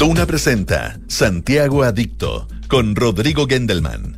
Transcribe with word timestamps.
Duna 0.00 0.24
presenta 0.24 0.98
Santiago 1.08 1.82
Adicto 1.82 2.48
con 2.68 2.96
Rodrigo 2.96 3.46
Gendelman. 3.46 4.16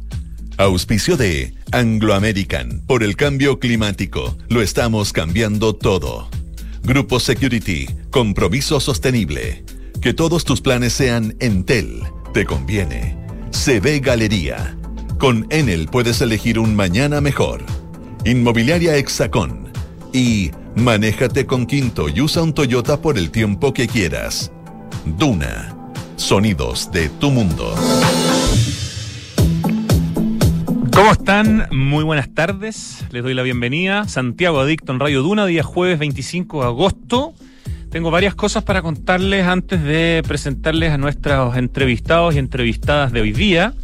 Auspicio 0.57 1.17
de 1.17 1.55
Anglo 1.73 2.15
American. 2.15 2.83
Por 2.87 3.03
el 3.03 3.17
cambio 3.17 3.59
climático, 3.59 4.39
lo 4.49 4.63
estamos 4.63 5.13
cambiando 5.13 5.75
todo. 5.75 6.29
Grupo 6.85 7.19
Security. 7.19 7.89
Compromiso 8.13 8.79
sostenible. 8.79 9.65
Que 10.01 10.15
todos 10.15 10.45
tus 10.45 10.61
planes 10.61 10.93
sean 10.93 11.35
Entel. 11.41 12.05
Te 12.33 12.47
conviene. 12.47 13.19
CB 13.51 14.03
Galería. 14.05 14.79
Con 15.19 15.49
Enel 15.51 15.89
puedes 15.89 16.21
elegir 16.21 16.61
un 16.61 16.77
mañana 16.77 17.21
mejor. 17.21 17.65
Inmobiliaria 18.25 18.97
Hexacón. 18.97 19.73
Y 20.13 20.53
manéjate 20.77 21.45
con 21.45 21.67
Quinto 21.67 22.09
y 22.09 22.21
usa 22.21 22.45
un 22.45 22.55
Toyota 22.55 23.03
por 23.03 23.19
el 23.19 23.33
tiempo 23.33 23.75
que 23.75 23.89
quieras. 23.89 24.53
Duna. 25.05 25.77
Sonidos 26.17 26.91
de 26.93 27.09
tu 27.09 27.31
mundo. 27.31 27.75
¿Cómo 30.95 31.11
están? 31.11 31.67
Muy 31.73 32.05
buenas 32.05 32.33
tardes. 32.33 33.05
Les 33.11 33.23
doy 33.23 33.35
la 33.35 33.43
bienvenida. 33.43 34.07
Santiago 34.07 34.61
Adicto 34.61 34.93
en 34.93 35.01
Radio 35.01 35.23
Duna, 35.23 35.47
día 35.47 35.65
jueves 35.65 35.99
25 35.99 36.61
de 36.61 36.67
agosto. 36.67 37.35
Tengo 37.91 38.13
varias 38.13 38.37
cosas 38.37 38.63
para 38.63 38.81
contarles 38.81 39.45
antes 39.45 39.83
de 39.83 40.23
presentarles 40.27 40.93
a 40.93 40.99
nuestros 40.99 41.57
entrevistados 41.57 42.37
y 42.37 42.39
entrevistadas 42.39 43.11
de 43.11 43.23
hoy 43.23 43.33
día. 43.33 43.75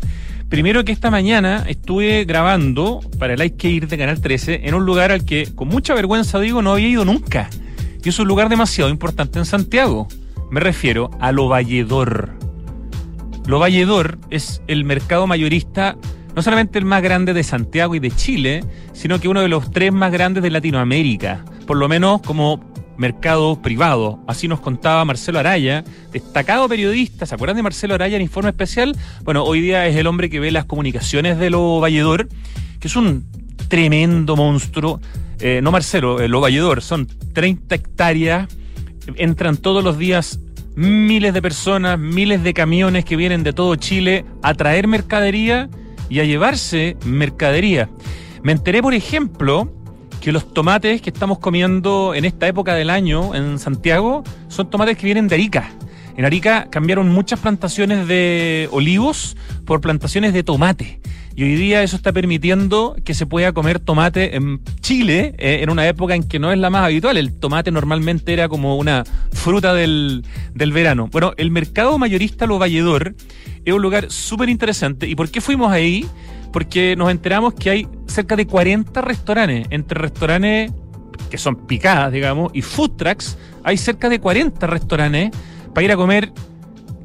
Primero 0.48 0.84
que 0.84 0.92
esta 0.92 1.10
mañana 1.10 1.64
estuve 1.68 2.24
grabando 2.24 3.00
para 3.18 3.34
el 3.34 3.40
Hay 3.40 3.50
que 3.50 3.68
ir 3.68 3.88
de 3.88 3.98
Canal 3.98 4.20
13 4.20 4.60
en 4.68 4.74
un 4.74 4.86
lugar 4.86 5.10
al 5.10 5.24
que 5.24 5.48
con 5.54 5.68
mucha 5.68 5.94
vergüenza 5.94 6.38
digo 6.38 6.62
no 6.62 6.72
había 6.72 6.88
ido 6.88 7.04
nunca. 7.04 7.50
Y 8.04 8.08
es 8.08 8.18
un 8.20 8.28
lugar 8.28 8.48
demasiado 8.48 8.88
importante 8.88 9.40
en 9.40 9.44
Santiago. 9.44 10.08
Me 10.50 10.60
refiero 10.60 11.10
a 11.20 11.32
Lo 11.32 11.48
Valledor. 11.48 12.30
Lo 13.46 13.58
Valledor 13.58 14.18
es 14.30 14.62
el 14.66 14.84
mercado 14.84 15.26
mayorista 15.26 15.96
no 16.38 16.42
solamente 16.42 16.78
el 16.78 16.84
más 16.84 17.02
grande 17.02 17.34
de 17.34 17.42
Santiago 17.42 17.96
y 17.96 17.98
de 17.98 18.12
Chile, 18.12 18.62
sino 18.92 19.18
que 19.18 19.26
uno 19.26 19.40
de 19.40 19.48
los 19.48 19.72
tres 19.72 19.92
más 19.92 20.12
grandes 20.12 20.40
de 20.40 20.50
Latinoamérica, 20.50 21.44
por 21.66 21.76
lo 21.76 21.88
menos 21.88 22.22
como 22.22 22.60
mercado 22.96 23.60
privado. 23.60 24.20
Así 24.28 24.46
nos 24.46 24.60
contaba 24.60 25.04
Marcelo 25.04 25.40
Araya, 25.40 25.82
destacado 26.12 26.68
periodista. 26.68 27.26
¿Se 27.26 27.34
acuerdan 27.34 27.56
de 27.56 27.64
Marcelo 27.64 27.94
Araya 27.94 28.14
en 28.14 28.22
Informe 28.22 28.50
Especial? 28.50 28.96
Bueno, 29.24 29.42
hoy 29.42 29.60
día 29.60 29.88
es 29.88 29.96
el 29.96 30.06
hombre 30.06 30.30
que 30.30 30.38
ve 30.38 30.52
las 30.52 30.64
comunicaciones 30.64 31.38
de 31.38 31.50
Lo 31.50 31.80
Valledor, 31.80 32.28
que 32.78 32.86
es 32.86 32.94
un 32.94 33.26
tremendo 33.66 34.36
monstruo. 34.36 35.00
Eh, 35.40 35.58
no 35.60 35.72
Marcelo, 35.72 36.20
eh, 36.20 36.28
Lo 36.28 36.40
Valledor, 36.40 36.82
son 36.82 37.08
30 37.32 37.74
hectáreas, 37.74 38.48
entran 39.16 39.56
todos 39.56 39.82
los 39.82 39.98
días 39.98 40.38
miles 40.78 41.34
de 41.34 41.42
personas, 41.42 41.98
miles 41.98 42.44
de 42.44 42.54
camiones 42.54 43.04
que 43.04 43.16
vienen 43.16 43.42
de 43.42 43.52
todo 43.52 43.74
Chile 43.74 44.24
a 44.42 44.54
traer 44.54 44.86
mercadería 44.86 45.68
y 46.08 46.20
a 46.20 46.24
llevarse 46.24 46.96
mercadería. 47.04 47.90
Me 48.44 48.52
enteré, 48.52 48.80
por 48.80 48.94
ejemplo, 48.94 49.72
que 50.20 50.30
los 50.30 50.54
tomates 50.54 51.02
que 51.02 51.10
estamos 51.10 51.40
comiendo 51.40 52.14
en 52.14 52.24
esta 52.24 52.46
época 52.46 52.74
del 52.74 52.90
año 52.90 53.34
en 53.34 53.58
Santiago 53.58 54.22
son 54.46 54.70
tomates 54.70 54.96
que 54.96 55.06
vienen 55.06 55.26
de 55.26 55.34
Arica. 55.34 55.68
En 56.16 56.24
Arica 56.24 56.68
cambiaron 56.70 57.08
muchas 57.08 57.40
plantaciones 57.40 58.06
de 58.06 58.68
olivos 58.70 59.36
por 59.64 59.80
plantaciones 59.80 60.32
de 60.32 60.44
tomate. 60.44 61.00
Y 61.38 61.44
hoy 61.44 61.54
día 61.54 61.84
eso 61.84 61.94
está 61.94 62.10
permitiendo 62.10 62.96
que 63.04 63.14
se 63.14 63.24
pueda 63.24 63.52
comer 63.52 63.78
tomate 63.78 64.34
en 64.34 64.60
Chile 64.80 65.36
eh, 65.38 65.60
en 65.62 65.70
una 65.70 65.86
época 65.86 66.16
en 66.16 66.24
que 66.24 66.40
no 66.40 66.50
es 66.50 66.58
la 66.58 66.68
más 66.68 66.82
habitual. 66.82 67.16
El 67.16 67.32
tomate 67.32 67.70
normalmente 67.70 68.32
era 68.32 68.48
como 68.48 68.76
una 68.76 69.04
fruta 69.30 69.72
del, 69.72 70.24
del 70.52 70.72
verano. 70.72 71.08
Bueno, 71.12 71.34
el 71.36 71.52
mercado 71.52 71.96
mayorista 71.96 72.44
Lo 72.44 72.58
Valledor 72.58 73.14
es 73.64 73.72
un 73.72 73.80
lugar 73.80 74.10
súper 74.10 74.48
interesante. 74.48 75.06
¿Y 75.06 75.14
por 75.14 75.30
qué 75.30 75.40
fuimos 75.40 75.70
ahí? 75.70 76.04
Porque 76.52 76.96
nos 76.96 77.08
enteramos 77.08 77.54
que 77.54 77.70
hay 77.70 77.88
cerca 78.08 78.34
de 78.34 78.48
40 78.48 79.00
restaurantes, 79.00 79.68
entre 79.70 80.00
restaurantes 80.00 80.72
que 81.30 81.38
son 81.38 81.54
picadas, 81.68 82.10
digamos, 82.10 82.50
y 82.52 82.62
food 82.62 82.96
trucks, 82.96 83.38
hay 83.62 83.76
cerca 83.76 84.08
de 84.08 84.18
40 84.18 84.66
restaurantes 84.66 85.30
para 85.72 85.84
ir 85.84 85.92
a 85.92 85.96
comer 85.96 86.32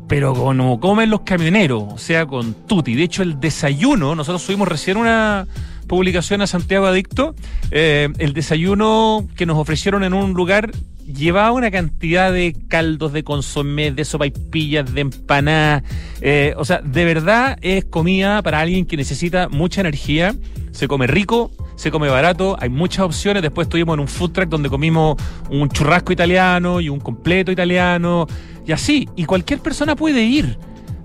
pero 0.08 0.34
como 0.34 0.80
comen 0.80 1.10
los 1.10 1.22
camioneros, 1.22 1.84
o 1.94 1.98
sea, 1.98 2.26
con 2.26 2.54
tutti. 2.54 2.96
De 2.96 3.04
hecho, 3.04 3.24
el 3.24 3.40
desayuno, 3.40 4.16
nosotros 4.16 4.42
subimos 4.42 4.68
recién 4.68 4.98
una 4.98 5.48
publicación 5.88 6.42
a 6.42 6.48
Santiago 6.48 6.86
Adicto, 6.86 7.36
eh, 7.72 8.10
el 8.18 8.34
desayuno 8.34 9.28
que 9.36 9.46
nos 9.46 9.58
ofrecieron 9.58 10.04
en 10.04 10.14
un 10.14 10.34
lugar 10.34 10.72
llevaba 11.06 11.52
una 11.52 11.72
cantidad 11.72 12.32
de 12.32 12.56
caldos, 12.68 13.14
de 13.14 13.24
consomé, 13.24 13.92
de 13.92 14.06
sopaipillas, 14.06 14.94
de 14.94 15.02
empanadas. 15.02 15.84
Eh, 16.22 16.54
o 16.58 16.66
sea, 16.66 16.82
de 16.82 17.06
verdad 17.06 17.58
es 17.62 17.86
comida 17.86 18.42
para 18.42 18.60
alguien 18.60 18.86
que 18.86 18.98
necesita 18.98 19.50
mucha 19.50 19.82
energía. 19.82 20.36
Se 20.72 20.88
come 20.88 21.06
rico, 21.08 21.52
se 21.76 21.92
come 21.92 22.08
barato, 22.08 22.56
hay 22.60 22.70
muchas 22.70 23.06
opciones. 23.06 23.44
Después 23.44 23.68
estuvimos 23.68 23.94
en 23.96 24.00
un 24.00 24.08
food 24.08 24.32
truck 24.32 24.50
donde 24.50 24.70
comimos 24.70 25.18
un 25.50 25.70
churrasco 25.70 26.14
italiano 26.14 26.82
y 26.82 26.90
un 26.90 27.00
completo 27.00 27.52
italiano 27.52 28.28
y 28.66 28.72
así. 28.72 29.08
Y 29.16 29.26
cualquier 29.26 29.60
persona 29.60 29.96
puede 29.96 30.24
ir 30.24 30.58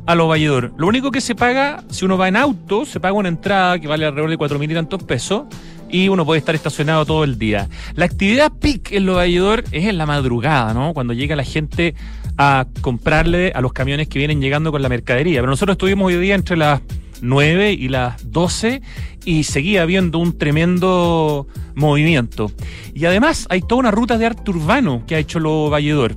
a 0.06 0.14
Lo 0.14 0.28
Valledor. 0.28 0.72
Lo 0.78 0.86
único 0.86 1.10
que 1.10 1.20
se 1.20 1.34
paga, 1.34 1.84
si 1.90 2.04
uno 2.04 2.16
va 2.16 2.28
en 2.28 2.36
auto, 2.36 2.84
se 2.84 2.98
paga 3.00 3.14
una 3.14 3.28
entrada 3.28 3.78
que 3.78 3.86
vale 3.86 4.06
alrededor 4.06 4.30
de 4.30 4.38
cuatro 4.38 4.58
mil 4.58 4.70
y 4.70 4.74
tantos 4.74 5.02
pesos 5.02 5.44
y 5.90 6.08
uno 6.08 6.24
puede 6.24 6.38
estar 6.38 6.54
estacionado 6.54 7.04
todo 7.04 7.24
el 7.24 7.38
día. 7.38 7.68
La 7.94 8.04
actividad 8.04 8.52
peak 8.52 8.92
en 8.92 9.06
Lo 9.06 9.14
Valledor 9.14 9.64
es 9.70 9.84
en 9.84 9.98
la 9.98 10.06
madrugada, 10.06 10.74
¿no? 10.74 10.94
Cuando 10.94 11.12
llega 11.12 11.36
la 11.36 11.44
gente 11.44 11.94
a 12.36 12.66
comprarle 12.80 13.52
a 13.54 13.60
los 13.60 13.72
camiones 13.72 14.08
que 14.08 14.18
vienen 14.18 14.40
llegando 14.40 14.70
con 14.70 14.80
la 14.80 14.88
mercadería. 14.88 15.40
Pero 15.40 15.50
nosotros 15.50 15.74
estuvimos 15.74 16.06
hoy 16.06 16.16
día 16.16 16.34
entre 16.34 16.56
las 16.56 16.80
9 17.20 17.72
y 17.72 17.88
las 17.88 18.30
12 18.30 18.80
y 19.24 19.44
seguía 19.44 19.82
habiendo 19.82 20.18
un 20.18 20.38
tremendo 20.38 21.46
movimiento. 21.74 22.50
Y 22.94 23.04
además 23.04 23.46
hay 23.50 23.60
toda 23.60 23.80
una 23.80 23.90
ruta 23.90 24.18
de 24.18 24.26
arte 24.26 24.50
urbano 24.50 25.02
que 25.06 25.16
ha 25.16 25.18
hecho 25.18 25.40
Lo 25.40 25.68
Valledor. 25.68 26.14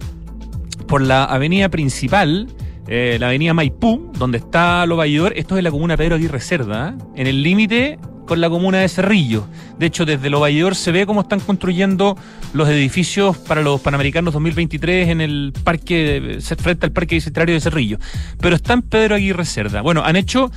Por 0.92 1.04
la 1.04 1.24
avenida 1.24 1.70
principal, 1.70 2.50
eh, 2.86 3.16
la 3.18 3.28
avenida 3.28 3.54
Maipú, 3.54 4.12
donde 4.20 4.40
está 4.40 4.86
Lo 4.86 4.98
Valledor, 4.98 5.32
esto 5.38 5.56
es 5.56 5.64
la 5.64 5.72
comuna 5.72 5.96
Pedro 5.96 6.16
Aguirre 6.16 6.42
Cerda, 6.42 6.90
¿eh? 6.90 7.04
en 7.16 7.28
el 7.28 7.44
límite 7.44 7.98
con 8.28 8.42
la 8.42 8.50
comuna 8.50 8.80
de 8.80 8.90
Cerrillo. 8.90 9.48
De 9.80 9.86
hecho, 9.86 10.06
desde 10.06 10.30
Lo 10.30 10.42
Valledor 10.42 10.76
se 10.76 10.92
ve 10.92 11.06
cómo 11.06 11.22
están 11.22 11.40
construyendo 11.40 12.18
los 12.52 12.68
edificios 12.68 13.38
para 13.38 13.62
los 13.62 13.80
Panamericanos 13.80 14.34
2023 14.34 15.08
en 15.08 15.22
el 15.22 15.54
parque, 15.64 16.40
frente 16.58 16.88
al 16.88 16.92
Parque 16.92 17.16
Bicentenario 17.16 17.56
de 17.56 17.62
Cerrillo. 17.62 17.98
Pero 18.42 18.58
está 18.58 18.74
en 18.74 18.82
Pedro 18.82 19.16
Aguirre 19.16 19.46
Cerda. 19.46 19.80
Bueno, 19.82 20.04
han 20.04 20.18
hecho 20.18 20.52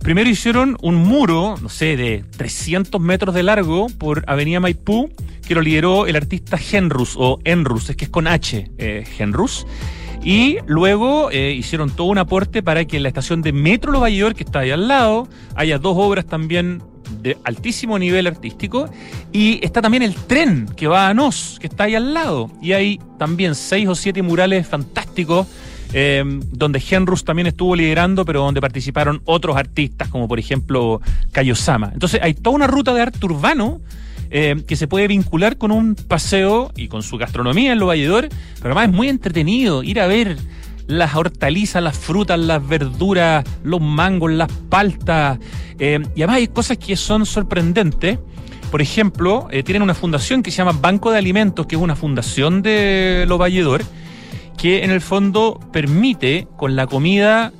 Primero 0.00 0.30
hicieron 0.30 0.76
un 0.80 0.94
muro, 0.94 1.56
no 1.60 1.68
sé, 1.68 1.96
de 1.96 2.24
300 2.36 3.00
metros 3.00 3.34
de 3.34 3.42
largo 3.42 3.88
por 3.98 4.24
Avenida 4.26 4.60
Maipú, 4.60 5.10
que 5.46 5.54
lo 5.54 5.60
lideró 5.60 6.06
el 6.06 6.16
artista 6.16 6.56
Genrus, 6.56 7.14
o 7.16 7.40
Enrus, 7.44 7.90
es 7.90 7.96
que 7.96 8.04
es 8.04 8.10
con 8.10 8.26
H, 8.26 8.70
eh, 8.78 9.04
Genrus. 9.16 9.66
Y 10.22 10.58
luego 10.66 11.30
eh, 11.30 11.52
hicieron 11.52 11.90
todo 11.90 12.08
un 12.08 12.18
aporte 12.18 12.62
para 12.62 12.84
que 12.84 12.96
en 12.96 13.02
la 13.02 13.08
estación 13.08 13.42
de 13.42 13.52
Metro 13.52 13.92
Lo 13.92 14.00
Valledor, 14.00 14.34
que 14.34 14.44
está 14.44 14.60
ahí 14.60 14.70
al 14.70 14.88
lado, 14.88 15.28
haya 15.54 15.78
dos 15.78 15.94
obras 15.96 16.26
también 16.26 16.82
de 17.22 17.36
altísimo 17.44 17.98
nivel 17.98 18.26
artístico. 18.26 18.90
Y 19.32 19.64
está 19.64 19.80
también 19.80 20.02
el 20.02 20.14
tren 20.14 20.66
que 20.76 20.86
va 20.86 21.08
a 21.08 21.14
Nos, 21.14 21.58
que 21.60 21.66
está 21.66 21.84
ahí 21.84 21.94
al 21.94 22.14
lado. 22.14 22.50
Y 22.60 22.72
hay 22.72 23.00
también 23.18 23.54
seis 23.54 23.88
o 23.88 23.94
siete 23.94 24.22
murales 24.22 24.66
fantásticos 24.66 25.46
eh, 25.92 26.22
donde 26.52 26.82
Henrus 26.88 27.24
también 27.24 27.46
estuvo 27.46 27.74
liderando, 27.74 28.24
pero 28.24 28.42
donde 28.42 28.60
participaron 28.60 29.22
otros 29.24 29.56
artistas, 29.56 30.08
como 30.08 30.28
por 30.28 30.38
ejemplo 30.38 31.00
Kayosama. 31.32 31.90
Entonces 31.92 32.20
hay 32.22 32.34
toda 32.34 32.56
una 32.56 32.66
ruta 32.66 32.92
de 32.92 33.02
arte 33.02 33.24
urbano 33.24 33.80
eh, 34.30 34.62
que 34.66 34.76
se 34.76 34.86
puede 34.86 35.08
vincular 35.08 35.56
con 35.56 35.72
un 35.72 35.94
paseo 35.94 36.70
y 36.76 36.88
con 36.88 37.02
su 37.02 37.16
gastronomía 37.16 37.72
en 37.72 37.78
Lo 37.78 37.86
Valledor, 37.86 38.28
pero 38.56 38.74
además 38.74 38.90
es 38.90 38.94
muy 38.94 39.08
entretenido 39.08 39.82
ir 39.82 40.00
a 40.00 40.06
ver 40.06 40.36
las 40.86 41.14
hortalizas, 41.14 41.82
las 41.82 41.96
frutas, 41.96 42.38
las 42.38 42.66
verduras, 42.66 43.44
los 43.62 43.80
mangos, 43.80 44.30
las 44.32 44.52
paltas. 44.68 45.38
Eh, 45.78 46.00
y 46.14 46.22
además 46.22 46.36
hay 46.36 46.48
cosas 46.48 46.76
que 46.76 46.96
son 46.96 47.24
sorprendentes. 47.24 48.18
Por 48.70 48.82
ejemplo, 48.82 49.48
tienen 49.64 49.80
una 49.80 49.94
fundación 49.94 50.42
que 50.42 50.50
se 50.50 50.58
llama 50.58 50.72
Banco 50.72 51.10
de 51.10 51.16
Alimentos, 51.16 51.64
que 51.66 51.76
es 51.76 51.80
una 51.80 51.96
fundación 51.96 52.60
de 52.60 53.24
Lo 53.26 53.38
Valledor, 53.38 53.82
que 54.58 54.84
en 54.84 54.90
el 54.90 55.00
fondo 55.00 55.60
permite 55.72 56.48
con 56.56 56.76
la 56.76 56.86
comida, 56.86 57.52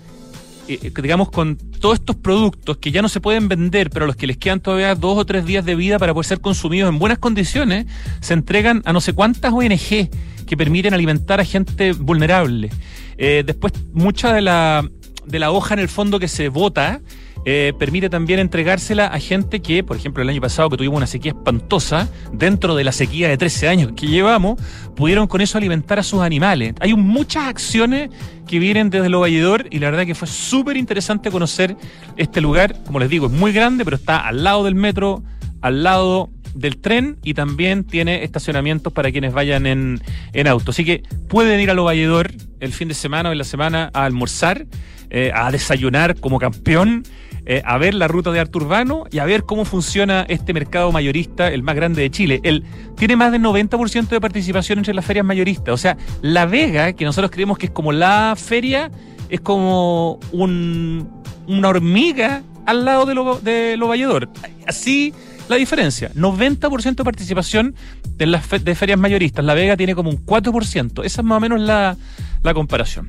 eh, 0.68 0.78
eh, 0.82 0.92
digamos, 1.00 1.30
con 1.30 1.56
todos 1.56 2.00
estos 2.00 2.16
productos 2.16 2.76
que 2.78 2.90
ya 2.90 3.00
no 3.00 3.08
se 3.08 3.20
pueden 3.20 3.48
vender, 3.48 3.88
pero 3.88 4.04
a 4.04 4.06
los 4.08 4.16
que 4.16 4.26
les 4.26 4.36
quedan 4.36 4.60
todavía 4.60 4.94
dos 4.96 5.16
o 5.16 5.24
tres 5.24 5.46
días 5.46 5.64
de 5.64 5.76
vida 5.76 5.98
para 5.98 6.12
poder 6.12 6.26
ser 6.26 6.40
consumidos 6.40 6.88
en 6.88 6.98
buenas 6.98 7.18
condiciones, 7.18 7.86
se 8.20 8.34
entregan 8.34 8.82
a 8.84 8.92
no 8.92 9.00
sé 9.00 9.12
cuántas 9.12 9.52
ONG 9.52 10.10
que 10.46 10.56
permiten 10.56 10.92
alimentar 10.92 11.40
a 11.40 11.44
gente 11.44 11.92
vulnerable. 11.92 12.70
Eh, 13.16 13.44
después, 13.46 13.72
mucha 13.92 14.32
de 14.32 14.40
la, 14.40 14.88
de 15.24 15.38
la 15.38 15.52
hoja 15.52 15.74
en 15.74 15.80
el 15.80 15.88
fondo 15.88 16.18
que 16.18 16.28
se 16.28 16.48
bota, 16.48 17.00
eh, 17.44 17.72
permite 17.78 18.10
también 18.10 18.40
entregársela 18.40 19.06
a 19.06 19.18
gente 19.20 19.60
que, 19.60 19.82
por 19.82 19.96
ejemplo, 19.96 20.22
el 20.22 20.28
año 20.28 20.40
pasado 20.40 20.70
que 20.70 20.76
tuvimos 20.76 20.96
una 20.96 21.06
sequía 21.06 21.32
espantosa, 21.32 22.08
dentro 22.32 22.74
de 22.74 22.84
la 22.84 22.92
sequía 22.92 23.28
de 23.28 23.36
13 23.36 23.68
años 23.68 23.92
que 23.96 24.06
llevamos, 24.06 24.60
pudieron 24.96 25.26
con 25.26 25.40
eso 25.40 25.58
alimentar 25.58 25.98
a 25.98 26.02
sus 26.02 26.20
animales. 26.20 26.74
Hay 26.80 26.94
muchas 26.94 27.46
acciones 27.46 28.10
que 28.46 28.58
vienen 28.58 28.90
desde 28.90 29.08
Lo 29.08 29.20
Valledor 29.20 29.66
y 29.70 29.78
la 29.78 29.90
verdad 29.90 30.06
que 30.06 30.14
fue 30.14 30.28
súper 30.28 30.76
interesante 30.76 31.30
conocer 31.30 31.76
este 32.16 32.40
lugar. 32.40 32.76
Como 32.84 32.98
les 32.98 33.08
digo, 33.08 33.26
es 33.26 33.32
muy 33.32 33.52
grande, 33.52 33.84
pero 33.84 33.96
está 33.96 34.18
al 34.26 34.42
lado 34.42 34.64
del 34.64 34.74
metro, 34.74 35.22
al 35.60 35.82
lado 35.82 36.30
del 36.54 36.78
tren 36.78 37.18
y 37.22 37.34
también 37.34 37.84
tiene 37.84 38.24
estacionamientos 38.24 38.92
para 38.92 39.12
quienes 39.12 39.32
vayan 39.32 39.66
en, 39.66 40.00
en 40.32 40.46
auto. 40.48 40.72
Así 40.72 40.84
que 40.84 41.02
pueden 41.28 41.60
ir 41.60 41.70
a 41.70 41.74
Lo 41.74 41.88
el 41.90 42.72
fin 42.72 42.88
de 42.88 42.94
semana 42.94 43.28
o 43.28 43.32
en 43.32 43.38
la 43.38 43.44
semana 43.44 43.90
a 43.94 44.04
almorzar, 44.04 44.66
eh, 45.10 45.30
a 45.34 45.50
desayunar 45.50 46.18
como 46.18 46.38
campeón. 46.38 47.04
Eh, 47.50 47.62
a 47.64 47.78
ver 47.78 47.94
la 47.94 48.08
ruta 48.08 48.30
de 48.30 48.40
Arte 48.40 48.58
Urbano 48.58 49.04
y 49.10 49.20
a 49.20 49.24
ver 49.24 49.44
cómo 49.44 49.64
funciona 49.64 50.26
este 50.28 50.52
mercado 50.52 50.92
mayorista, 50.92 51.48
el 51.48 51.62
más 51.62 51.76
grande 51.76 52.02
de 52.02 52.10
Chile. 52.10 52.40
Él 52.42 52.62
tiene 52.94 53.16
más 53.16 53.32
del 53.32 53.40
90% 53.40 54.08
de 54.08 54.20
participación 54.20 54.80
entre 54.80 54.92
las 54.92 55.06
ferias 55.06 55.24
mayoristas. 55.24 55.72
O 55.72 55.78
sea, 55.78 55.96
La 56.20 56.44
Vega, 56.44 56.92
que 56.92 57.06
nosotros 57.06 57.30
creemos 57.30 57.56
que 57.56 57.66
es 57.66 57.72
como 57.72 57.90
la 57.90 58.34
feria, 58.36 58.90
es 59.30 59.40
como 59.40 60.20
un, 60.30 61.08
una 61.46 61.68
hormiga 61.68 62.42
al 62.66 62.84
lado 62.84 63.06
de 63.06 63.14
lo, 63.14 63.40
de 63.40 63.78
lo 63.78 63.88
Valledor. 63.88 64.28
Así 64.66 65.14
la 65.48 65.56
diferencia. 65.56 66.12
90% 66.14 66.96
de 66.96 67.04
participación 67.04 67.74
de 68.18 68.26
las 68.26 68.46
de 68.62 68.74
ferias 68.74 68.98
mayoristas. 68.98 69.42
La 69.42 69.54
Vega 69.54 69.74
tiene 69.74 69.94
como 69.94 70.10
un 70.10 70.22
4%. 70.22 71.02
Esa 71.02 71.20
es 71.22 71.24
más 71.24 71.38
o 71.38 71.40
menos 71.40 71.62
la, 71.62 71.96
la 72.42 72.52
comparación. 72.52 73.08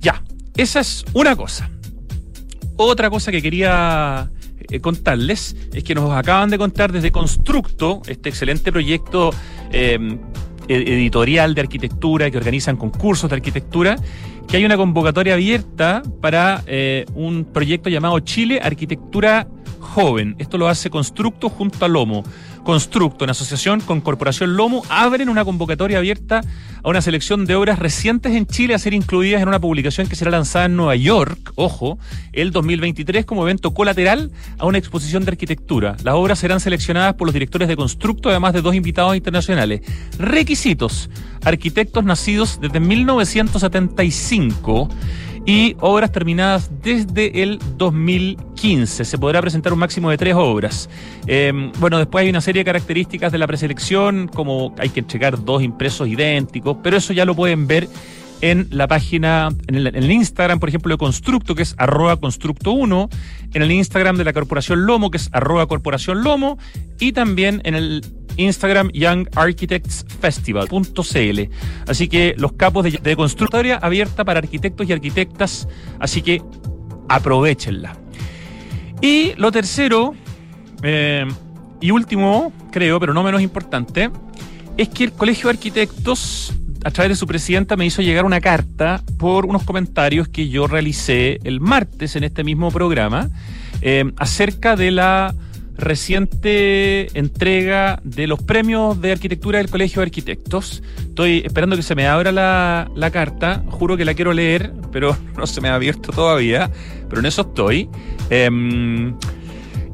Ya, 0.00 0.20
esa 0.56 0.80
es 0.80 1.04
una 1.14 1.36
cosa. 1.36 1.70
Otra 2.80 3.10
cosa 3.10 3.32
que 3.32 3.42
quería 3.42 4.30
eh, 4.70 4.78
contarles 4.78 5.56
es 5.74 5.82
que 5.82 5.96
nos 5.96 6.12
acaban 6.12 6.48
de 6.48 6.58
contar 6.58 6.92
desde 6.92 7.10
Constructo, 7.10 8.02
este 8.06 8.28
excelente 8.28 8.70
proyecto 8.70 9.30
eh, 9.72 9.98
editorial 10.68 11.56
de 11.56 11.62
arquitectura 11.62 12.30
que 12.30 12.36
organizan 12.36 12.76
concursos 12.76 13.28
de 13.30 13.34
arquitectura, 13.34 13.96
que 14.46 14.58
hay 14.58 14.64
una 14.64 14.76
convocatoria 14.76 15.34
abierta 15.34 16.04
para 16.20 16.62
eh, 16.68 17.04
un 17.16 17.46
proyecto 17.46 17.90
llamado 17.90 18.20
Chile 18.20 18.60
Arquitectura 18.62 19.48
Joven. 19.80 20.36
Esto 20.38 20.56
lo 20.56 20.68
hace 20.68 20.88
Constructo 20.88 21.48
junto 21.48 21.84
a 21.84 21.88
Lomo. 21.88 22.22
Constructo, 22.68 23.24
en 23.24 23.30
asociación 23.30 23.80
con 23.80 24.02
Corporación 24.02 24.54
Lomo, 24.54 24.82
abren 24.90 25.30
una 25.30 25.42
convocatoria 25.42 25.96
abierta 25.96 26.42
a 26.82 26.88
una 26.90 27.00
selección 27.00 27.46
de 27.46 27.54
obras 27.54 27.78
recientes 27.78 28.34
en 28.34 28.44
Chile 28.44 28.74
a 28.74 28.78
ser 28.78 28.92
incluidas 28.92 29.40
en 29.40 29.48
una 29.48 29.58
publicación 29.58 30.06
que 30.06 30.16
será 30.16 30.30
lanzada 30.30 30.66
en 30.66 30.76
Nueva 30.76 30.94
York, 30.94 31.52
ojo, 31.54 31.98
el 32.34 32.50
2023 32.50 33.24
como 33.24 33.44
evento 33.44 33.72
colateral 33.72 34.30
a 34.58 34.66
una 34.66 34.76
exposición 34.76 35.24
de 35.24 35.30
arquitectura. 35.30 35.96
Las 36.04 36.12
obras 36.12 36.40
serán 36.40 36.60
seleccionadas 36.60 37.14
por 37.14 37.26
los 37.26 37.32
directores 37.32 37.68
de 37.68 37.76
Constructo, 37.76 38.28
además 38.28 38.52
de 38.52 38.60
dos 38.60 38.74
invitados 38.74 39.16
internacionales. 39.16 39.80
Requisitos, 40.18 41.08
arquitectos 41.42 42.04
nacidos 42.04 42.60
desde 42.60 42.80
1975 42.80 44.90
y 45.48 45.74
obras 45.80 46.12
terminadas 46.12 46.70
desde 46.82 47.42
el 47.42 47.58
2015. 47.78 49.02
Se 49.02 49.16
podrá 49.16 49.40
presentar 49.40 49.72
un 49.72 49.78
máximo 49.78 50.10
de 50.10 50.18
tres 50.18 50.34
obras. 50.34 50.90
Eh, 51.26 51.72
bueno, 51.78 51.96
después 51.96 52.22
hay 52.22 52.28
una 52.28 52.42
serie 52.42 52.60
de 52.60 52.64
características 52.66 53.32
de 53.32 53.38
la 53.38 53.46
preselección, 53.46 54.28
como 54.28 54.74
hay 54.76 54.90
que 54.90 55.00
entregar 55.00 55.42
dos 55.42 55.62
impresos 55.62 56.06
idénticos, 56.06 56.76
pero 56.82 56.98
eso 56.98 57.14
ya 57.14 57.24
lo 57.24 57.34
pueden 57.34 57.66
ver 57.66 57.88
en 58.40 58.68
la 58.70 58.86
página, 58.86 59.48
en 59.66 59.74
el, 59.74 60.10
Instagram, 60.10 60.60
por 60.60 60.68
ejemplo, 60.68 60.94
de 60.94 60.98
Constructo, 60.98 61.54
que 61.54 61.62
es 61.62 61.74
arroba 61.78 62.16
constructo 62.16 62.72
1, 62.72 63.08
en 63.54 63.62
el 63.62 63.72
Instagram 63.72 64.16
de 64.16 64.24
la 64.24 64.32
Corporación 64.32 64.86
Lomo, 64.86 65.10
que 65.10 65.18
es 65.18 65.28
arroba 65.32 65.66
corporación 65.66 66.22
Lomo, 66.22 66.58
y 66.98 67.12
también 67.12 67.60
en 67.64 67.74
el 67.74 68.04
Instagram 68.36 68.90
youngarchitectsfestival.cl. 68.92 71.40
Así 71.88 72.08
que 72.08 72.34
los 72.36 72.52
capos 72.52 72.84
de, 72.84 73.00
de 73.02 73.16
constructoria 73.16 73.76
abierta 73.76 74.24
para 74.24 74.38
arquitectos 74.38 74.88
y 74.88 74.92
arquitectas, 74.92 75.66
así 75.98 76.22
que 76.22 76.40
aprovechenla. 77.08 77.96
Y 79.00 79.34
lo 79.36 79.52
tercero, 79.52 80.14
eh, 80.82 81.26
y 81.80 81.90
último, 81.90 82.52
creo, 82.70 83.00
pero 83.00 83.14
no 83.14 83.22
menos 83.22 83.42
importante, 83.42 84.10
es 84.76 84.88
que 84.88 85.04
el 85.04 85.12
Colegio 85.12 85.48
de 85.48 85.54
Arquitectos 85.54 86.52
a 86.84 86.90
través 86.90 87.10
de 87.10 87.16
su 87.16 87.26
presidenta 87.26 87.76
me 87.76 87.86
hizo 87.86 88.02
llegar 88.02 88.24
una 88.24 88.40
carta 88.40 89.02
por 89.18 89.46
unos 89.46 89.64
comentarios 89.64 90.28
que 90.28 90.48
yo 90.48 90.66
realicé 90.66 91.38
el 91.44 91.60
martes 91.60 92.16
en 92.16 92.24
este 92.24 92.44
mismo 92.44 92.70
programa 92.70 93.30
eh, 93.82 94.10
acerca 94.16 94.76
de 94.76 94.90
la 94.90 95.34
reciente 95.76 97.16
entrega 97.16 98.00
de 98.02 98.26
los 98.26 98.42
premios 98.42 99.00
de 99.00 99.12
arquitectura 99.12 99.58
del 99.58 99.70
Colegio 99.70 100.00
de 100.00 100.06
Arquitectos. 100.06 100.82
Estoy 100.98 101.42
esperando 101.44 101.76
que 101.76 101.82
se 101.82 101.94
me 101.94 102.06
abra 102.06 102.32
la, 102.32 102.90
la, 102.96 103.10
carta, 103.10 103.62
juro 103.68 103.96
que 103.96 104.04
la 104.04 104.14
quiero 104.14 104.32
leer, 104.32 104.72
pero 104.90 105.16
no 105.36 105.46
se 105.46 105.60
me 105.60 105.68
ha 105.68 105.74
abierto 105.74 106.12
todavía, 106.12 106.70
pero 107.08 107.20
en 107.20 107.26
eso 107.26 107.42
estoy. 107.42 107.88
Eh, 108.30 109.12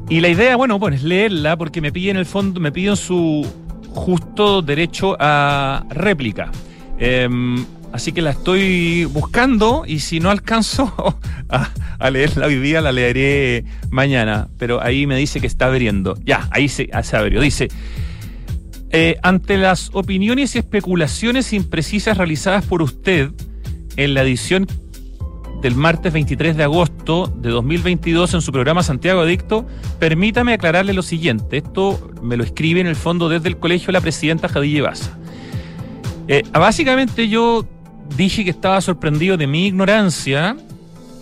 y 0.07 0.19
la 0.19 0.29
idea, 0.29 0.55
bueno, 0.55 0.79
pues 0.79 0.95
es 0.95 1.03
leerla 1.03 1.57
porque 1.57 1.81
me 1.81 1.91
piden 1.91 2.17
en 2.17 2.19
el 2.19 2.25
fondo, 2.25 2.59
me 2.59 2.71
piden 2.71 2.95
su 2.95 3.45
justo 3.89 4.61
derecho 4.61 5.15
a 5.19 5.83
réplica. 5.89 6.51
Eh, 6.99 7.27
así 7.91 8.11
que 8.11 8.21
la 8.21 8.31
estoy 8.31 9.05
buscando 9.05 9.83
y 9.87 9.99
si 9.99 10.19
no 10.19 10.29
alcanzo 10.29 10.93
a, 11.49 11.69
a, 11.99 12.09
leerla 12.09 12.47
hoy 12.47 12.59
día, 12.59 12.81
la 12.81 12.91
leeré 12.91 13.65
mañana. 13.89 14.49
Pero 14.57 14.81
ahí 14.81 15.07
me 15.07 15.17
dice 15.17 15.39
que 15.39 15.47
está 15.47 15.67
abriendo. 15.67 16.17
Ya, 16.23 16.47
ahí 16.51 16.69
se, 16.69 16.89
se 17.03 17.17
abrió. 17.17 17.41
Dice, 17.41 17.69
eh, 18.91 19.17
ante 19.23 19.57
las 19.57 19.89
opiniones 19.93 20.55
y 20.55 20.59
especulaciones 20.59 21.51
imprecisas 21.53 22.17
realizadas 22.17 22.65
por 22.65 22.81
usted 22.81 23.31
en 23.97 24.13
la 24.13 24.23
edición 24.23 24.67
del 25.61 25.75
martes 25.75 26.13
23 26.13 26.55
de 26.55 26.63
agosto 26.63 27.33
de 27.35 27.49
2022 27.49 28.35
en 28.35 28.41
su 28.41 28.51
programa 28.51 28.83
Santiago 28.83 29.21
Adicto, 29.21 29.65
permítame 29.99 30.53
aclararle 30.53 30.93
lo 30.93 31.01
siguiente. 31.01 31.57
Esto 31.57 32.11
me 32.21 32.37
lo 32.37 32.43
escribe 32.43 32.81
en 32.81 32.87
el 32.87 32.95
fondo 32.95 33.29
desde 33.29 33.49
el 33.49 33.57
colegio 33.57 33.91
la 33.91 33.99
presidenta 33.99 34.47
Jadille 34.47 34.81
Baza. 34.81 35.17
Eh, 36.27 36.43
básicamente 36.51 37.27
yo 37.27 37.65
dije 38.15 38.43
que 38.43 38.49
estaba 38.49 38.81
sorprendido 38.81 39.37
de 39.37 39.47
mi 39.47 39.67
ignorancia 39.67 40.55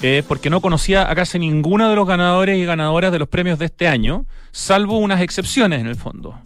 eh, 0.06 0.22
porque 0.28 0.50
no 0.50 0.60
conocía 0.60 1.10
a 1.10 1.16
casi 1.16 1.40
ninguno 1.40 1.90
de 1.90 1.96
los 1.96 2.06
ganadores 2.06 2.58
y 2.58 2.66
ganadoras 2.66 3.10
de 3.14 3.20
los 3.20 3.30
premios 3.30 3.58
de 3.58 3.68
este 3.68 3.88
año, 3.88 4.26
salvo 4.52 4.98
unas 4.98 5.22
excepciones 5.22 5.80
en 5.80 5.88
el 5.88 5.96
fondo. 5.96 6.38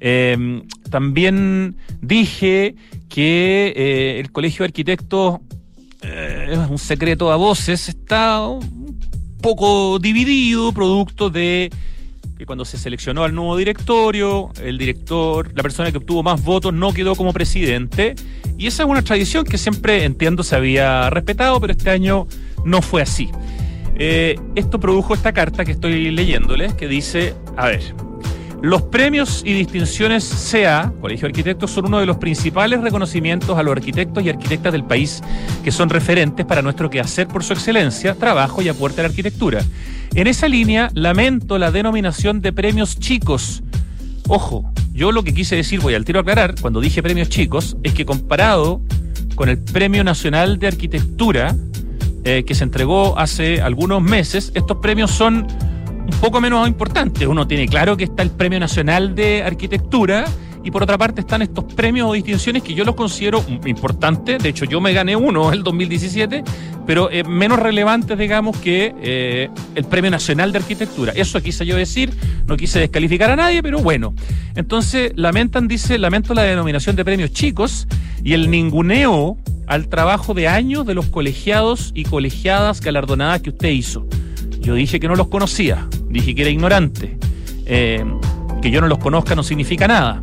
Eh, 0.00 0.62
también 0.88 1.76
dije 2.00 2.76
que 3.10 3.74
eh, 3.76 4.20
el 4.20 4.32
Colegio 4.32 4.62
de 4.62 4.68
Arquitectos, 4.68 5.40
es 6.00 6.56
un 6.56 6.78
secreto 6.78 7.30
a 7.30 7.36
voces, 7.36 7.90
está 7.90 8.46
un 8.46 8.98
poco 9.42 9.98
dividido, 9.98 10.72
producto 10.72 11.28
de 11.28 11.70
que 12.38 12.46
cuando 12.46 12.64
se 12.64 12.78
seleccionó 12.78 13.24
al 13.24 13.34
nuevo 13.34 13.56
directorio, 13.56 14.50
el 14.62 14.78
director, 14.78 15.50
la 15.56 15.62
persona 15.64 15.90
que 15.90 15.98
obtuvo 15.98 16.22
más 16.22 16.42
votos 16.44 16.72
no 16.72 16.94
quedó 16.94 17.16
como 17.16 17.32
presidente. 17.32 18.14
Y 18.56 18.68
esa 18.68 18.84
es 18.84 18.88
una 18.88 19.02
tradición 19.02 19.44
que 19.44 19.58
siempre 19.58 20.04
entiendo 20.04 20.44
se 20.44 20.54
había 20.54 21.10
respetado, 21.10 21.60
pero 21.60 21.72
este 21.72 21.90
año 21.90 22.28
no 22.64 22.80
fue 22.80 23.02
así. 23.02 23.28
Eh, 23.96 24.38
esto 24.54 24.78
produjo 24.78 25.14
esta 25.14 25.32
carta 25.32 25.64
que 25.64 25.72
estoy 25.72 26.12
leyéndoles, 26.12 26.74
que 26.74 26.86
dice, 26.86 27.34
a 27.56 27.66
ver, 27.66 27.82
los 28.60 28.82
premios 28.82 29.42
y 29.44 29.52
distinciones 29.52 30.50
CA, 30.50 30.92
Colegio 31.00 31.26
de 31.26 31.30
Arquitectos, 31.30 31.70
son 31.70 31.86
uno 31.86 32.00
de 32.00 32.06
los 32.06 32.16
principales 32.16 32.80
reconocimientos 32.80 33.56
a 33.56 33.62
los 33.62 33.72
arquitectos 33.72 34.24
y 34.24 34.30
arquitectas 34.30 34.72
del 34.72 34.84
país 34.84 35.22
que 35.62 35.70
son 35.70 35.88
referentes 35.88 36.44
para 36.44 36.62
nuestro 36.62 36.90
quehacer 36.90 37.28
por 37.28 37.44
su 37.44 37.52
excelencia, 37.52 38.14
trabajo 38.14 38.60
y 38.60 38.68
aporte 38.68 39.00
a 39.00 39.04
la 39.04 39.10
arquitectura. 39.10 39.64
En 40.14 40.26
esa 40.26 40.48
línea, 40.48 40.90
lamento 40.94 41.58
la 41.58 41.70
denominación 41.70 42.40
de 42.40 42.52
premios 42.52 42.98
chicos. 42.98 43.62
Ojo, 44.26 44.70
yo 44.92 45.12
lo 45.12 45.22
que 45.22 45.32
quise 45.32 45.54
decir, 45.54 45.80
voy 45.80 45.94
al 45.94 46.04
tiro 46.04 46.18
a 46.18 46.22
aclarar, 46.22 46.54
cuando 46.60 46.80
dije 46.80 47.02
premios 47.02 47.28
chicos, 47.28 47.76
es 47.84 47.94
que 47.94 48.04
comparado 48.04 48.82
con 49.36 49.48
el 49.48 49.58
Premio 49.58 50.02
Nacional 50.02 50.58
de 50.58 50.66
Arquitectura, 50.66 51.54
eh, 52.24 52.42
que 52.44 52.56
se 52.56 52.64
entregó 52.64 53.16
hace 53.18 53.62
algunos 53.62 54.02
meses, 54.02 54.50
estos 54.56 54.78
premios 54.78 55.12
son 55.12 55.46
un 56.08 56.20
poco 56.20 56.40
menos 56.40 56.66
importantes. 56.66 57.26
Uno 57.26 57.46
tiene 57.46 57.68
claro 57.68 57.96
que 57.96 58.04
está 58.04 58.22
el 58.22 58.30
Premio 58.30 58.58
Nacional 58.58 59.14
de 59.14 59.42
Arquitectura 59.42 60.24
y 60.64 60.70
por 60.70 60.82
otra 60.82 60.98
parte 60.98 61.20
están 61.20 61.42
estos 61.42 61.64
premios 61.64 62.10
o 62.10 62.12
distinciones 62.12 62.62
que 62.62 62.74
yo 62.74 62.84
los 62.84 62.94
considero 62.94 63.44
importantes. 63.66 64.42
De 64.42 64.48
hecho, 64.48 64.64
yo 64.64 64.80
me 64.80 64.92
gané 64.92 65.16
uno 65.16 65.52
el 65.52 65.62
2017, 65.62 66.42
pero 66.86 67.08
menos 67.26 67.58
relevantes, 67.58 68.18
digamos, 68.18 68.56
que 68.56 68.94
eh, 69.00 69.48
el 69.74 69.84
Premio 69.84 70.10
Nacional 70.10 70.52
de 70.52 70.58
Arquitectura. 70.58 71.12
Eso 71.14 71.40
quise 71.40 71.64
yo 71.64 71.76
decir, 71.76 72.12
no 72.46 72.56
quise 72.56 72.80
descalificar 72.80 73.30
a 73.30 73.36
nadie, 73.36 73.62
pero 73.62 73.78
bueno. 73.78 74.14
Entonces, 74.56 75.12
lamentan, 75.14 75.68
dice, 75.68 75.98
lamento 75.98 76.34
la 76.34 76.42
denominación 76.42 76.96
de 76.96 77.04
premios 77.04 77.32
chicos 77.32 77.86
y 78.24 78.32
el 78.32 78.50
ninguneo 78.50 79.38
al 79.66 79.88
trabajo 79.88 80.34
de 80.34 80.48
años 80.48 80.86
de 80.86 80.94
los 80.94 81.06
colegiados 81.06 81.92
y 81.94 82.04
colegiadas 82.04 82.80
galardonadas 82.80 83.42
que 83.42 83.50
usted 83.50 83.68
hizo. 83.68 84.06
Yo 84.60 84.74
dije 84.74 85.00
que 85.00 85.08
no 85.08 85.14
los 85.14 85.28
conocía, 85.28 85.86
dije 86.08 86.34
que 86.34 86.42
era 86.42 86.50
ignorante. 86.50 87.16
Eh, 87.66 88.04
que 88.62 88.70
yo 88.70 88.80
no 88.80 88.88
los 88.88 88.98
conozca 88.98 89.34
no 89.34 89.42
significa 89.42 89.86
nada. 89.86 90.22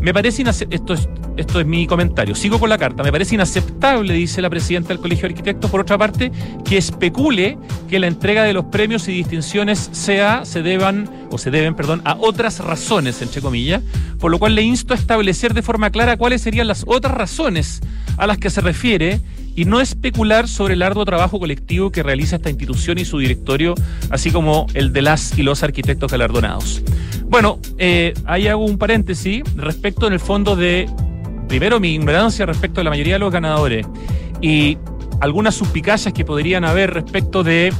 Me 0.00 0.14
parece 0.14 0.42
esto 0.70 0.94
es, 0.94 1.08
esto 1.36 1.60
es 1.60 1.66
mi 1.66 1.86
comentario. 1.86 2.34
Sigo 2.34 2.58
con 2.58 2.70
la 2.70 2.78
carta. 2.78 3.02
Me 3.02 3.12
parece 3.12 3.34
inaceptable, 3.34 4.14
dice 4.14 4.40
la 4.40 4.48
presidenta 4.48 4.88
del 4.88 4.98
Colegio 4.98 5.28
de 5.28 5.34
Arquitectos, 5.34 5.70
por 5.70 5.80
otra 5.80 5.98
parte, 5.98 6.32
que 6.64 6.78
especule 6.78 7.58
que 7.88 7.98
la 7.98 8.06
entrega 8.06 8.44
de 8.44 8.54
los 8.54 8.64
premios 8.66 9.06
y 9.08 9.12
distinciones 9.12 9.90
sea, 9.92 10.44
se 10.46 10.62
deban, 10.62 11.10
o 11.30 11.36
se 11.36 11.50
deben, 11.50 11.74
perdón, 11.74 12.00
a 12.04 12.16
otras 12.18 12.60
razones, 12.60 13.20
entre 13.20 13.42
comillas, 13.42 13.82
por 14.18 14.30
lo 14.30 14.38
cual 14.38 14.54
le 14.54 14.62
insto 14.62 14.94
a 14.94 14.96
establecer 14.96 15.52
de 15.52 15.62
forma 15.62 15.90
clara 15.90 16.16
cuáles 16.16 16.40
serían 16.40 16.66
las 16.66 16.84
otras 16.86 17.14
razones 17.14 17.80
a 18.16 18.26
las 18.26 18.38
que 18.38 18.48
se 18.48 18.62
refiere 18.62 19.20
y 19.54 19.66
no 19.66 19.80
especular 19.80 20.48
sobre 20.48 20.74
el 20.74 20.82
arduo 20.82 21.04
trabajo 21.04 21.38
colectivo 21.38 21.90
que 21.90 22.02
realiza 22.02 22.36
esta 22.36 22.48
institución 22.48 22.98
y 22.98 23.04
su 23.04 23.18
directorio, 23.18 23.74
así 24.08 24.30
como 24.30 24.66
el 24.72 24.92
de 24.92 25.02
las 25.02 25.38
y 25.38 25.42
los 25.42 25.62
arquitectos 25.62 26.10
galardonados. 26.10 26.82
Bueno, 27.30 27.60
eh, 27.78 28.12
ahí 28.26 28.48
hago 28.48 28.64
un 28.64 28.76
paréntesis 28.76 29.44
respecto 29.54 30.08
en 30.08 30.12
el 30.12 30.18
fondo 30.18 30.56
de, 30.56 30.90
primero, 31.46 31.78
mi 31.78 31.94
ignorancia 31.94 32.44
respecto 32.44 32.80
de 32.80 32.84
la 32.84 32.90
mayoría 32.90 33.14
de 33.14 33.18
los 33.20 33.32
ganadores 33.32 33.86
y 34.42 34.76
algunas 35.20 35.54
suspicacias 35.54 36.12
que 36.12 36.24
podrían 36.24 36.64
haber 36.64 36.92
respecto 36.92 37.44
de 37.44 37.72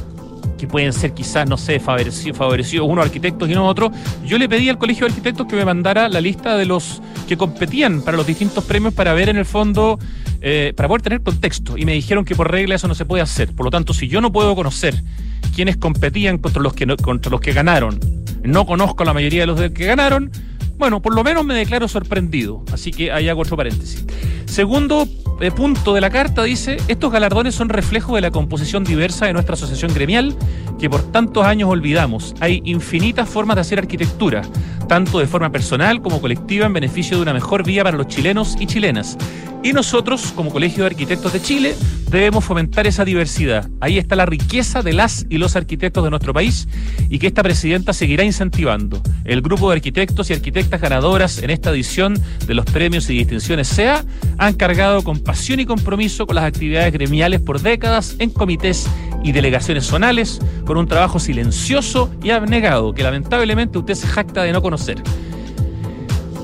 que 0.57 0.67
pueden 0.67 0.93
ser 0.93 1.13
quizás, 1.13 1.49
no 1.49 1.57
sé, 1.57 1.81
favorecidos 1.81 2.37
favorecido 2.37 2.85
unos 2.85 3.03
arquitectos 3.03 3.49
y 3.49 3.53
no 3.53 3.67
otros, 3.67 3.91
yo 4.25 4.37
le 4.37 4.47
pedí 4.47 4.69
al 4.69 4.77
Colegio 4.77 5.05
de 5.05 5.11
Arquitectos 5.11 5.47
que 5.47 5.57
me 5.57 5.65
mandara 5.65 6.07
la 6.07 6.21
lista 6.21 6.55
de 6.55 6.65
los 6.65 7.01
que 7.27 7.35
competían 7.35 8.03
para 8.03 8.15
los 8.15 8.25
distintos 8.25 8.63
premios 8.63 8.93
para 8.93 9.13
ver 9.13 9.27
en 9.27 9.35
el 9.35 9.45
fondo, 9.45 9.99
eh, 10.39 10.71
para 10.77 10.87
poder 10.87 11.01
tener 11.01 11.21
contexto. 11.23 11.77
Y 11.77 11.83
me 11.83 11.91
dijeron 11.91 12.23
que 12.23 12.35
por 12.35 12.49
regla 12.49 12.75
eso 12.75 12.87
no 12.87 12.95
se 12.95 13.03
puede 13.03 13.21
hacer. 13.21 13.53
Por 13.53 13.65
lo 13.65 13.69
tanto, 13.69 13.93
si 13.93 14.07
yo 14.07 14.21
no 14.21 14.31
puedo 14.31 14.55
conocer 14.55 15.03
quiénes 15.51 15.77
competían 15.77 16.37
contra 16.37 16.61
los 16.61 16.73
que, 16.73 16.87
contra 16.97 17.29
los 17.29 17.41
que 17.41 17.53
ganaron 17.53 17.99
no 18.43 18.65
conozco 18.65 19.03
la 19.03 19.13
mayoría 19.13 19.41
de 19.41 19.47
los 19.47 19.59
que 19.71 19.85
ganaron, 19.85 20.31
bueno, 20.77 21.01
por 21.01 21.13
lo 21.13 21.23
menos 21.23 21.45
me 21.45 21.53
declaro 21.53 21.87
sorprendido. 21.87 22.63
Así 22.71 22.91
que 22.91 23.11
ahí 23.11 23.29
hago 23.29 23.41
otro 23.41 23.57
paréntesis. 23.57 24.05
Segundo 24.45 25.07
eh, 25.41 25.51
punto 25.51 25.93
de 25.93 26.01
la 26.01 26.09
carta 26.09 26.43
dice, 26.43 26.77
estos 26.87 27.11
galardones 27.11 27.55
son 27.55 27.69
reflejo 27.69 28.15
de 28.15 28.21
la 28.21 28.31
composición 28.31 28.83
diversa 28.83 29.25
de 29.25 29.33
nuestra 29.33 29.55
asociación 29.55 29.93
gremial 29.93 30.35
que 30.79 30.89
por 30.89 31.03
tantos 31.11 31.45
años 31.45 31.69
olvidamos. 31.69 32.35
Hay 32.39 32.61
infinitas 32.65 33.27
formas 33.27 33.55
de 33.55 33.61
hacer 33.61 33.79
arquitectura, 33.79 34.41
tanto 34.87 35.19
de 35.19 35.27
forma 35.27 35.51
personal 35.51 36.01
como 36.01 36.21
colectiva 36.21 36.65
en 36.65 36.73
beneficio 36.73 37.17
de 37.17 37.23
una 37.23 37.33
mejor 37.33 37.63
vía 37.63 37.83
para 37.83 37.97
los 37.97 38.07
chilenos 38.07 38.55
y 38.59 38.67
chilenas. 38.67 39.17
Y 39.63 39.73
nosotros, 39.73 40.33
como 40.35 40.49
Colegio 40.49 40.83
de 40.83 40.89
Arquitectos 40.89 41.33
de 41.33 41.41
Chile, 41.41 41.75
debemos 42.09 42.43
fomentar 42.43 42.87
esa 42.87 43.05
diversidad. 43.05 43.69
Ahí 43.79 43.99
está 43.99 44.15
la 44.15 44.25
riqueza 44.25 44.81
de 44.81 44.93
las 44.93 45.27
y 45.29 45.37
los 45.37 45.55
arquitectos 45.55 46.03
de 46.03 46.09
nuestro 46.09 46.33
país 46.33 46.67
y 47.09 47.19
que 47.19 47.27
esta 47.27 47.43
presidenta 47.43 47.93
seguirá 47.93 48.23
incentivando. 48.23 49.01
El 49.23 49.41
grupo 49.43 49.69
de 49.69 49.75
arquitectos 49.75 50.29
y 50.29 50.33
arquitectas 50.33 50.81
ganadoras 50.81 51.43
en 51.43 51.51
esta 51.51 51.69
edición 51.69 52.19
de 52.47 52.55
los 52.55 52.65
premios 52.65 53.07
y 53.11 53.13
distinciones 53.13 53.67
SEA 53.67 54.03
han 54.39 54.55
cargado 54.55 55.03
con 55.03 55.19
pasión 55.31 55.61
y 55.61 55.65
compromiso 55.65 56.27
con 56.27 56.35
las 56.35 56.43
actividades 56.43 56.91
gremiales 56.91 57.39
por 57.39 57.61
décadas 57.61 58.17
en 58.19 58.31
comités 58.31 58.85
y 59.23 59.31
delegaciones 59.31 59.85
zonales, 59.85 60.41
con 60.65 60.75
un 60.75 60.87
trabajo 60.87 61.19
silencioso 61.19 62.11
y 62.21 62.31
abnegado 62.31 62.93
que 62.93 63.01
lamentablemente 63.01 63.77
usted 63.77 63.93
se 63.93 64.07
jacta 64.07 64.43
de 64.43 64.51
no 64.51 64.61
conocer. 64.61 65.01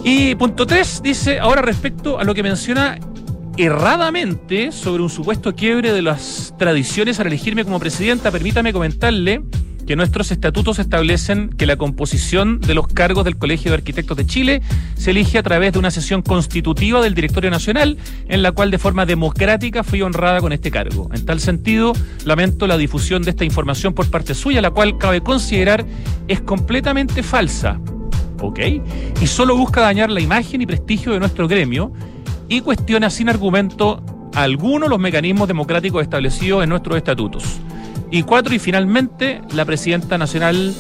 Y 0.05 0.35
punto 0.35 0.65
3 0.65 1.01
dice, 1.03 1.37
ahora 1.37 1.61
respecto 1.61 2.17
a 2.17 2.23
lo 2.23 2.33
que 2.33 2.43
menciona 2.43 2.97
erradamente 3.57 4.71
sobre 4.71 5.01
un 5.01 5.09
supuesto 5.09 5.55
quiebre 5.55 5.91
de 5.91 6.01
las 6.03 6.53
tradiciones 6.59 7.19
al 7.19 7.27
elegirme 7.27 7.63
como 7.63 7.79
presidenta, 7.79 8.31
permítame 8.31 8.71
comentarle 8.71 9.41
que 9.87 9.95
nuestros 9.95 10.31
estatutos 10.31 10.79
establecen 10.79 11.49
que 11.49 11.65
la 11.65 11.77
composición 11.77 12.59
de 12.59 12.75
los 12.75 12.87
cargos 12.87 13.23
del 13.23 13.37
Colegio 13.37 13.71
de 13.71 13.77
Arquitectos 13.77 14.17
de 14.17 14.25
Chile 14.25 14.61
se 14.95 15.11
elige 15.11 15.37
a 15.37 15.43
través 15.43 15.73
de 15.73 15.79
una 15.79 15.91
sesión 15.91 16.21
constitutiva 16.21 17.01
del 17.01 17.15
Directorio 17.15 17.49
Nacional, 17.49 17.97
en 18.27 18.43
la 18.43 18.51
cual 18.51 18.69
de 18.69 18.77
forma 18.77 19.05
democrática 19.05 19.83
fui 19.83 20.01
honrada 20.01 20.41
con 20.41 20.51
este 20.51 20.71
cargo. 20.71 21.09
En 21.13 21.25
tal 21.25 21.39
sentido, 21.39 21.93
lamento 22.25 22.67
la 22.67 22.77
difusión 22.77 23.23
de 23.23 23.31
esta 23.31 23.45
información 23.45 23.93
por 23.93 24.11
parte 24.11 24.35
suya, 24.35 24.61
la 24.61 24.71
cual 24.71 24.97
cabe 24.97 25.21
considerar 25.21 25.85
es 26.27 26.41
completamente 26.41 27.23
falsa. 27.23 27.79
¿Ok? 28.41 28.59
Y 29.21 29.25
solo 29.27 29.55
busca 29.55 29.81
dañar 29.81 30.11
la 30.11 30.19
imagen 30.19 30.61
y 30.61 30.67
prestigio 30.67 31.13
de 31.13 31.19
nuestro 31.19 31.47
gremio 31.47 31.93
y 32.49 32.61
cuestiona 32.61 33.09
sin 33.09 33.29
argumento 33.29 34.03
alguno 34.33 34.87
los 34.87 34.99
mecanismos 34.99 35.47
democráticos 35.47 36.03
establecidos 36.03 36.63
en 36.63 36.69
nuestros 36.69 36.97
estatutos. 36.97 37.43
Y 38.11 38.23
cuatro, 38.23 38.53
y 38.53 38.59
finalmente, 38.59 39.41
la 39.53 39.65
presidenta 39.65 40.17
nacional 40.17 40.73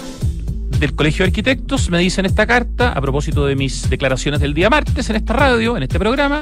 del 0.79 0.93
Colegio 0.93 1.23
de 1.23 1.29
Arquitectos 1.29 1.89
me 1.89 1.97
dice 1.97 2.21
en 2.21 2.27
esta 2.27 2.45
carta, 2.45 2.91
a 2.91 3.01
propósito 3.01 3.45
de 3.45 3.55
mis 3.55 3.89
declaraciones 3.89 4.39
del 4.39 4.53
día 4.53 4.69
martes 4.69 5.09
en 5.09 5.15
esta 5.15 5.33
radio, 5.33 5.75
en 5.75 5.83
este 5.83 5.97
programa, 5.97 6.41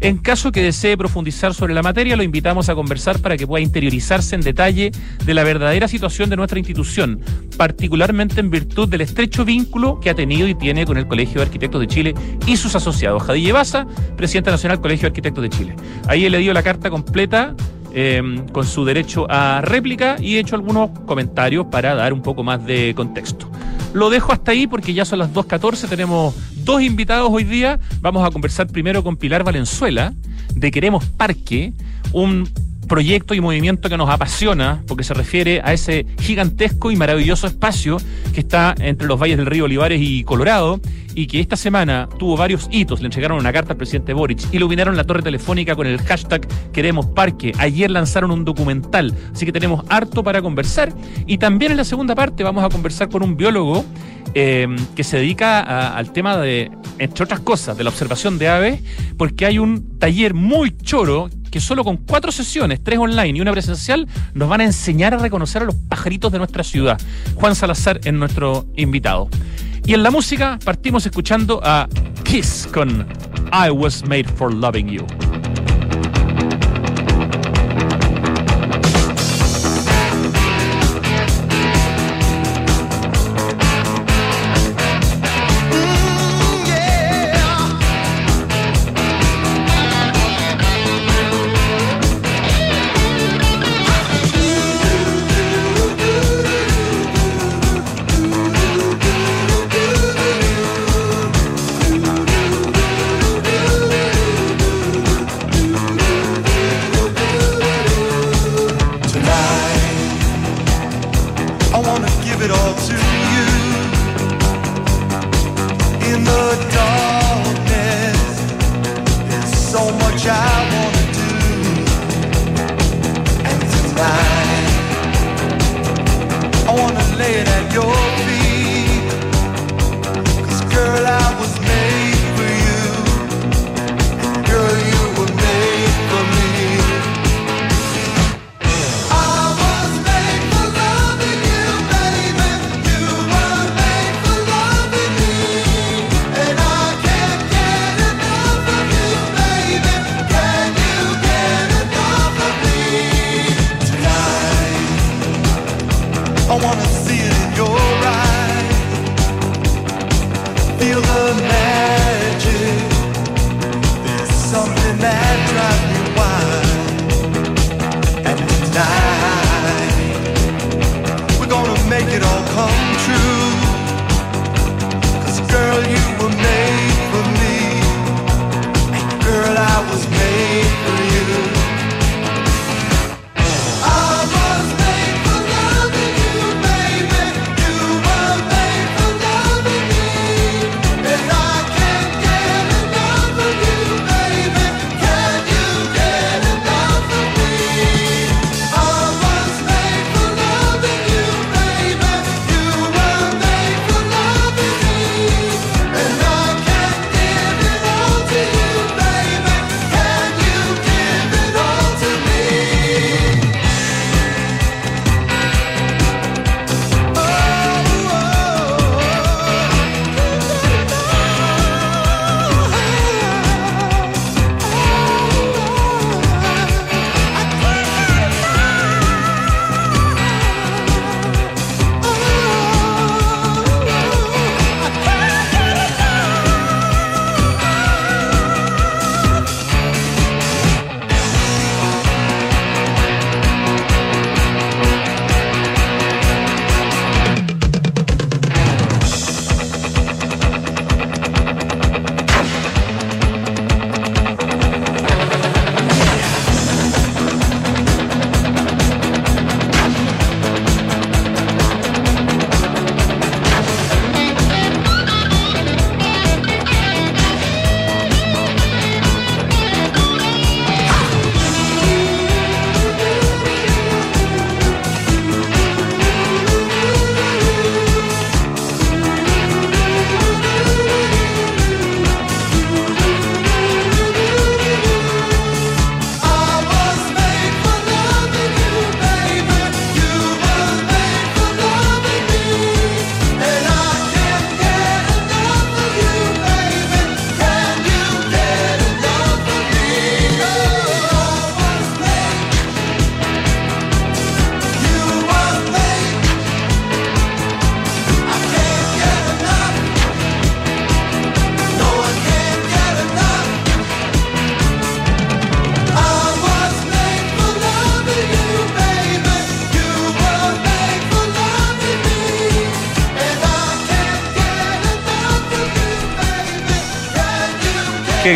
en 0.00 0.18
caso 0.18 0.50
que 0.50 0.62
desee 0.62 0.96
profundizar 0.96 1.54
sobre 1.54 1.72
la 1.72 1.82
materia, 1.82 2.16
lo 2.16 2.22
invitamos 2.22 2.68
a 2.68 2.74
conversar 2.74 3.20
para 3.20 3.36
que 3.36 3.46
pueda 3.46 3.62
interiorizarse 3.62 4.34
en 4.34 4.40
detalle 4.40 4.90
de 5.24 5.34
la 5.34 5.44
verdadera 5.44 5.86
situación 5.86 6.30
de 6.30 6.36
nuestra 6.36 6.58
institución, 6.58 7.20
particularmente 7.56 8.40
en 8.40 8.50
virtud 8.50 8.88
del 8.88 9.02
estrecho 9.02 9.44
vínculo 9.44 10.00
que 10.00 10.10
ha 10.10 10.14
tenido 10.14 10.48
y 10.48 10.54
tiene 10.54 10.84
con 10.84 10.96
el 10.96 11.06
Colegio 11.06 11.40
de 11.40 11.46
Arquitectos 11.46 11.80
de 11.80 11.86
Chile 11.86 12.14
y 12.46 12.56
sus 12.56 12.74
asociados. 12.74 13.22
Jadille 13.22 13.52
Baza, 13.52 13.86
presidenta 14.16 14.50
nacional 14.50 14.80
Colegio 14.80 15.02
de 15.02 15.08
Arquitectos 15.08 15.42
de 15.42 15.50
Chile. 15.50 15.76
Ahí 16.08 16.28
le 16.28 16.38
dio 16.38 16.52
la 16.52 16.62
carta 16.62 16.90
completa 16.90 17.54
em, 17.94 18.46
con 18.48 18.66
su 18.66 18.84
derecho 18.84 19.26
a 19.30 19.60
réplica 19.62 20.16
y 20.20 20.36
he 20.36 20.40
hecho 20.40 20.56
algunos 20.56 20.90
comentarios 21.06 21.66
para 21.70 21.94
dar 21.94 22.12
un 22.12 22.22
poco 22.22 22.42
más 22.42 22.64
de 22.66 22.92
contexto. 22.94 23.48
Lo 23.96 24.10
dejo 24.10 24.30
hasta 24.30 24.50
ahí 24.50 24.66
porque 24.66 24.92
ya 24.92 25.06
son 25.06 25.20
las 25.20 25.32
2.14, 25.32 25.88
tenemos 25.88 26.34
dos 26.54 26.82
invitados 26.82 27.30
hoy 27.32 27.44
día. 27.44 27.80
Vamos 28.02 28.28
a 28.28 28.30
conversar 28.30 28.66
primero 28.66 29.02
con 29.02 29.16
Pilar 29.16 29.42
Valenzuela 29.42 30.12
de 30.54 30.70
Queremos 30.70 31.06
Parque, 31.06 31.72
un 32.12 32.46
proyecto 32.86 33.34
y 33.34 33.40
movimiento 33.40 33.88
que 33.88 33.96
nos 33.96 34.08
apasiona 34.08 34.82
porque 34.86 35.04
se 35.04 35.14
refiere 35.14 35.60
a 35.64 35.72
ese 35.72 36.06
gigantesco 36.20 36.90
y 36.90 36.96
maravilloso 36.96 37.46
espacio 37.46 37.98
que 38.32 38.40
está 38.40 38.74
entre 38.78 39.06
los 39.06 39.20
valles 39.20 39.36
del 39.36 39.46
río 39.46 39.64
Olivares 39.64 40.00
y 40.00 40.24
Colorado 40.24 40.80
y 41.14 41.26
que 41.26 41.40
esta 41.40 41.56
semana 41.56 42.08
tuvo 42.18 42.36
varios 42.36 42.68
hitos. 42.70 43.00
Le 43.00 43.06
entregaron 43.06 43.38
una 43.38 43.52
carta 43.52 43.72
al 43.72 43.78
presidente 43.78 44.12
Boric, 44.12 44.52
iluminaron 44.52 44.96
la 44.96 45.04
torre 45.04 45.22
telefónica 45.22 45.74
con 45.74 45.86
el 45.86 45.98
hashtag 46.02 46.46
Queremos 46.72 47.06
Parque. 47.06 47.52
Ayer 47.58 47.90
lanzaron 47.90 48.30
un 48.30 48.44
documental, 48.44 49.14
así 49.32 49.46
que 49.46 49.52
tenemos 49.52 49.84
harto 49.88 50.22
para 50.22 50.42
conversar. 50.42 50.92
Y 51.26 51.38
también 51.38 51.72
en 51.72 51.78
la 51.78 51.84
segunda 51.84 52.14
parte 52.14 52.44
vamos 52.44 52.62
a 52.62 52.68
conversar 52.68 53.08
con 53.08 53.22
un 53.22 53.36
biólogo 53.36 53.84
eh, 54.38 54.68
que 54.94 55.02
se 55.02 55.16
dedica 55.16 55.96
al 55.96 56.12
tema 56.12 56.36
de, 56.36 56.70
entre 56.98 57.24
otras 57.24 57.40
cosas, 57.40 57.74
de 57.78 57.84
la 57.84 57.88
observación 57.88 58.36
de 58.36 58.48
aves, 58.48 58.82
porque 59.16 59.46
hay 59.46 59.58
un 59.58 59.98
taller 59.98 60.34
muy 60.34 60.76
choro 60.76 61.30
que 61.50 61.58
solo 61.58 61.82
con 61.84 61.96
cuatro 61.96 62.30
sesiones, 62.30 62.84
tres 62.84 62.98
online 62.98 63.38
y 63.38 63.40
una 63.40 63.52
presencial, 63.52 64.06
nos 64.34 64.50
van 64.50 64.60
a 64.60 64.64
enseñar 64.64 65.14
a 65.14 65.16
reconocer 65.16 65.62
a 65.62 65.64
los 65.64 65.74
pajaritos 65.74 66.30
de 66.30 66.36
nuestra 66.36 66.62
ciudad. 66.64 67.00
Juan 67.36 67.54
Salazar 67.54 67.98
es 68.04 68.12
nuestro 68.12 68.66
invitado. 68.76 69.30
Y 69.86 69.94
en 69.94 70.02
la 70.02 70.10
música 70.10 70.58
partimos 70.62 71.06
escuchando 71.06 71.62
a 71.64 71.88
Kiss 72.22 72.68
con 72.70 73.06
I 73.54 73.70
Was 73.70 74.02
Made 74.06 74.24
for 74.24 74.52
Loving 74.52 74.88
You. 74.88 75.06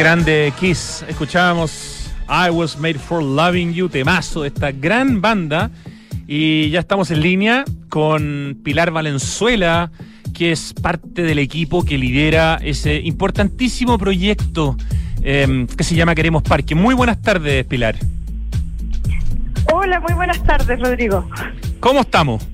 Grande 0.01 0.51
Kiss. 0.59 1.05
Escuchábamos 1.09 2.11
I 2.27 2.49
Was 2.49 2.79
Made 2.79 2.95
for 2.95 3.23
Loving 3.23 3.75
You, 3.75 3.91
temazo 3.91 4.41
de 4.41 4.49
esta 4.49 4.73
gran 4.73 5.21
banda. 5.21 5.71
Y 6.27 6.71
ya 6.71 6.81
estamos 6.81 7.11
en 7.11 7.21
línea 7.21 7.67
con 7.91 8.59
Pilar 8.65 8.93
Valenzuela, 8.93 9.91
que 10.33 10.53
es 10.53 10.73
parte 10.73 11.21
del 11.21 11.39
equipo 11.39 11.85
que 11.85 11.99
lidera 11.99 12.59
ese 12.63 13.01
importantísimo 13.01 13.99
proyecto 13.99 14.75
em, 15.23 15.67
que 15.67 15.85
se 15.85 15.95
llama 15.95 16.15
Queremos 16.15 16.45
Parque. 16.45 16.75
Muy 16.75 16.95
buenas 16.95 17.21
tardes, 17.21 17.67
Pilar. 17.67 17.97
Hola, 19.71 20.01
muy 20.01 20.15
buenas 20.15 20.43
tardes, 20.45 20.81
Rodrigo. 20.81 21.29
¿Cómo 21.79 22.01
estamos? 22.01 22.49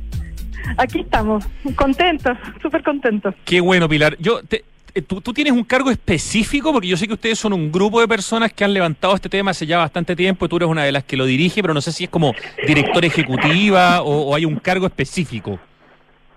Aquí 0.79 0.99
estamos, 0.99 1.45
contentos, 1.77 2.37
súper 2.61 2.83
contentos. 2.83 3.37
Qué 3.45 3.61
bueno, 3.61 3.89
Pilar. 3.89 4.17
Yo 4.19 4.43
te, 4.43 4.65
eh, 4.97 5.03
¿tú, 5.03 5.21
tienes 5.35 5.53
un 5.53 5.63
cargo 5.63 5.91
específico, 5.91 6.73
porque 6.73 6.89
yo 6.89 6.97
sé 6.97 7.07
que 7.07 7.13
ustedes 7.13 7.39
son 7.39 7.53
un 7.53 7.71
grupo 7.71 8.01
de 8.01 8.09
personas 8.09 8.51
que 8.51 8.65
han 8.65 8.73
levantado 8.73 9.15
este 9.15 9.29
tema 9.29 9.51
hace 9.51 9.67
ya 9.67 9.77
bastante 9.77 10.17
tiempo 10.17 10.47
y 10.47 10.49
tú 10.49 10.57
eres 10.57 10.71
una 10.71 10.85
de 10.85 10.93
las 10.93 11.05
que 11.05 11.19
lo 11.19 11.27
dirige, 11.27 11.61
pero 11.61 11.75
no 11.75 11.83
sé 11.83 11.93
si 11.93 12.05
es 12.05 12.11
como 12.11 12.33
directora 12.67 13.07
ejecutiva 13.07 14.01
o, 14.01 14.35
hay 14.35 14.47
un 14.47 14.57
cargo 14.57 14.87
específico. 14.87 15.59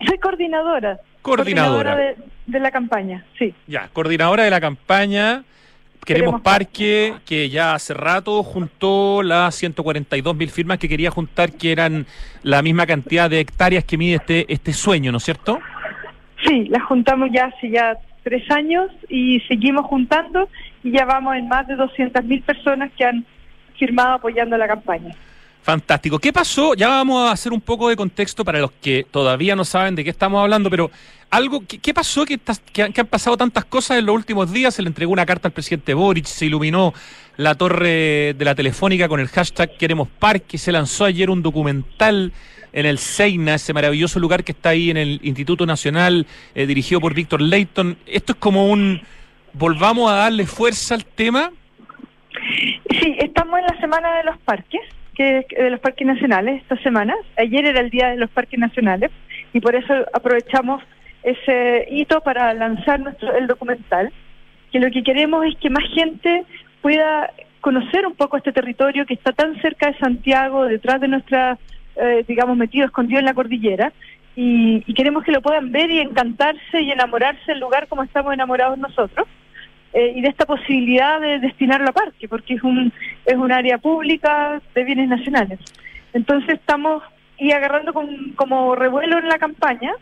Soy 0.05 0.17
coordinadora. 0.17 0.99
Coordinadora. 1.21 1.95
de, 1.95 2.59
la 2.59 2.69
campaña, 2.69 3.25
sí. 3.37 3.53
Ya, 3.65 3.87
coordinadora 3.93 4.43
de 4.43 4.49
la 4.49 4.59
campaña. 4.59 5.45
Queremos, 6.03 6.41
Parque, 6.41 7.13
que 7.25 7.49
ya 7.49 7.75
hace 7.75 7.93
rato 7.93 8.43
juntó 8.43 9.23
las 9.23 9.55
142 9.55 10.35
mil 10.35 10.49
firmas 10.49 10.79
que 10.79 10.89
quería 10.89 11.11
juntar, 11.11 11.53
que 11.53 11.71
eran 11.71 12.05
la 12.43 12.61
misma 12.61 12.85
cantidad 12.85 13.29
de 13.29 13.39
hectáreas 13.39 13.85
que 13.85 13.97
mide 13.97 14.15
este, 14.15 14.51
este 14.51 14.73
sueño, 14.73 15.13
¿no 15.13 15.19
es 15.19 15.23
cierto? 15.23 15.59
Sí, 16.45 16.65
las 16.69 16.83
juntamos 16.83 17.29
ya 17.31 17.45
hace 17.45 17.69
ya 17.69 17.97
tres 18.29 18.49
años 18.51 18.91
y 19.09 19.39
seguimos 19.47 19.87
juntando 19.87 20.49
y 20.83 20.91
ya 20.91 21.03
vamos 21.03 21.35
en 21.35 21.47
más 21.47 21.65
de 21.65 21.75
200.000 21.75 22.43
personas 22.43 22.91
que 22.95 23.03
han 23.03 23.25
firmado 23.75 24.13
apoyando 24.13 24.55
la 24.55 24.67
campaña. 24.67 25.15
Fantástico. 25.69 26.17
¿Qué 26.17 26.33
pasó? 26.33 26.73
Ya 26.73 26.87
vamos 26.87 27.29
a 27.29 27.31
hacer 27.31 27.53
un 27.53 27.61
poco 27.61 27.89
de 27.89 27.95
contexto 27.95 28.43
para 28.43 28.57
los 28.57 28.71
que 28.71 29.05
todavía 29.11 29.55
no 29.55 29.63
saben 29.63 29.93
de 29.93 30.03
qué 30.03 30.09
estamos 30.09 30.41
hablando, 30.41 30.67
pero 30.67 30.89
algo, 31.29 31.61
¿qué, 31.67 31.93
pasó? 31.93 32.25
Que, 32.25 32.39
han 32.81 33.05
pasado 33.05 33.37
tantas 33.37 33.65
cosas 33.65 33.99
en 33.99 34.07
los 34.07 34.15
últimos 34.15 34.51
días. 34.51 34.73
Se 34.73 34.81
le 34.81 34.87
entregó 34.87 35.13
una 35.13 35.27
carta 35.27 35.47
al 35.47 35.51
presidente 35.51 35.93
Boric, 35.93 36.25
se 36.25 36.47
iluminó 36.47 36.91
la 37.37 37.53
torre 37.53 38.33
de 38.33 38.45
la 38.45 38.55
telefónica 38.55 39.07
con 39.07 39.19
el 39.19 39.27
hashtag 39.27 39.77
Queremos 39.77 40.07
Parque, 40.07 40.57
se 40.57 40.71
lanzó 40.71 41.05
ayer 41.05 41.29
un 41.29 41.43
documental 41.43 42.33
en 42.73 42.87
el 42.87 42.97
Seina, 42.97 43.53
ese 43.53 43.71
maravilloso 43.71 44.19
lugar 44.19 44.43
que 44.43 44.53
está 44.53 44.69
ahí 44.69 44.89
en 44.89 44.97
el 44.97 45.19
Instituto 45.21 45.67
Nacional, 45.67 46.25
eh, 46.55 46.65
dirigido 46.65 46.99
por 46.99 47.13
Víctor 47.13 47.41
Leighton. 47.41 47.95
Esto 48.07 48.33
es 48.33 48.39
como 48.39 48.71
un, 48.71 49.03
volvamos 49.53 50.11
a 50.11 50.15
darle 50.15 50.47
fuerza 50.47 50.95
al 50.95 51.05
tema. 51.05 51.51
Sí, 52.89 53.17
estamos 53.19 53.59
en 53.59 53.65
la 53.67 53.79
semana 53.79 54.17
de 54.17 54.23
los 54.23 54.37
parques, 54.39 54.81
que 55.19 55.45
de 55.63 55.69
los 55.69 55.81
parques 55.81 56.07
nacionales 56.07 56.61
esta 56.61 56.77
semana. 56.77 57.13
Ayer 57.37 57.65
era 57.65 57.81
el 57.81 57.89
día 57.89 58.07
de 58.07 58.15
los 58.15 58.29
parques 58.29 58.57
nacionales 58.57 59.11
y 59.51 59.59
por 59.59 59.75
eso 59.75 59.93
aprovechamos 60.13 60.81
ese 61.23 61.85
hito 61.91 62.21
para 62.21 62.53
lanzar 62.53 63.01
nuestro 63.01 63.35
el 63.35 63.45
documental. 63.45 64.13
Que 64.71 64.79
lo 64.79 64.89
que 64.89 65.03
queremos 65.03 65.45
es 65.45 65.57
que 65.57 65.69
más 65.69 65.83
gente 65.93 66.45
pueda 66.81 67.31
conocer 67.59 68.07
un 68.07 68.15
poco 68.15 68.37
este 68.37 68.53
territorio 68.53 69.05
que 69.05 69.13
está 69.13 69.33
tan 69.33 69.59
cerca 69.61 69.91
de 69.91 69.97
Santiago, 69.97 70.65
detrás 70.65 71.01
de 71.01 71.09
nuestra 71.09 71.57
eh, 71.97 72.23
digamos, 72.25 72.55
metido, 72.55 72.85
escondido 72.85 73.19
en 73.19 73.25
la 73.25 73.33
cordillera. 73.33 73.91
Y, 74.37 74.81
queremos 74.93 75.25
que 75.25 75.33
lo 75.33 75.41
puedan 75.41 75.73
ver 75.73 75.91
y 75.91 75.99
encantarse 75.99 76.81
y 76.81 76.91
enamorarse 76.91 77.41
del 77.47 77.59
lugar 77.59 77.87
como 77.89 78.03
estamos 78.03 78.33
enamorados 78.33 78.77
nosotros. 78.77 79.27
Eh, 79.93 80.13
y 80.15 80.21
de 80.21 80.27
esta 80.27 80.45
posibilidad 80.45 81.19
de 81.19 81.39
destinarlo 81.39 81.89
a 81.89 81.93
parque, 81.93 82.27
porque 82.27 82.53
es 82.53 82.63
un, 82.63 82.93
es 83.25 83.35
un 83.35 83.51
área 83.51 83.79
pública 83.79 84.61
de 84.75 84.83
bienes 84.83 85.09
nacionales. 85.09 85.59
Entonces 86.13 86.55
estamos 86.55 87.01
y 87.39 87.51
agarrando 87.51 87.93
como 88.35 88.75
revuelo 88.75 89.17
en 89.17 89.29
la 89.29 89.39
campaña, 89.39 89.93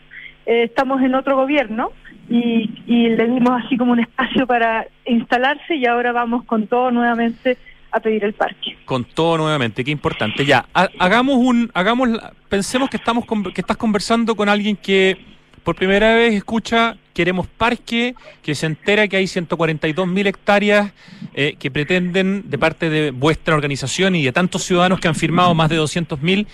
eh, 0.45 0.63
estamos 0.63 1.01
en 1.01 1.15
otro 1.15 1.37
gobierno 1.37 1.91
y, 2.29 2.69
y 2.85 3.09
le 3.09 3.27
dimos 3.27 3.63
así 3.63 3.77
como 3.77 3.93
un 3.93 3.99
espacio 3.99 4.45
para 4.45 4.87
instalarse 5.05 5.75
y 5.75 5.85
ahora 5.85 6.11
vamos 6.11 6.43
con 6.45 6.67
todo 6.67 6.91
nuevamente 6.91 7.57
a 7.91 7.99
pedir 7.99 8.23
el 8.23 8.33
parque. 8.33 8.77
Con 8.85 9.05
todo 9.05 9.37
nuevamente, 9.37 9.85
qué 9.85 9.91
importante. 9.91 10.45
Ya, 10.45 10.65
hagamos 10.73 11.37
un, 11.37 11.71
hagamos, 11.73 12.09
pensemos 12.49 12.89
que 12.89 12.97
estamos, 12.97 13.25
que 13.53 13.61
estás 13.61 13.77
conversando 13.77 14.35
con 14.35 14.49
alguien 14.49 14.75
que 14.75 15.17
por 15.63 15.75
primera 15.75 16.15
vez 16.15 16.33
escucha 16.33 16.97
queremos 17.17 17.47
parque, 17.47 18.13
que 18.43 18.53
se 18.53 18.67
entera 18.67 19.07
que 19.07 19.17
hay 19.17 19.25
142 19.25 20.07
mil 20.07 20.27
hectáreas 20.27 20.91
eh, 21.33 21.55
que 21.57 21.71
pretenden, 21.71 22.43
de 22.47 22.59
parte 22.59 22.91
de 22.91 23.09
vuestra 23.09 23.55
organización 23.55 24.13
y 24.13 24.23
de 24.23 24.31
tantos 24.31 24.61
ciudadanos 24.61 24.99
que 24.99 25.07
han 25.07 25.15
firmado 25.15 25.55
más 25.55 25.67
de 25.71 25.77
200 25.77 26.21
mil, 26.21 26.45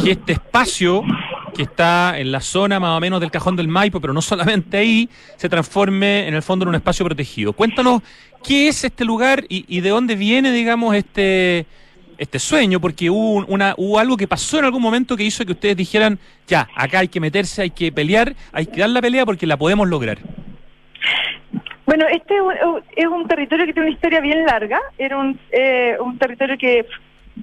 que 0.00 0.12
este 0.12 0.34
espacio 0.34 1.02
que 1.56 1.64
está 1.64 2.20
en 2.20 2.30
la 2.30 2.40
zona 2.40 2.78
más 2.78 2.96
o 2.96 3.00
menos 3.00 3.20
del 3.20 3.32
cajón 3.32 3.56
del 3.56 3.66
Maipo, 3.66 4.00
pero 4.00 4.12
no 4.12 4.22
solamente 4.22 4.76
ahí, 4.76 5.10
se 5.36 5.48
transforme 5.48 6.28
en 6.28 6.34
el 6.34 6.42
fondo 6.42 6.62
en 6.62 6.68
un 6.68 6.76
espacio 6.76 7.04
protegido. 7.04 7.52
Cuéntanos 7.52 8.00
qué 8.44 8.68
es 8.68 8.84
este 8.84 9.04
lugar 9.04 9.44
y, 9.48 9.80
de 9.80 9.88
dónde 9.88 10.14
viene, 10.14 10.52
digamos, 10.52 10.94
este, 10.94 11.66
este 12.18 12.38
sueño, 12.38 12.80
porque 12.80 13.10
hubo, 13.10 13.44
una, 13.46 13.74
hubo 13.76 13.98
algo 13.98 14.16
que 14.16 14.28
pasó 14.28 14.58
en 14.58 14.66
algún 14.66 14.82
momento 14.82 15.16
que 15.16 15.24
hizo 15.24 15.44
que 15.44 15.52
ustedes 15.52 15.76
dijeran, 15.76 16.18
ya, 16.46 16.68
acá 16.74 17.00
hay 17.00 17.08
que 17.08 17.20
meterse, 17.20 17.62
hay 17.62 17.70
que 17.70 17.92
pelear, 17.92 18.34
hay 18.52 18.66
que 18.66 18.80
dar 18.80 18.90
la 18.90 19.02
pelea 19.02 19.24
porque 19.24 19.46
la 19.46 19.56
podemos 19.56 19.88
lograr. 19.88 20.18
Bueno, 21.84 22.06
este 22.06 22.34
es 22.96 23.06
un 23.06 23.26
territorio 23.26 23.66
que 23.66 23.72
tiene 23.72 23.88
una 23.88 23.94
historia 23.94 24.20
bien 24.20 24.46
larga, 24.46 24.80
era 24.96 25.18
un, 25.18 25.38
eh, 25.50 25.96
un 26.00 26.16
territorio 26.16 26.56
que, 26.56 26.86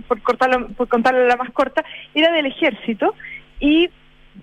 por, 0.07 0.21
cortarlo, 0.21 0.69
por 0.69 0.87
contarlo 0.87 1.25
la 1.27 1.35
más 1.35 1.51
corta, 1.51 1.83
era 2.15 2.31
del 2.31 2.45
ejército 2.45 3.13
y 3.59 3.89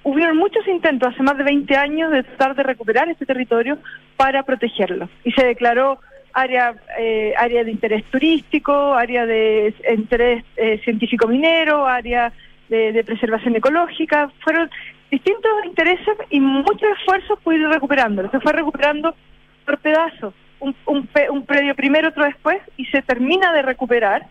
hubieron 0.03 0.37
muchos 0.37 0.67
intentos 0.69 1.13
hace 1.13 1.23
más 1.23 1.37
de 1.39 1.45
20 1.45 1.77
años 1.77 2.13
de 2.13 2.23
tratar 2.23 2.55
de 2.55 2.63
recuperar 2.63 3.09
este 3.09 3.27
territorio 3.27 3.79
para 4.17 4.43
protegerlo. 4.43 5.09
Y 5.25 5.33
se 5.33 5.45
declaró 5.45 5.99
área, 6.37 6.75
eh, 6.99 7.33
área 7.39 7.65
de 7.65 7.71
interés 7.71 8.05
turístico, 8.05 8.93
área 8.93 9.25
de 9.25 9.75
interés 9.97 10.45
eh, 10.57 10.79
científico 10.85 11.27
minero, 11.27 11.87
área 11.87 12.31
de, 12.69 13.03
preservación 13.05 13.57
ecológica. 13.57 14.31
Fueron 14.45 14.71
distintos 15.11 15.51
intereses 15.65 16.17
y 16.29 16.39
muchos 16.41 16.91
esfuerzos 16.99 17.39
por 17.41 17.55
ir 17.55 17.67
recuperándolo. 17.67 18.31
Se 18.31 18.41
fue 18.41 18.53
recuperando 18.53 19.15
por 19.65 19.79
pedazos, 19.79 20.35
un, 20.61 20.77
un, 20.85 21.09
un 21.31 21.47
predio 21.47 21.75
primero, 21.75 22.09
otro 22.09 22.25
después, 22.25 22.59
y 22.77 22.85
se 22.87 23.01
termina 23.01 23.55
de 23.55 23.63
recuperar 23.63 24.27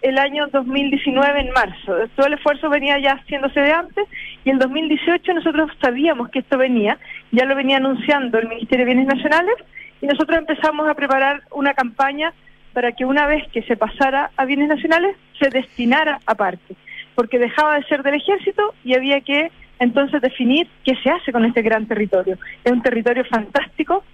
el 0.00 0.16
año 0.16 0.46
2019 0.46 1.40
en 1.40 1.50
marzo. 1.50 1.92
Todo 2.14 2.28
el 2.28 2.34
esfuerzo 2.34 2.70
venía 2.70 3.00
ya 3.00 3.14
haciéndose 3.14 3.60
de 3.60 3.72
antes 3.72 4.06
y 4.44 4.50
en 4.50 4.60
2018 4.60 5.34
nosotros 5.34 5.72
sabíamos 5.82 6.28
que 6.28 6.38
esto 6.38 6.56
venía, 6.56 6.98
ya 7.32 7.44
lo 7.46 7.56
venía 7.56 7.78
anunciando 7.78 8.38
el 8.38 8.48
Ministerio 8.48 8.86
de 8.86 8.94
Bienes 8.94 9.12
Nacionales 9.12 9.56
y 10.00 10.06
nosotros 10.06 10.38
empezamos 10.38 10.88
a 10.88 10.94
preparar 10.94 11.42
una 11.50 11.74
campaña 11.74 12.32
para 12.72 12.92
que 12.92 13.04
una 13.04 13.26
vez 13.26 13.44
que 13.52 13.62
se 13.62 13.76
pasara 13.76 14.30
a 14.36 14.44
bienes 14.44 14.68
nacionales 14.68 15.16
se 15.40 15.50
destinara 15.50 16.20
a 16.26 16.34
parques, 16.34 16.76
porque 17.14 17.38
dejaba 17.38 17.76
de 17.76 17.84
ser 17.84 18.02
del 18.02 18.14
ejército 18.14 18.74
y 18.84 18.94
había 18.94 19.20
que 19.20 19.50
entonces 19.78 20.20
definir 20.20 20.68
qué 20.84 20.94
se 21.02 21.10
hace 21.10 21.32
con 21.32 21.44
este 21.44 21.62
gran 21.62 21.86
territorio. 21.86 22.38
Es 22.64 22.72
un 22.72 22.82
territorio 22.82 23.24
fantástico 23.24 24.04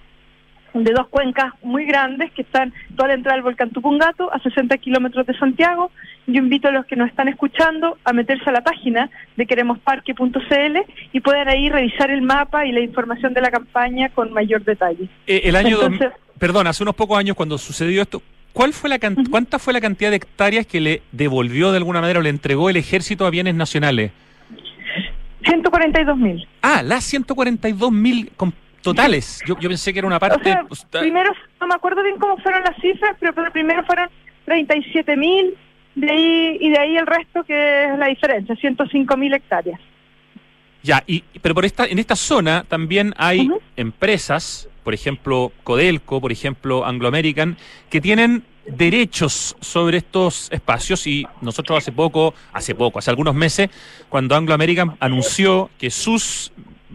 de 0.74 0.92
dos 0.92 1.08
cuencas 1.08 1.52
muy 1.62 1.84
grandes 1.84 2.32
que 2.32 2.42
están 2.42 2.72
toda 2.96 3.08
la 3.08 3.14
entrada 3.14 3.36
del 3.36 3.44
volcán 3.44 3.70
Tupungato 3.70 4.32
a 4.32 4.40
60 4.40 4.76
kilómetros 4.78 5.26
de 5.26 5.38
Santiago. 5.38 5.90
Yo 6.26 6.38
invito 6.38 6.68
a 6.68 6.70
los 6.70 6.86
que 6.86 6.96
nos 6.96 7.08
están 7.08 7.28
escuchando 7.28 7.98
a 8.04 8.12
meterse 8.12 8.48
a 8.48 8.52
la 8.52 8.62
página 8.62 9.10
de 9.36 9.46
queremosparque.cl 9.46 10.78
y 11.12 11.20
puedan 11.20 11.48
ahí 11.48 11.68
revisar 11.68 12.10
el 12.10 12.22
mapa 12.22 12.64
y 12.64 12.72
la 12.72 12.80
información 12.80 13.34
de 13.34 13.42
la 13.42 13.50
campaña 13.50 14.08
con 14.08 14.32
mayor 14.32 14.64
detalle. 14.64 15.08
Eh, 15.26 15.42
el 15.44 15.56
año, 15.56 15.78
perdón, 16.38 16.66
hace 16.66 16.82
unos 16.82 16.94
pocos 16.94 17.18
años 17.18 17.36
cuando 17.36 17.58
sucedió 17.58 18.00
esto, 18.00 18.22
¿cuál 18.52 18.72
fue 18.72 18.88
la 18.88 18.98
¿cuánta 19.30 19.58
fue 19.58 19.74
la 19.74 19.80
cantidad 19.80 20.10
de 20.10 20.16
hectáreas 20.16 20.66
que 20.66 20.80
le 20.80 21.02
devolvió 21.12 21.72
de 21.72 21.78
alguna 21.78 22.00
manera 22.00 22.20
o 22.20 22.22
le 22.22 22.30
entregó 22.30 22.70
el 22.70 22.76
ejército 22.76 23.26
a 23.26 23.30
bienes 23.30 23.54
nacionales? 23.54 24.12
142 25.44 26.16
mil. 26.16 26.48
Ah, 26.62 26.82
las 26.82 27.04
142 27.04 27.92
mil 27.92 28.30
totales. 28.80 29.42
Yo, 29.46 29.58
yo 29.58 29.68
pensé 29.68 29.92
que 29.92 29.98
era 29.98 30.06
una 30.06 30.18
parte... 30.18 30.56
primero, 30.90 31.32
no 31.60 31.66
me 31.66 31.74
acuerdo 31.74 32.02
bien 32.02 32.16
cómo 32.18 32.36
fueron 32.38 32.62
las 32.62 32.76
cifras, 32.80 33.16
pero, 33.20 33.34
primero 33.52 33.84
fueron 33.84 34.08
37 34.44 35.16
mil 35.16 35.54
de 35.94 36.10
ahí, 36.10 36.58
y 36.60 36.70
de 36.70 36.78
ahí 36.78 36.96
el 36.96 37.06
resto 37.06 37.44
que 37.44 37.84
es 37.84 37.98
la 37.98 38.06
diferencia, 38.06 38.54
105 38.56 39.16
mil 39.16 39.32
hectáreas. 39.34 39.80
Ya, 40.82 41.02
y, 41.06 41.24
pero 41.40 41.54
por 41.54 41.64
esta, 41.64 41.86
en 41.86 41.98
esta 41.98 42.14
zona 42.14 42.64
también 42.68 43.14
hay 43.16 43.48
empresas, 43.76 44.68
por 44.82 44.92
ejemplo 44.92 45.50
Codelco, 45.62 46.20
por 46.20 46.30
ejemplo 46.30 46.84
Anglo 46.84 47.08
American, 47.08 47.56
que 47.88 48.02
tienen 48.02 48.44
derechos 48.66 49.56
sobre 49.60 49.98
estos 49.98 50.48
espacios 50.52 51.06
y 51.06 51.26
nosotros 51.40 51.78
hace 51.78 51.92
poco, 51.92 52.34
hace 52.52 52.74
poco, 52.74 52.98
hace 52.98 53.10
algunos 53.10 53.34
meses, 53.34 53.70
cuando 54.08 54.36
Anglo 54.36 54.54
American 54.54 54.96
anunció 55.00 55.70
que 55.78 55.90
sus 55.90 56.52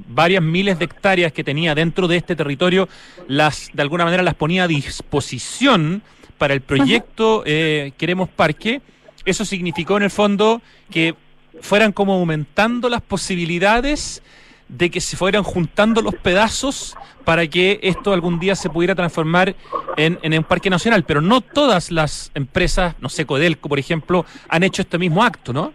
varias 0.08 0.44
miles 0.44 0.80
de 0.80 0.86
hectáreas 0.86 1.32
que 1.32 1.44
tenía 1.44 1.76
dentro 1.76 2.08
de 2.08 2.18
este 2.18 2.36
territorio, 2.36 2.88
las 3.28 3.70
de 3.74 3.82
alguna 3.82 4.06
manera 4.06 4.24
las 4.24 4.36
ponía 4.36 4.64
a 4.64 4.68
disposición 4.68 6.04
para 6.40 6.56
el 6.56 6.62
proyecto 6.62 7.44
eh, 7.46 7.92
Queremos 7.98 8.30
Parque, 8.30 8.82
eso 9.26 9.46
significó 9.46 9.98
en 9.98 10.04
el 10.04 10.10
fondo 10.10 10.64
que 10.90 11.14
fueran 11.62 11.92
como 11.92 12.14
aumentando 12.14 12.90
las 12.90 13.02
posibilidades 13.02 14.24
de 14.68 14.90
que 14.90 15.02
se 15.02 15.18
fueran 15.18 15.44
juntando 15.44 16.02
los 16.02 16.16
pedazos 16.16 16.96
para 17.26 17.46
que 17.48 17.80
esto 17.84 18.14
algún 18.14 18.40
día 18.40 18.56
se 18.56 18.70
pudiera 18.70 18.96
transformar 18.96 19.56
en, 19.98 20.18
en 20.22 20.34
un 20.34 20.44
parque 20.44 20.70
nacional. 20.70 21.04
Pero 21.04 21.22
no 21.22 21.42
todas 21.42 21.92
las 21.92 22.32
empresas, 22.34 22.96
no 23.02 23.10
sé, 23.10 23.26
Codelco, 23.26 23.70
por 23.70 23.78
ejemplo, 23.78 24.26
han 24.48 24.64
hecho 24.64 24.82
este 24.82 24.98
mismo 24.98 25.24
acto, 25.24 25.54
¿no? 25.54 25.74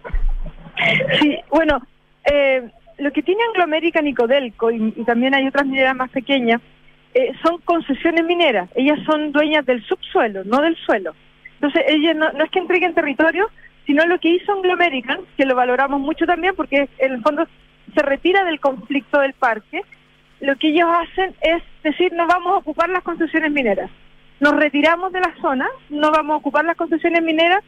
Sí, 1.21 1.39
bueno, 1.51 1.81
eh, 2.25 2.63
lo 2.99 3.13
que 3.13 3.23
tiene 3.23 3.43
Anglo 3.49 3.65
American 3.65 4.07
y 4.07 4.15
Codelco, 4.15 4.71
y, 4.71 4.91
también 5.05 5.35
hay 5.35 5.47
otras 5.47 5.67
mineras 5.67 5.97
más 5.97 6.11
pequeñas, 6.11 6.61
eh, 7.15 7.33
son 7.43 7.61
concesiones 7.63 8.25
mineras. 8.25 8.69
Ellas 8.75 8.99
son 9.07 9.33
dueñas 9.33 9.65
del 9.65 9.85
subsuelo, 9.85 10.43
no 10.45 10.61
del 10.61 10.77
suelo. 10.77 11.15
Entonces, 11.55 11.85
ellas 11.89 12.17
no, 12.17 12.31
no 12.33 12.45
es 12.45 12.51
que 12.51 12.59
entreguen 12.59 12.95
territorio, 12.95 13.49
sino 13.87 14.05
lo 14.07 14.19
que 14.19 14.31
hizo 14.31 14.53
Anglo 14.53 14.73
American, 14.73 15.21
que 15.37 15.47
lo 15.47 15.55
valoramos 15.55 16.01
mucho 16.01 16.27
también 16.27 16.55
porque 16.57 16.89
en 16.99 17.13
el 17.13 17.23
fondo 17.23 17.47
se 17.95 18.03
retira 18.03 18.45
del 18.45 18.61
conflicto 18.61 19.21
del 19.21 19.35
parque, 19.35 19.83
lo 20.41 20.57
que 20.57 20.69
ellos 20.69 20.89
hacen 20.91 21.35
es 21.41 21.63
decir, 21.83 22.13
no 22.13 22.27
vamos 22.27 22.55
a 22.55 22.59
ocupar 22.59 22.91
las 22.91 23.03
concesiones 23.03 23.53
mineras. 23.53 23.91
Nos 24.41 24.57
retiramos 24.57 25.13
de 25.13 25.21
la 25.21 25.35
zona, 25.41 25.69
no 25.91 26.11
vamos 26.11 26.35
a 26.35 26.39
ocupar 26.39 26.65
las 26.65 26.77
concesiones 26.77 27.23
mineras, 27.23 27.63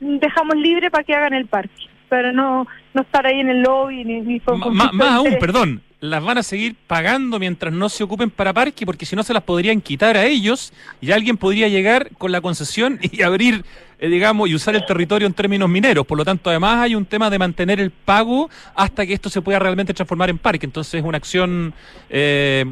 dejamos 0.00 0.56
libre 0.56 0.90
para 0.90 1.04
que 1.04 1.14
hagan 1.14 1.34
el 1.34 1.46
parque, 1.46 1.86
para 2.08 2.32
no, 2.32 2.66
no 2.94 3.02
estar 3.02 3.26
ahí 3.26 3.40
en 3.40 3.48
el 3.48 3.62
lobby 3.62 4.04
ni, 4.04 4.20
ni 4.20 4.40
con... 4.40 4.60
Más 4.74 4.92
aún, 5.00 5.36
perdón, 5.40 5.82
las 6.00 6.24
van 6.24 6.38
a 6.38 6.42
seguir 6.42 6.76
pagando 6.86 7.38
mientras 7.38 7.72
no 7.72 7.88
se 7.88 8.02
ocupen 8.02 8.30
para 8.30 8.52
parque, 8.52 8.86
porque 8.86 9.04
si 9.04 9.14
no 9.14 9.22
se 9.22 9.34
las 9.34 9.42
podrían 9.42 9.80
quitar 9.80 10.16
a 10.16 10.24
ellos 10.24 10.72
y 11.00 11.12
alguien 11.12 11.36
podría 11.36 11.68
llegar 11.68 12.10
con 12.16 12.32
la 12.32 12.40
concesión 12.40 12.98
y 13.02 13.22
abrir, 13.22 13.64
eh, 13.98 14.08
digamos, 14.08 14.48
y 14.48 14.54
usar 14.54 14.74
el 14.74 14.86
territorio 14.86 15.26
en 15.26 15.34
términos 15.34 15.68
mineros. 15.68 16.06
Por 16.06 16.16
lo 16.16 16.24
tanto, 16.24 16.48
además 16.48 16.78
hay 16.78 16.94
un 16.94 17.04
tema 17.04 17.28
de 17.28 17.38
mantener 17.38 17.80
el 17.80 17.90
pago 17.90 18.48
hasta 18.74 19.06
que 19.06 19.12
esto 19.12 19.28
se 19.28 19.42
pueda 19.42 19.58
realmente 19.58 19.92
transformar 19.92 20.30
en 20.30 20.38
parque. 20.38 20.64
Entonces 20.64 20.94
es 20.94 21.04
una 21.04 21.18
acción 21.18 21.74
eh, 22.08 22.64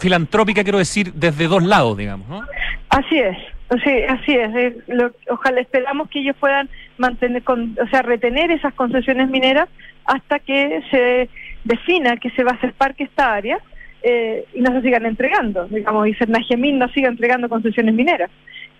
filantrópica, 0.00 0.64
quiero 0.64 0.78
decir, 0.78 1.12
desde 1.14 1.46
dos 1.46 1.62
lados, 1.62 1.96
digamos. 1.96 2.44
Así 2.88 3.18
es. 3.18 3.36
Sí, 3.82 4.02
así 4.08 4.32
es. 4.34 4.74
ojalá 5.30 5.60
esperamos 5.60 6.08
que 6.10 6.20
ellos 6.20 6.36
puedan 6.38 6.68
mantener, 6.98 7.42
con, 7.42 7.76
o 7.82 7.88
sea, 7.88 8.02
retener 8.02 8.50
esas 8.50 8.74
concesiones 8.74 9.30
mineras 9.30 9.68
hasta 10.04 10.38
que 10.38 10.82
se 10.90 11.28
defina 11.64 12.16
que 12.16 12.30
se 12.30 12.44
va 12.44 12.52
a 12.52 12.54
hacer 12.54 12.72
parque 12.74 13.04
esta 13.04 13.34
área 13.34 13.58
eh, 14.02 14.44
y 14.54 14.60
no 14.60 14.70
se 14.72 14.82
sigan 14.82 15.06
entregando, 15.06 15.66
digamos, 15.66 16.06
y 16.06 16.14
Cernagemín 16.14 16.78
no 16.78 16.88
siga 16.88 17.08
entregando 17.08 17.48
concesiones 17.48 17.94
mineras. 17.94 18.30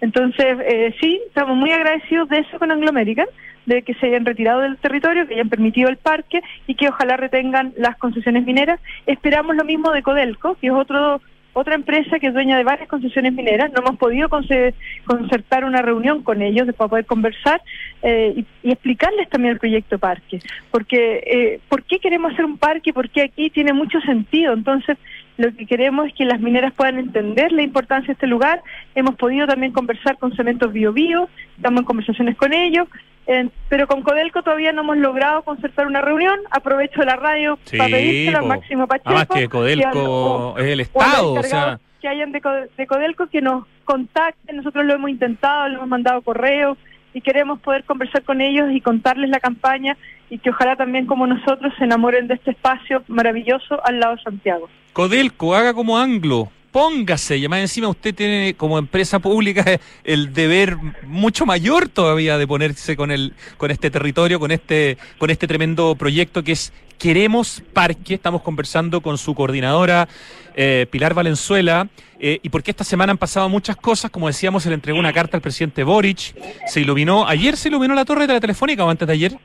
Entonces, 0.00 0.58
eh, 0.60 0.94
sí, 1.00 1.20
estamos 1.26 1.56
muy 1.56 1.70
agradecidos 1.70 2.28
de 2.28 2.40
eso 2.40 2.58
con 2.58 2.70
Anglo 2.70 2.90
American, 2.90 3.26
de 3.64 3.82
que 3.82 3.94
se 3.94 4.06
hayan 4.06 4.26
retirado 4.26 4.60
del 4.60 4.76
territorio, 4.76 5.26
que 5.26 5.34
hayan 5.34 5.48
permitido 5.48 5.88
el 5.88 5.96
parque 5.96 6.42
y 6.66 6.74
que 6.74 6.88
ojalá 6.88 7.16
retengan 7.16 7.72
las 7.78 7.96
concesiones 7.96 8.44
mineras. 8.44 8.80
Esperamos 9.06 9.56
lo 9.56 9.64
mismo 9.64 9.90
de 9.92 10.02
Codelco, 10.02 10.56
que 10.56 10.66
es 10.66 10.72
otro 10.72 11.22
otra 11.54 11.74
empresa 11.74 12.18
que 12.18 12.26
es 12.26 12.34
dueña 12.34 12.56
de 12.58 12.64
varias 12.64 12.88
concesiones 12.88 13.32
mineras. 13.32 13.72
No 13.72 13.80
hemos 13.80 13.96
podido 13.96 14.28
concertar 14.28 15.64
una 15.64 15.80
reunión 15.80 16.22
con 16.22 16.42
ellos 16.42 16.68
para 16.76 16.88
poder 16.88 17.06
conversar 17.06 17.62
eh, 18.02 18.44
y, 18.62 18.70
explicarles 18.70 19.28
también 19.30 19.54
el 19.54 19.60
proyecto 19.60 19.98
parque. 19.98 20.40
Porque, 20.70 21.22
eh, 21.26 21.60
¿por 21.68 21.84
qué 21.84 21.98
queremos 21.98 22.32
hacer 22.32 22.44
un 22.44 22.58
parque? 22.58 22.92
Porque 22.92 23.22
aquí 23.22 23.50
tiene 23.50 23.72
mucho 23.72 24.00
sentido. 24.00 24.52
Entonces, 24.52 24.98
lo 25.36 25.54
que 25.54 25.66
queremos 25.66 26.06
es 26.06 26.14
que 26.14 26.24
las 26.24 26.40
mineras 26.40 26.72
puedan 26.74 26.98
entender 26.98 27.52
la 27.52 27.62
importancia 27.62 28.08
de 28.08 28.12
este 28.12 28.26
lugar. 28.26 28.62
Hemos 28.94 29.16
podido 29.16 29.46
también 29.46 29.72
conversar 29.72 30.16
con 30.18 30.34
Cementos 30.36 30.72
Bio 30.72 30.92
Bio, 30.92 31.28
estamos 31.56 31.80
en 31.80 31.86
conversaciones 31.86 32.36
con 32.36 32.52
ellos. 32.52 32.88
Eh, 33.26 33.48
pero 33.70 33.86
con 33.86 34.02
Codelco 34.02 34.42
todavía 34.42 34.72
no 34.72 34.82
hemos 34.82 34.98
logrado 34.98 35.42
concertar 35.42 35.86
una 35.86 36.02
reunión. 36.02 36.38
Aprovecho 36.50 37.02
la 37.02 37.16
radio 37.16 37.58
para 37.70 37.90
pedirle 37.90 38.36
al 38.36 38.46
Máximo 38.46 38.86
Pacheco. 38.86 39.10
Además 39.10 39.28
que 39.28 39.48
Codelco 39.48 40.54
es 40.58 40.66
el 40.66 40.80
Estado, 40.80 41.32
o, 41.32 41.42
sea... 41.42 41.80
Que 42.02 42.08
hayan 42.08 42.32
de, 42.32 42.42
de, 42.76 42.86
Codelco 42.86 43.28
que 43.28 43.40
nos 43.40 43.66
contacten. 43.84 44.58
Nosotros 44.58 44.84
lo 44.84 44.94
hemos 44.94 45.08
intentado, 45.08 45.68
le 45.68 45.76
hemos 45.76 45.88
mandado 45.88 46.20
correos 46.20 46.76
y 47.14 47.20
queremos 47.20 47.60
poder 47.60 47.84
conversar 47.84 48.24
con 48.24 48.40
ellos 48.40 48.66
y 48.72 48.80
contarles 48.80 49.30
la 49.30 49.40
campaña 49.40 49.96
y 50.28 50.38
que 50.38 50.50
ojalá 50.50 50.76
también 50.76 51.06
como 51.06 51.26
nosotros 51.26 51.72
se 51.78 51.84
enamoren 51.84 52.26
de 52.26 52.34
este 52.34 52.50
espacio 52.50 53.02
maravilloso 53.08 53.80
al 53.84 54.00
lado 54.00 54.16
de 54.16 54.22
Santiago. 54.22 54.68
Codelco, 54.92 55.54
haga 55.54 55.72
como 55.72 55.96
Anglo, 55.96 56.50
póngase, 56.74 57.36
y 57.36 57.42
además 57.42 57.60
encima 57.60 57.86
usted 57.86 58.12
tiene 58.12 58.54
como 58.54 58.78
empresa 58.78 59.20
pública 59.20 59.64
el 60.04 60.34
deber 60.34 60.76
mucho 61.06 61.46
mayor 61.46 61.88
todavía 61.88 62.36
de 62.36 62.48
ponerse 62.48 62.96
con 62.96 63.12
el 63.12 63.32
con 63.58 63.70
este 63.70 63.92
territorio, 63.92 64.40
con 64.40 64.50
este 64.50 64.98
con 65.18 65.30
este 65.30 65.46
tremendo 65.46 65.94
proyecto 65.94 66.42
que 66.42 66.50
es 66.50 66.72
Queremos 66.98 67.62
Parque. 67.72 68.14
Estamos 68.14 68.42
conversando 68.42 69.02
con 69.02 69.18
su 69.18 69.36
coordinadora 69.36 70.08
eh, 70.56 70.88
Pilar 70.90 71.14
Valenzuela 71.14 71.88
eh, 72.18 72.40
y 72.42 72.48
porque 72.48 72.72
esta 72.72 72.82
semana 72.82 73.12
han 73.12 73.18
pasado 73.18 73.48
muchas 73.48 73.76
cosas, 73.76 74.10
como 74.10 74.26
decíamos, 74.26 74.64
se 74.64 74.68
le 74.68 74.74
entregó 74.74 74.98
una 74.98 75.12
carta 75.12 75.36
al 75.36 75.42
presidente 75.42 75.84
Boric, 75.84 76.34
se 76.66 76.80
iluminó, 76.80 77.28
ayer 77.28 77.56
se 77.56 77.68
iluminó 77.68 77.94
la 77.94 78.04
torre 78.04 78.26
de 78.26 78.32
la 78.32 78.40
telefónica 78.40 78.84
o 78.84 78.90
antes 78.90 79.06
de 79.06 79.14
ayer. 79.14 79.38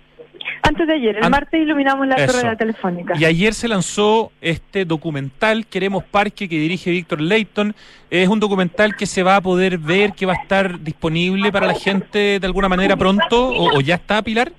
Antes 0.62 0.88
de 0.88 0.94
ayer, 0.94 1.18
el 1.18 1.30
martes 1.30 1.62
iluminamos 1.62 2.08
la 2.08 2.16
torre 2.16 2.40
de 2.40 2.44
la 2.44 2.56
telefónica. 2.56 3.14
Y 3.18 3.26
ayer 3.26 3.54
se 3.54 3.68
lanzó 3.68 4.32
este 4.42 4.86
documental, 4.86 5.66
Queremos 5.66 6.04
Parque, 6.04 6.48
que 6.48 6.58
dirige 6.58 6.92
Víctor 6.92 7.22
Leighton. 7.22 7.76
Es 8.10 8.28
un 8.28 8.40
documental 8.40 8.96
que 8.96 9.06
se 9.06 9.24
va 9.24 9.38
a 9.38 9.42
poder 9.42 9.78
ver, 9.78 10.14
que 10.14 10.26
va 10.26 10.34
a 10.34 10.42
estar 10.42 10.80
disponible 10.80 11.52
para 11.52 11.68
la 11.68 11.74
gente 11.74 12.40
de 12.40 12.46
alguna 12.48 12.70
manera 12.70 12.96
pronto, 12.98 13.50
o, 13.50 13.82
ya 13.82 13.96
está, 13.96 14.22
Pilar. 14.22 14.52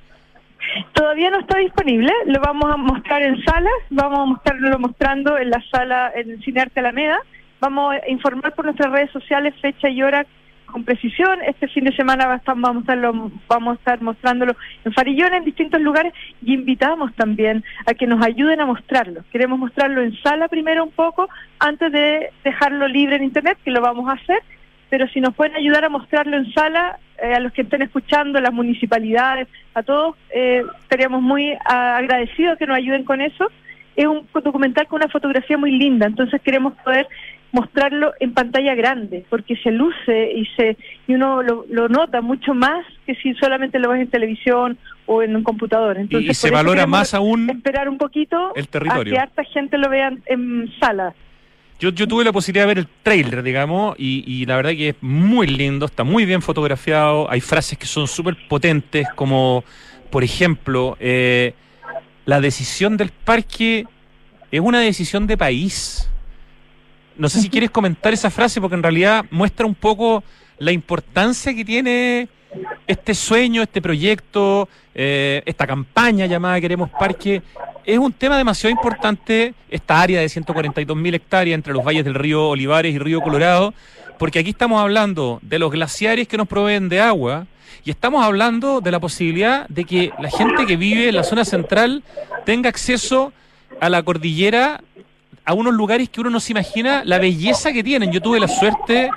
Todavía 0.92 1.30
no 1.30 1.40
está 1.40 1.58
disponible, 1.58 2.12
lo 2.26 2.40
vamos 2.40 2.70
a 2.72 2.76
mostrar 2.76 3.22
en 3.22 3.42
salas, 3.44 3.72
vamos 3.88 4.18
a 4.20 4.24
mostrarlo 4.24 4.78
mostrando 4.78 5.36
en 5.36 5.50
la 5.50 5.62
sala, 5.70 6.12
en 6.14 6.30
el 6.30 6.44
Cine 6.44 6.60
Arte 6.60 6.80
Alameda, 6.80 7.18
vamos 7.60 7.94
a 7.94 8.08
informar 8.08 8.54
por 8.54 8.66
nuestras 8.66 8.92
redes 8.92 9.10
sociales 9.10 9.54
fecha 9.60 9.88
y 9.88 10.02
hora 10.02 10.26
con 10.70 10.85
precisión. 10.85 11.40
Este 11.46 11.68
fin 11.68 11.85
de 11.85 11.94
semana 11.94 12.40
vamos 12.44 12.76
a, 12.76 12.80
estarlo, 12.80 13.30
vamos 13.48 13.72
a 13.72 13.78
estar 13.78 14.00
mostrándolo 14.00 14.56
en 14.85 14.92
Farillón, 14.92 15.35
en 15.35 15.44
distintos 15.44 15.80
lugares, 15.80 16.12
y 16.44 16.54
invitamos 16.54 17.14
también 17.14 17.64
a 17.87 17.94
que 17.94 18.06
nos 18.06 18.24
ayuden 18.24 18.61
a 18.61 18.66
mostrarlo. 18.66 19.22
Queremos 19.30 19.59
mostrarlo 19.59 20.02
en 20.02 20.16
sala 20.22 20.48
primero 20.48 20.85
un 20.85 20.90
poco, 20.90 21.28
antes 21.59 21.92
de 21.92 22.30
dejarlo 22.44 22.88
libre 22.88 23.16
en 23.16 23.24
Internet, 23.24 23.59
que 23.64 23.70
lo 23.70 23.80
vamos 23.80 24.09
a 24.09 24.12
hacer, 24.12 24.42
pero 24.88 25.06
si 25.09 25.20
nos 25.20 25.35
pueden 25.35 25.56
ayudar 25.56 25.85
a 25.85 25.88
mostrarlo 25.88 26.37
en 26.37 26.52
sala, 26.52 26.98
eh, 27.22 27.35
a 27.35 27.40
los 27.40 27.52
que 27.52 27.62
estén 27.62 27.83
escuchando, 27.83 28.40
las 28.40 28.52
municipalidades, 28.52 29.46
a 29.74 29.83
todos, 29.83 30.16
eh, 30.35 30.64
estaríamos 30.83 31.22
muy 31.22 31.56
agradecidos 31.64 32.59
que 32.59 32.66
nos 32.66 32.76
ayuden 32.76 33.04
con 33.04 33.20
eso. 33.20 33.50
Es 33.94 34.06
un 34.06 34.26
documental 34.33 34.87
con 34.87 35.02
una 35.02 35.11
fotografía 35.11 35.59
muy 35.59 35.72
linda, 35.72 36.06
entonces 36.06 36.40
queremos 36.40 36.74
poder 36.85 37.06
mostrarlo 37.52 38.12
en 38.20 38.32
pantalla 38.32 38.74
grande, 38.74 39.24
porque 39.28 39.56
se 39.56 39.70
luce 39.70 40.32
y 40.32 40.46
se 40.56 40.76
y 41.06 41.14
uno 41.14 41.42
lo, 41.42 41.88
nota 41.88 42.20
mucho 42.20 42.54
más 42.54 42.84
que 43.06 43.14
si 43.16 43.34
solamente 43.34 43.78
lo 43.78 43.90
ves 43.90 44.02
en 44.02 44.08
televisión 44.08 44.78
o 45.06 45.22
en 45.22 45.34
un 45.34 45.42
computador. 45.42 45.98
Entonces, 45.98 46.30
y 46.30 46.34
se 46.34 46.50
valora 46.50 46.86
más 46.86 47.14
aún 47.14 47.50
esperar 47.50 47.88
un 47.88 47.98
poquito 47.98 48.54
el 48.54 48.68
territorio. 48.68 49.12
a 49.12 49.16
que 49.16 49.20
harta 49.20 49.44
gente 49.44 49.78
lo 49.78 49.88
vea 49.88 50.12
en 50.26 50.72
sala. 50.78 51.14
Yo, 51.80 51.88
yo 51.90 52.06
tuve 52.06 52.24
la 52.24 52.32
posibilidad 52.32 52.64
de 52.64 52.74
ver 52.74 52.78
el 52.78 52.88
trailer, 53.02 53.42
digamos, 53.42 53.94
y, 53.98 54.22
y 54.26 54.44
la 54.44 54.56
verdad 54.56 54.72
que 54.72 54.90
es 54.90 54.96
muy 55.00 55.46
lindo, 55.46 55.86
está 55.86 56.04
muy 56.04 56.26
bien 56.26 56.42
fotografiado, 56.42 57.30
hay 57.30 57.40
frases 57.40 57.78
que 57.78 57.86
son 57.86 58.06
súper 58.06 58.36
potentes, 58.48 59.08
como, 59.14 59.64
por 60.10 60.22
ejemplo, 60.22 60.98
eh, 61.00 61.54
la 62.26 62.42
decisión 62.42 62.98
del 62.98 63.08
parque 63.08 63.86
es 64.52 64.60
una 64.60 64.80
decisión 64.80 65.26
de 65.26 65.38
país 65.38 66.10
no 67.20 67.28
sé 67.28 67.40
si 67.40 67.48
quieres 67.54 67.70
comentar 67.70 68.12
esa 68.12 68.30
frase 68.30 68.61
porque 68.61 68.74
en 68.74 68.83
realidad 68.83 69.24
muestra 69.30 69.66
un 69.66 69.74
poco 69.74 70.24
la 70.59 70.72
importancia 70.72 71.54
que 71.54 71.64
tiene 71.64 72.28
este 72.87 73.14
sueño, 73.14 73.62
este 73.62 73.80
proyecto, 73.80 74.68
eh, 74.94 75.42
esta 75.46 75.66
campaña 75.66 76.26
llamada 76.26 76.61
Queremos 76.61 76.90
Parque. 76.90 77.42
Es 77.85 77.98
un 77.98 78.12
tema 78.12 78.37
demasiado 78.37 78.72
importante, 78.72 79.54
esta 79.70 80.00
área 80.00 80.20
de 80.20 80.28
142 80.28 80.96
mil 80.96 81.14
hectáreas 81.14 81.54
entre 81.54 81.72
los 81.72 81.85
valles 81.85 82.04
del 82.04 82.14
río 82.14 82.48
Olivares 82.48 82.94
y 82.94 82.98
río 82.98 83.20
Colorado, 83.20 83.72
porque 84.18 84.40
aquí 84.40 84.50
estamos 84.50 84.80
hablando 84.80 85.38
de 85.42 85.59
los 85.59 85.70
glaciares 85.70 86.26
que 86.26 86.37
nos 86.37 86.48
proveen 86.48 86.88
de 86.88 87.00
agua, 87.00 87.46
y 87.85 87.90
estamos 87.90 88.24
hablando 88.24 88.80
de 88.80 88.90
la 88.90 89.00
posibilidad 89.00 89.66
de 89.68 89.85
que 89.85 90.12
la 90.18 90.30
gente 90.30 90.66
que 90.66 90.76
vive 90.76 91.09
en 91.09 91.14
la 91.14 91.24
zona 91.24 91.44
central 91.44 92.02
tenga 92.44 92.68
acceso 92.68 93.33
a 93.80 93.88
la 93.88 94.02
cordillera 94.02 94.83
a 95.44 95.55
unos 95.55 95.74
lugares 95.74 96.09
que 96.09 96.20
uno 96.20 96.31
no 96.31 96.40
se 96.40 96.53
imagina 96.53 97.03
la 97.05 97.18
belleza 97.18 97.72
que 97.72 97.83
tienen. 97.83 98.12
Yo 98.12 98.20
tuve 98.20 98.40
la 98.40 98.48
suerte 98.48 99.11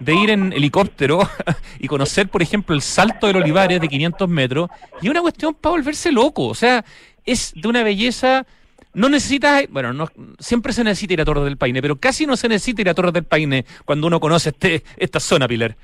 de 0.00 0.14
ir 0.14 0.30
en 0.30 0.52
helicóptero 0.52 1.20
y 1.78 1.88
conocer, 1.88 2.28
por 2.28 2.42
ejemplo, 2.42 2.74
el 2.74 2.82
Salto 2.82 3.26
del 3.26 3.36
Olivares 3.36 3.80
de 3.80 3.88
500 3.88 4.28
metros 4.28 4.70
y 5.00 5.08
una 5.08 5.20
cuestión 5.20 5.54
para 5.54 5.76
volverse 5.76 6.12
loco. 6.12 6.46
O 6.46 6.54
sea, 6.54 6.84
es 7.24 7.52
de 7.54 7.68
una 7.68 7.82
belleza... 7.82 8.46
No 8.94 9.08
necesitas, 9.08 9.64
bueno, 9.70 9.94
no, 9.94 10.06
siempre 10.38 10.74
se 10.74 10.84
necesita 10.84 11.14
ir 11.14 11.22
a 11.22 11.24
Torres 11.24 11.44
del 11.44 11.56
Paine, 11.56 11.80
pero 11.80 11.96
casi 11.96 12.26
no 12.26 12.36
se 12.36 12.46
necesita 12.46 12.82
ir 12.82 12.90
a 12.90 12.94
Torres 12.94 13.14
del 13.14 13.24
Paine 13.24 13.64
cuando 13.86 14.06
uno 14.06 14.20
conoce 14.20 14.50
este, 14.50 14.82
esta 14.98 15.18
zona, 15.18 15.48
Pilar. 15.48 15.74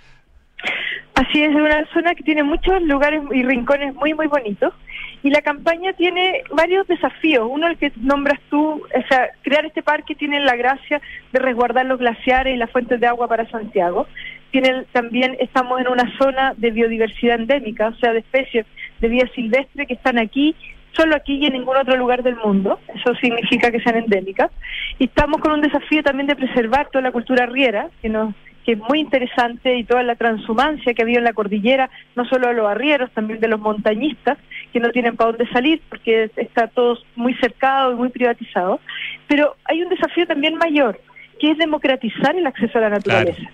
Así 1.14 1.42
es, 1.42 1.50
es 1.50 1.56
una 1.56 1.84
zona 1.92 2.14
que 2.14 2.22
tiene 2.22 2.42
muchos 2.42 2.82
lugares 2.82 3.22
y 3.32 3.42
rincones 3.42 3.94
muy, 3.94 4.12
muy 4.12 4.26
bonitos. 4.26 4.74
Y 5.22 5.30
la 5.30 5.42
campaña 5.42 5.92
tiene 5.94 6.42
varios 6.50 6.86
desafíos. 6.86 7.48
Uno, 7.50 7.66
el 7.66 7.76
que 7.76 7.92
nombras 7.96 8.38
tú, 8.50 8.82
o 8.82 9.08
sea, 9.08 9.30
crear 9.42 9.66
este 9.66 9.82
parque 9.82 10.14
tiene 10.14 10.40
la 10.40 10.56
gracia 10.56 11.00
de 11.32 11.38
resguardar 11.38 11.86
los 11.86 11.98
glaciares 11.98 12.54
y 12.54 12.58
las 12.58 12.70
fuentes 12.70 13.00
de 13.00 13.06
agua 13.06 13.28
para 13.28 13.48
Santiago. 13.50 14.06
Tiene, 14.50 14.84
también 14.92 15.36
estamos 15.40 15.80
en 15.80 15.88
una 15.88 16.16
zona 16.18 16.54
de 16.56 16.70
biodiversidad 16.70 17.40
endémica, 17.40 17.88
o 17.88 17.94
sea, 17.96 18.12
de 18.12 18.20
especies 18.20 18.64
de 19.00 19.08
vida 19.08 19.28
silvestre 19.34 19.86
que 19.86 19.94
están 19.94 20.18
aquí 20.18 20.54
solo 20.92 21.14
aquí 21.14 21.36
y 21.36 21.46
en 21.46 21.52
ningún 21.52 21.76
otro 21.76 21.96
lugar 21.96 22.22
del 22.22 22.36
mundo, 22.36 22.80
eso 22.92 23.14
significa 23.16 23.70
que 23.70 23.80
sean 23.80 23.96
endémicas, 23.96 24.50
y 24.98 25.04
estamos 25.04 25.40
con 25.40 25.52
un 25.52 25.60
desafío 25.60 26.02
también 26.02 26.26
de 26.26 26.34
preservar 26.34 26.88
toda 26.90 27.02
la 27.02 27.12
cultura 27.12 27.46
riera, 27.46 27.88
que 28.02 28.08
nos 28.08 28.34
que 28.68 28.72
es 28.72 28.80
muy 28.80 29.00
interesante 29.00 29.78
y 29.78 29.84
toda 29.84 30.02
la 30.02 30.14
transhumancia 30.14 30.92
que 30.92 31.00
ha 31.00 31.06
habido 31.06 31.20
en 31.20 31.24
la 31.24 31.32
cordillera, 31.32 31.88
no 32.14 32.26
solo 32.26 32.48
de 32.48 32.52
los 32.52 32.68
arrieros, 32.68 33.10
también 33.12 33.40
de 33.40 33.48
los 33.48 33.58
montañistas, 33.58 34.36
que 34.74 34.78
no 34.78 34.90
tienen 34.90 35.16
para 35.16 35.30
dónde 35.30 35.50
salir 35.50 35.80
porque 35.88 36.30
está 36.36 36.66
todo 36.66 36.98
muy 37.16 37.32
cercado 37.36 37.92
y 37.92 37.94
muy 37.94 38.10
privatizado. 38.10 38.78
Pero 39.26 39.56
hay 39.64 39.80
un 39.80 39.88
desafío 39.88 40.26
también 40.26 40.56
mayor, 40.56 41.00
que 41.40 41.52
es 41.52 41.56
democratizar 41.56 42.36
el 42.36 42.46
acceso 42.46 42.76
a 42.76 42.82
la 42.82 42.90
naturaleza. 42.90 43.50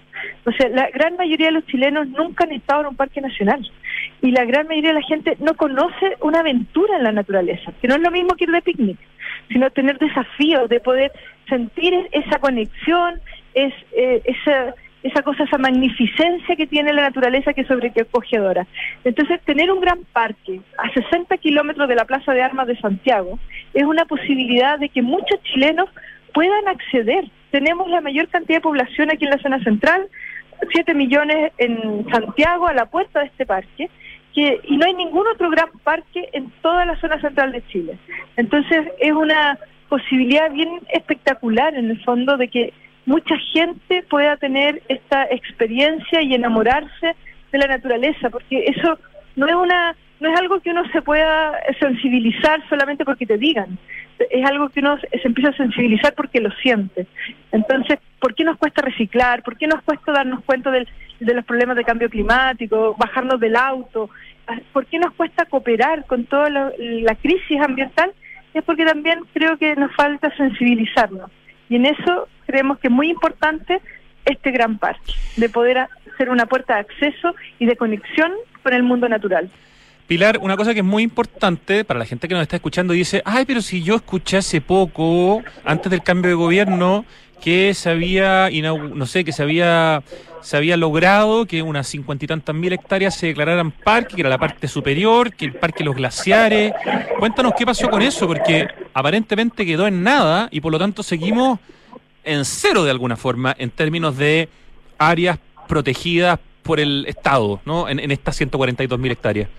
O 0.46 0.50
sea, 0.50 0.68
la 0.70 0.90
gran 0.90 1.14
mayoría 1.16 1.46
de 1.46 1.52
los 1.52 1.66
chilenos 1.66 2.08
nunca 2.08 2.42
han 2.42 2.50
estado 2.50 2.80
en 2.80 2.86
un 2.88 2.96
parque 2.96 3.20
nacional 3.20 3.64
y 4.20 4.32
la 4.32 4.44
gran 4.44 4.66
mayoría 4.66 4.94
de 4.94 5.00
la 5.00 5.06
gente 5.06 5.36
no 5.38 5.54
conoce 5.54 6.16
una 6.22 6.40
aventura 6.40 6.96
en 6.96 7.04
la 7.04 7.12
naturaleza, 7.12 7.70
que 7.80 7.86
no 7.86 7.94
es 7.94 8.00
lo 8.00 8.10
mismo 8.10 8.34
que 8.34 8.46
ir 8.46 8.50
de 8.50 8.62
picnic, 8.62 8.98
sino 9.48 9.70
tener 9.70 9.96
desafíos 9.96 10.68
de 10.68 10.80
poder 10.80 11.12
sentir 11.48 11.94
esa 12.10 12.40
conexión, 12.40 13.20
es 13.54 13.72
eh, 13.92 14.20
esa 14.24 14.74
esa 15.04 15.22
cosa, 15.22 15.44
esa 15.44 15.58
magnificencia 15.58 16.56
que 16.56 16.66
tiene 16.66 16.92
la 16.94 17.02
naturaleza 17.02 17.52
que 17.52 17.60
es 17.60 17.68
sobrecogedora. 17.68 18.66
Entonces, 19.04 19.38
tener 19.42 19.70
un 19.70 19.80
gran 19.80 19.98
parque 20.12 20.62
a 20.78 20.90
60 20.92 21.36
kilómetros 21.36 21.88
de 21.88 21.94
la 21.94 22.06
Plaza 22.06 22.32
de 22.32 22.42
Armas 22.42 22.66
de 22.66 22.80
Santiago 22.80 23.38
es 23.74 23.84
una 23.84 24.06
posibilidad 24.06 24.78
de 24.78 24.88
que 24.88 25.02
muchos 25.02 25.42
chilenos 25.42 25.90
puedan 26.32 26.68
acceder. 26.68 27.30
Tenemos 27.50 27.88
la 27.90 28.00
mayor 28.00 28.28
cantidad 28.28 28.58
de 28.58 28.62
población 28.62 29.10
aquí 29.10 29.24
en 29.26 29.30
la 29.30 29.38
zona 29.38 29.62
central, 29.62 30.08
7 30.72 30.94
millones 30.94 31.52
en 31.58 32.06
Santiago, 32.10 32.66
a 32.66 32.72
la 32.72 32.86
puerta 32.86 33.20
de 33.20 33.26
este 33.26 33.44
parque, 33.44 33.90
que, 34.34 34.58
y 34.64 34.76
no 34.78 34.86
hay 34.86 34.94
ningún 34.94 35.26
otro 35.26 35.50
gran 35.50 35.68
parque 35.84 36.30
en 36.32 36.50
toda 36.62 36.86
la 36.86 36.98
zona 36.98 37.20
central 37.20 37.52
de 37.52 37.64
Chile. 37.66 37.98
Entonces, 38.38 38.88
es 38.98 39.12
una 39.12 39.58
posibilidad 39.90 40.50
bien 40.50 40.80
espectacular 40.94 41.74
en 41.74 41.90
el 41.90 42.02
fondo 42.04 42.38
de 42.38 42.48
que 42.48 42.72
mucha 43.06 43.36
gente 43.52 44.02
pueda 44.08 44.36
tener 44.36 44.82
esta 44.88 45.24
experiencia 45.24 46.22
y 46.22 46.34
enamorarse 46.34 47.14
de 47.52 47.58
la 47.58 47.66
naturaleza, 47.66 48.30
porque 48.30 48.64
eso 48.66 48.98
no 49.36 49.46
es 49.46 49.54
una 49.54 49.96
no 50.20 50.32
es 50.32 50.40
algo 50.40 50.60
que 50.60 50.70
uno 50.70 50.82
se 50.90 51.02
pueda 51.02 51.52
sensibilizar 51.78 52.66
solamente 52.68 53.04
porque 53.04 53.26
te 53.26 53.36
digan, 53.36 53.78
es 54.30 54.46
algo 54.46 54.68
que 54.70 54.80
uno 54.80 54.96
se 54.98 55.26
empieza 55.28 55.50
a 55.50 55.56
sensibilizar 55.56 56.14
porque 56.14 56.40
lo 56.40 56.50
siente. 56.62 57.06
Entonces, 57.52 57.98
¿por 58.20 58.34
qué 58.34 58.44
nos 58.44 58.56
cuesta 58.56 58.80
reciclar? 58.80 59.42
¿Por 59.42 59.58
qué 59.58 59.66
nos 59.66 59.82
cuesta 59.82 60.12
darnos 60.12 60.42
cuenta 60.44 60.70
de 60.70 60.86
los 61.34 61.44
problemas 61.44 61.76
de 61.76 61.84
cambio 61.84 62.08
climático, 62.08 62.94
bajarnos 62.98 63.40
del 63.40 63.56
auto? 63.56 64.08
¿Por 64.72 64.86
qué 64.86 64.98
nos 64.98 65.12
cuesta 65.14 65.46
cooperar 65.46 66.06
con 66.06 66.24
toda 66.24 66.48
la 66.48 67.14
crisis 67.16 67.60
ambiental? 67.60 68.12
Es 68.54 68.62
porque 68.62 68.84
también 68.86 69.20
creo 69.32 69.58
que 69.58 69.74
nos 69.74 69.94
falta 69.94 70.34
sensibilizarnos. 70.36 71.30
Y 71.68 71.76
en 71.76 71.86
eso 71.86 72.28
creemos 72.46 72.78
que 72.78 72.88
es 72.88 72.92
muy 72.92 73.10
importante 73.10 73.80
este 74.24 74.50
gran 74.50 74.78
parque, 74.78 75.12
de 75.36 75.48
poder 75.48 75.86
ser 76.16 76.30
una 76.30 76.46
puerta 76.46 76.74
de 76.74 76.80
acceso 76.80 77.34
y 77.58 77.66
de 77.66 77.76
conexión 77.76 78.32
con 78.62 78.72
el 78.72 78.82
mundo 78.82 79.08
natural. 79.08 79.50
Pilar, 80.06 80.38
una 80.42 80.56
cosa 80.56 80.74
que 80.74 80.80
es 80.80 80.84
muy 80.84 81.02
importante 81.02 81.82
para 81.82 81.98
la 81.98 82.04
gente 82.04 82.28
que 82.28 82.34
nos 82.34 82.42
está 82.42 82.56
escuchando 82.56 82.92
dice, 82.92 83.22
ay, 83.24 83.46
pero 83.46 83.62
si 83.62 83.82
yo 83.82 83.96
escuché 83.96 84.36
hace 84.36 84.60
poco, 84.60 85.42
antes 85.64 85.90
del 85.90 86.02
cambio 86.02 86.28
de 86.28 86.34
gobierno, 86.34 87.06
que 87.44 87.74
se 87.74 87.90
había, 87.90 88.48
no 88.50 89.04
sé, 89.04 89.22
que 89.22 89.30
se 89.30 89.42
había, 89.42 90.02
se 90.40 90.56
había 90.56 90.78
logrado 90.78 91.44
que 91.44 91.60
unas 91.60 91.86
cincuenta 91.86 92.24
y 92.24 92.28
tantas 92.28 92.54
mil 92.54 92.72
hectáreas 92.72 93.14
se 93.14 93.26
declararan 93.26 93.70
parque, 93.70 94.14
que 94.14 94.22
era 94.22 94.30
la 94.30 94.38
parte 94.38 94.66
superior, 94.66 95.34
que 95.34 95.44
el 95.44 95.52
parque 95.52 95.84
los 95.84 95.94
glaciares. 95.94 96.72
Cuéntanos 97.18 97.52
qué 97.54 97.66
pasó 97.66 97.90
con 97.90 98.00
eso, 98.00 98.26
porque 98.26 98.66
aparentemente 98.94 99.66
quedó 99.66 99.86
en 99.86 100.02
nada 100.02 100.48
y 100.50 100.62
por 100.62 100.72
lo 100.72 100.78
tanto 100.78 101.02
seguimos 101.02 101.58
en 102.24 102.46
cero 102.46 102.82
de 102.82 102.90
alguna 102.90 103.16
forma 103.16 103.54
en 103.58 103.68
términos 103.68 104.16
de 104.16 104.48
áreas 104.96 105.38
protegidas 105.68 106.40
por 106.62 106.80
el 106.80 107.04
Estado, 107.06 107.60
¿no? 107.66 107.90
En, 107.90 107.98
en 107.98 108.10
estas 108.10 108.36
142 108.36 108.98
mil 108.98 109.12
hectáreas. 109.12 109.50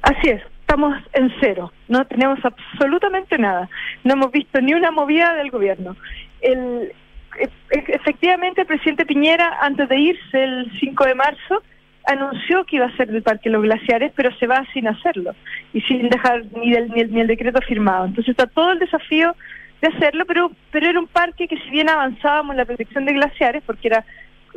Así 0.00 0.30
es, 0.30 0.40
estamos 0.60 0.96
en 1.12 1.30
cero, 1.38 1.70
no 1.88 2.06
tenemos 2.06 2.38
absolutamente 2.42 3.36
nada, 3.36 3.68
no 4.04 4.14
hemos 4.14 4.32
visto 4.32 4.58
ni 4.62 4.72
una 4.72 4.90
movida 4.90 5.34
del 5.34 5.50
gobierno. 5.50 5.96
El, 6.42 6.92
e, 7.38 7.44
e, 7.44 7.84
efectivamente, 7.88 8.62
el 8.62 8.66
presidente 8.66 9.06
Piñera, 9.06 9.58
antes 9.60 9.88
de 9.88 9.98
irse 9.98 10.44
el 10.44 10.70
5 10.78 11.04
de 11.06 11.14
marzo, 11.14 11.62
anunció 12.06 12.64
que 12.64 12.76
iba 12.76 12.86
a 12.86 12.96
ser 12.96 13.10
del 13.10 13.22
Parque 13.22 13.48
Los 13.48 13.62
Glaciares, 13.62 14.12
pero 14.14 14.34
se 14.38 14.46
va 14.46 14.66
sin 14.72 14.88
hacerlo 14.88 15.34
y 15.72 15.80
sin 15.82 16.08
dejar 16.08 16.44
ni, 16.56 16.72
ni 16.72 17.20
el 17.20 17.26
decreto 17.26 17.60
firmado. 17.62 18.06
Entonces 18.06 18.32
está 18.32 18.46
todo 18.46 18.72
el 18.72 18.78
desafío 18.78 19.34
de 19.80 19.88
hacerlo, 19.88 20.24
pero, 20.26 20.50
pero 20.70 20.88
era 20.88 20.98
un 20.98 21.06
parque 21.06 21.48
que 21.48 21.56
si 21.58 21.70
bien 21.70 21.88
avanzábamos 21.88 22.52
en 22.52 22.58
la 22.58 22.64
protección 22.64 23.04
de 23.04 23.14
glaciares, 23.14 23.62
porque 23.66 23.88
era 23.88 24.04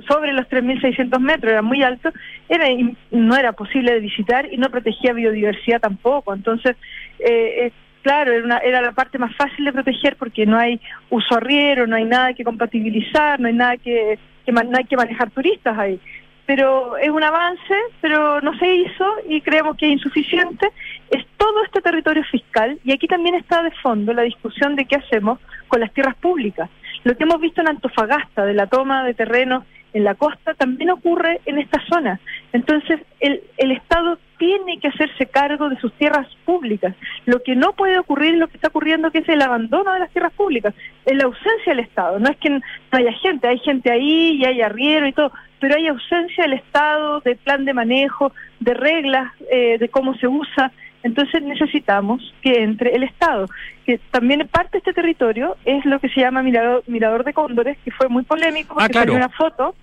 sobre 0.08 0.34
los 0.34 0.48
3.600 0.48 1.20
metros, 1.20 1.52
era 1.52 1.62
muy 1.62 1.82
alto, 1.82 2.12
era 2.50 2.66
no 3.12 3.36
era 3.36 3.54
posible 3.54 3.94
de 3.94 4.00
visitar 4.02 4.52
y 4.52 4.58
no 4.58 4.70
protegía 4.70 5.14
biodiversidad 5.14 5.80
tampoco. 5.80 6.34
Entonces, 6.34 6.76
eh, 7.20 7.72
claro, 8.06 8.32
era, 8.32 8.46
una, 8.46 8.58
era 8.60 8.82
la 8.84 8.92
parte 8.92 9.18
más 9.18 9.36
fácil 9.36 9.66
de 9.66 9.74
proteger 9.74 10.16
porque 10.16 10.46
no 10.46 10.60
hay 10.60 10.80
uso 11.10 11.36
arriero, 11.36 11.88
no 11.88 11.96
hay 11.96 12.06
nada 12.06 12.36
que 12.36 12.44
compatibilizar, 12.44 13.40
no 13.40 13.48
hay 13.48 13.56
nada 13.56 13.78
que, 13.78 14.20
no 14.46 14.78
hay 14.78 14.84
que 14.84 14.96
manejar 14.96 15.32
turistas 15.32 15.76
ahí 15.76 16.00
pero 16.46 16.96
es 16.98 17.10
un 17.10 17.24
avance, 17.24 17.74
pero 18.02 18.40
no 18.40 18.56
se 18.60 18.72
hizo 18.72 19.06
y 19.28 19.42
creemos 19.42 19.76
que 19.78 19.88
es 19.88 19.94
insuficiente. 19.94 20.70
Es 21.10 21.26
todo 21.38 21.64
este 21.64 21.82
territorio 21.82 22.24
fiscal 22.26 22.80
y 22.84 22.92
aquí 22.92 23.08
también 23.08 23.34
está 23.34 23.64
de 23.64 23.72
fondo 23.82 24.14
la 24.14 24.22
discusión 24.22 24.76
de 24.76 24.86
qué 24.86 24.98
hacemos 24.98 25.40
con 25.68 25.80
las 25.80 25.92
tierras 25.92 26.16
públicas. 26.18 26.70
Lo 27.04 27.18
que 27.18 27.24
hemos 27.24 27.42
visto 27.42 27.62
en 27.62 27.70
Antofagasta, 27.70 28.46
de 28.46 28.54
la 28.54 28.68
toma 28.68 29.04
de 29.04 29.16
terrenos 29.16 29.64
en 29.96 30.04
la 30.04 30.14
costa, 30.14 30.54
también 30.56 30.90
ocurre 30.90 31.40
en 31.46 31.58
esta 31.58 31.82
zona. 31.88 32.20
Entonces, 32.52 33.00
el, 33.22 33.42
el 33.58 33.72
Estado 33.72 34.20
tiene 34.38 34.78
que 34.80 34.90
hacerse 34.90 35.26
cargo 35.28 35.70
de 35.70 35.80
sus 35.80 35.94
tierras 35.94 36.28
públicas. 36.44 36.94
Lo 37.26 37.42
que 37.42 37.56
no 37.56 37.72
puede 37.72 37.98
ocurrir 37.98 38.34
es 38.34 38.40
lo 38.42 38.50
que 38.50 38.58
está 38.58 38.68
ocurriendo, 38.68 39.10
que 39.10 39.20
es 39.20 39.30
el 39.30 39.42
abandono 39.42 39.94
de 39.94 40.00
las 40.00 40.12
tierras 40.12 40.34
públicas, 40.34 40.74
es 41.06 41.16
la 41.16 41.24
ausencia 41.24 41.74
del 41.74 41.80
Estado. 41.80 42.20
No 42.20 42.30
es 42.30 42.36
que 42.38 42.50
no 42.50 42.62
haya 42.92 43.14
gente, 43.14 43.48
hay 43.48 43.60
gente 43.60 43.90
ahí 43.90 44.38
y 44.38 44.46
hay 44.46 44.62
arriero 44.62 45.08
y 45.08 45.14
todo, 45.14 45.32
pero 45.62 45.76
hay 45.76 45.88
ausencia 45.88 46.44
del 46.44 46.54
Estado, 46.54 47.22
de 47.22 47.38
plan 47.38 47.64
de 47.64 47.74
manejo, 47.74 48.34
de 48.60 48.74
reglas, 48.74 49.32
eh, 49.50 49.78
de 49.80 49.88
cómo 49.88 50.14
se 50.18 50.28
usa. 50.28 50.74
Entonces 51.04 51.42
necesitamos 51.42 52.34
que 52.42 52.64
entre 52.64 52.96
el 52.96 53.04
Estado, 53.04 53.48
que 53.86 54.00
también 54.12 54.46
parte 54.52 54.72
de 54.74 54.78
este 54.80 54.94
territorio 54.94 55.56
es 55.64 55.86
lo 55.86 56.00
que 56.00 56.10
se 56.10 56.20
llama 56.20 56.42
Mirador, 56.42 56.84
Mirador 56.88 57.24
de 57.24 57.32
Cóndores, 57.32 57.78
que 57.86 57.92
fue 57.92 58.10
muy 58.10 58.24
polémico 58.24 58.74
porque 58.74 58.98
ah, 58.98 59.02
salió 59.02 59.16
una 59.16 59.30
foto 59.30 59.76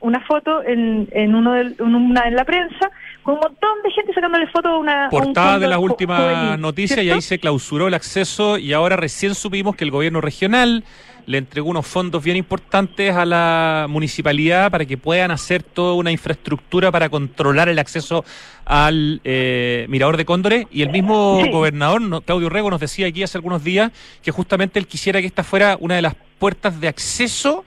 una 0.00 0.20
foto 0.20 0.62
en, 0.62 1.08
en 1.12 1.34
uno 1.34 1.52
de, 1.54 1.74
una 1.82 2.28
en 2.28 2.36
la 2.36 2.44
prensa 2.44 2.90
con 3.22 3.34
un 3.34 3.40
montón 3.40 3.82
de 3.82 3.90
gente 3.90 4.12
sacándole 4.12 4.46
fotos 4.48 4.72
a 4.72 4.76
una 4.76 5.08
portada 5.10 5.58
de 5.58 5.66
las 5.66 5.78
últimas 5.78 6.58
noticias 6.58 7.02
y 7.02 7.10
ahí 7.10 7.20
se 7.20 7.38
clausuró 7.38 7.88
el 7.88 7.94
acceso 7.94 8.58
y 8.58 8.72
ahora 8.72 8.96
recién 8.96 9.34
supimos 9.34 9.74
que 9.74 9.84
el 9.84 9.90
gobierno 9.90 10.20
regional 10.20 10.84
le 11.26 11.38
entregó 11.38 11.70
unos 11.70 11.86
fondos 11.86 12.22
bien 12.22 12.36
importantes 12.36 13.14
a 13.14 13.24
la 13.24 13.86
municipalidad 13.88 14.70
para 14.70 14.84
que 14.84 14.96
puedan 14.96 15.32
hacer 15.32 15.62
toda 15.62 15.94
una 15.94 16.12
infraestructura 16.12 16.92
para 16.92 17.08
controlar 17.08 17.68
el 17.68 17.78
acceso 17.80 18.24
al 18.64 19.20
eh, 19.24 19.86
Mirador 19.88 20.16
de 20.16 20.24
Cóndores. 20.24 20.66
Y 20.70 20.82
el 20.82 20.90
mismo 20.90 21.42
gobernador 21.50 22.22
Claudio 22.24 22.48
Rego 22.48 22.70
nos 22.70 22.80
decía 22.80 23.08
aquí 23.08 23.24
hace 23.24 23.38
algunos 23.38 23.64
días 23.64 23.90
que 24.22 24.30
justamente 24.30 24.78
él 24.78 24.86
quisiera 24.86 25.20
que 25.20 25.26
esta 25.26 25.42
fuera 25.42 25.76
una 25.80 25.96
de 25.96 26.02
las 26.02 26.14
puertas 26.38 26.80
de 26.80 26.88
acceso 26.88 27.64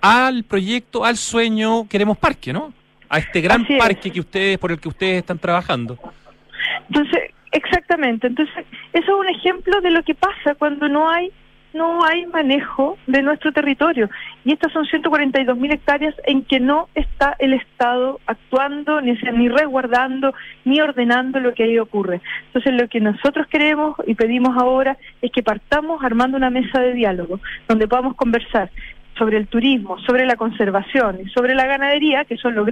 al 0.00 0.44
proyecto, 0.44 1.04
al 1.04 1.16
sueño 1.16 1.88
Queremos 1.88 2.18
Parque, 2.18 2.52
¿no? 2.52 2.72
A 3.08 3.18
este 3.18 3.40
gran 3.40 3.66
parque 3.78 4.10
que 4.10 4.20
ustedes, 4.20 4.58
por 4.58 4.70
el 4.70 4.80
que 4.80 4.88
ustedes 4.88 5.18
están 5.18 5.38
trabajando. 5.38 5.98
Entonces, 6.88 7.32
exactamente. 7.52 8.28
Entonces, 8.28 8.54
eso 8.92 9.12
es 9.12 9.20
un 9.20 9.28
ejemplo 9.28 9.80
de 9.80 9.90
lo 9.90 10.02
que 10.02 10.14
pasa 10.14 10.54
cuando 10.54 10.88
no 10.88 11.10
hay 11.10 11.32
no 11.72 12.04
hay 12.04 12.26
manejo 12.26 12.98
de 13.06 13.22
nuestro 13.22 13.52
territorio. 13.52 14.10
Y 14.44 14.52
estas 14.52 14.72
son 14.72 14.86
142 14.86 15.56
mil 15.56 15.70
hectáreas 15.70 16.14
en 16.24 16.42
que 16.42 16.60
no 16.60 16.88
está 16.94 17.36
el 17.38 17.52
Estado 17.52 18.20
actuando, 18.26 19.00
ni, 19.00 19.12
ni 19.12 19.48
resguardando, 19.48 20.34
ni 20.64 20.80
ordenando 20.80 21.38
lo 21.40 21.54
que 21.54 21.64
ahí 21.64 21.78
ocurre. 21.78 22.20
Entonces, 22.46 22.74
lo 22.74 22.88
que 22.88 23.00
nosotros 23.00 23.46
queremos 23.46 23.96
y 24.06 24.14
pedimos 24.14 24.56
ahora 24.56 24.96
es 25.22 25.30
que 25.30 25.42
partamos 25.42 26.02
armando 26.02 26.36
una 26.36 26.50
mesa 26.50 26.80
de 26.80 26.94
diálogo, 26.94 27.40
donde 27.68 27.86
podamos 27.86 28.16
conversar 28.16 28.70
sobre 29.20 29.36
el 29.36 29.48
turismo, 29.48 29.98
sobre 29.98 30.24
la 30.24 30.36
conservación 30.36 31.20
y 31.22 31.28
sobre 31.28 31.54
la 31.54 31.66
ganadería, 31.66 32.24
que 32.24 32.38
son 32.38 32.54
los 32.54 32.66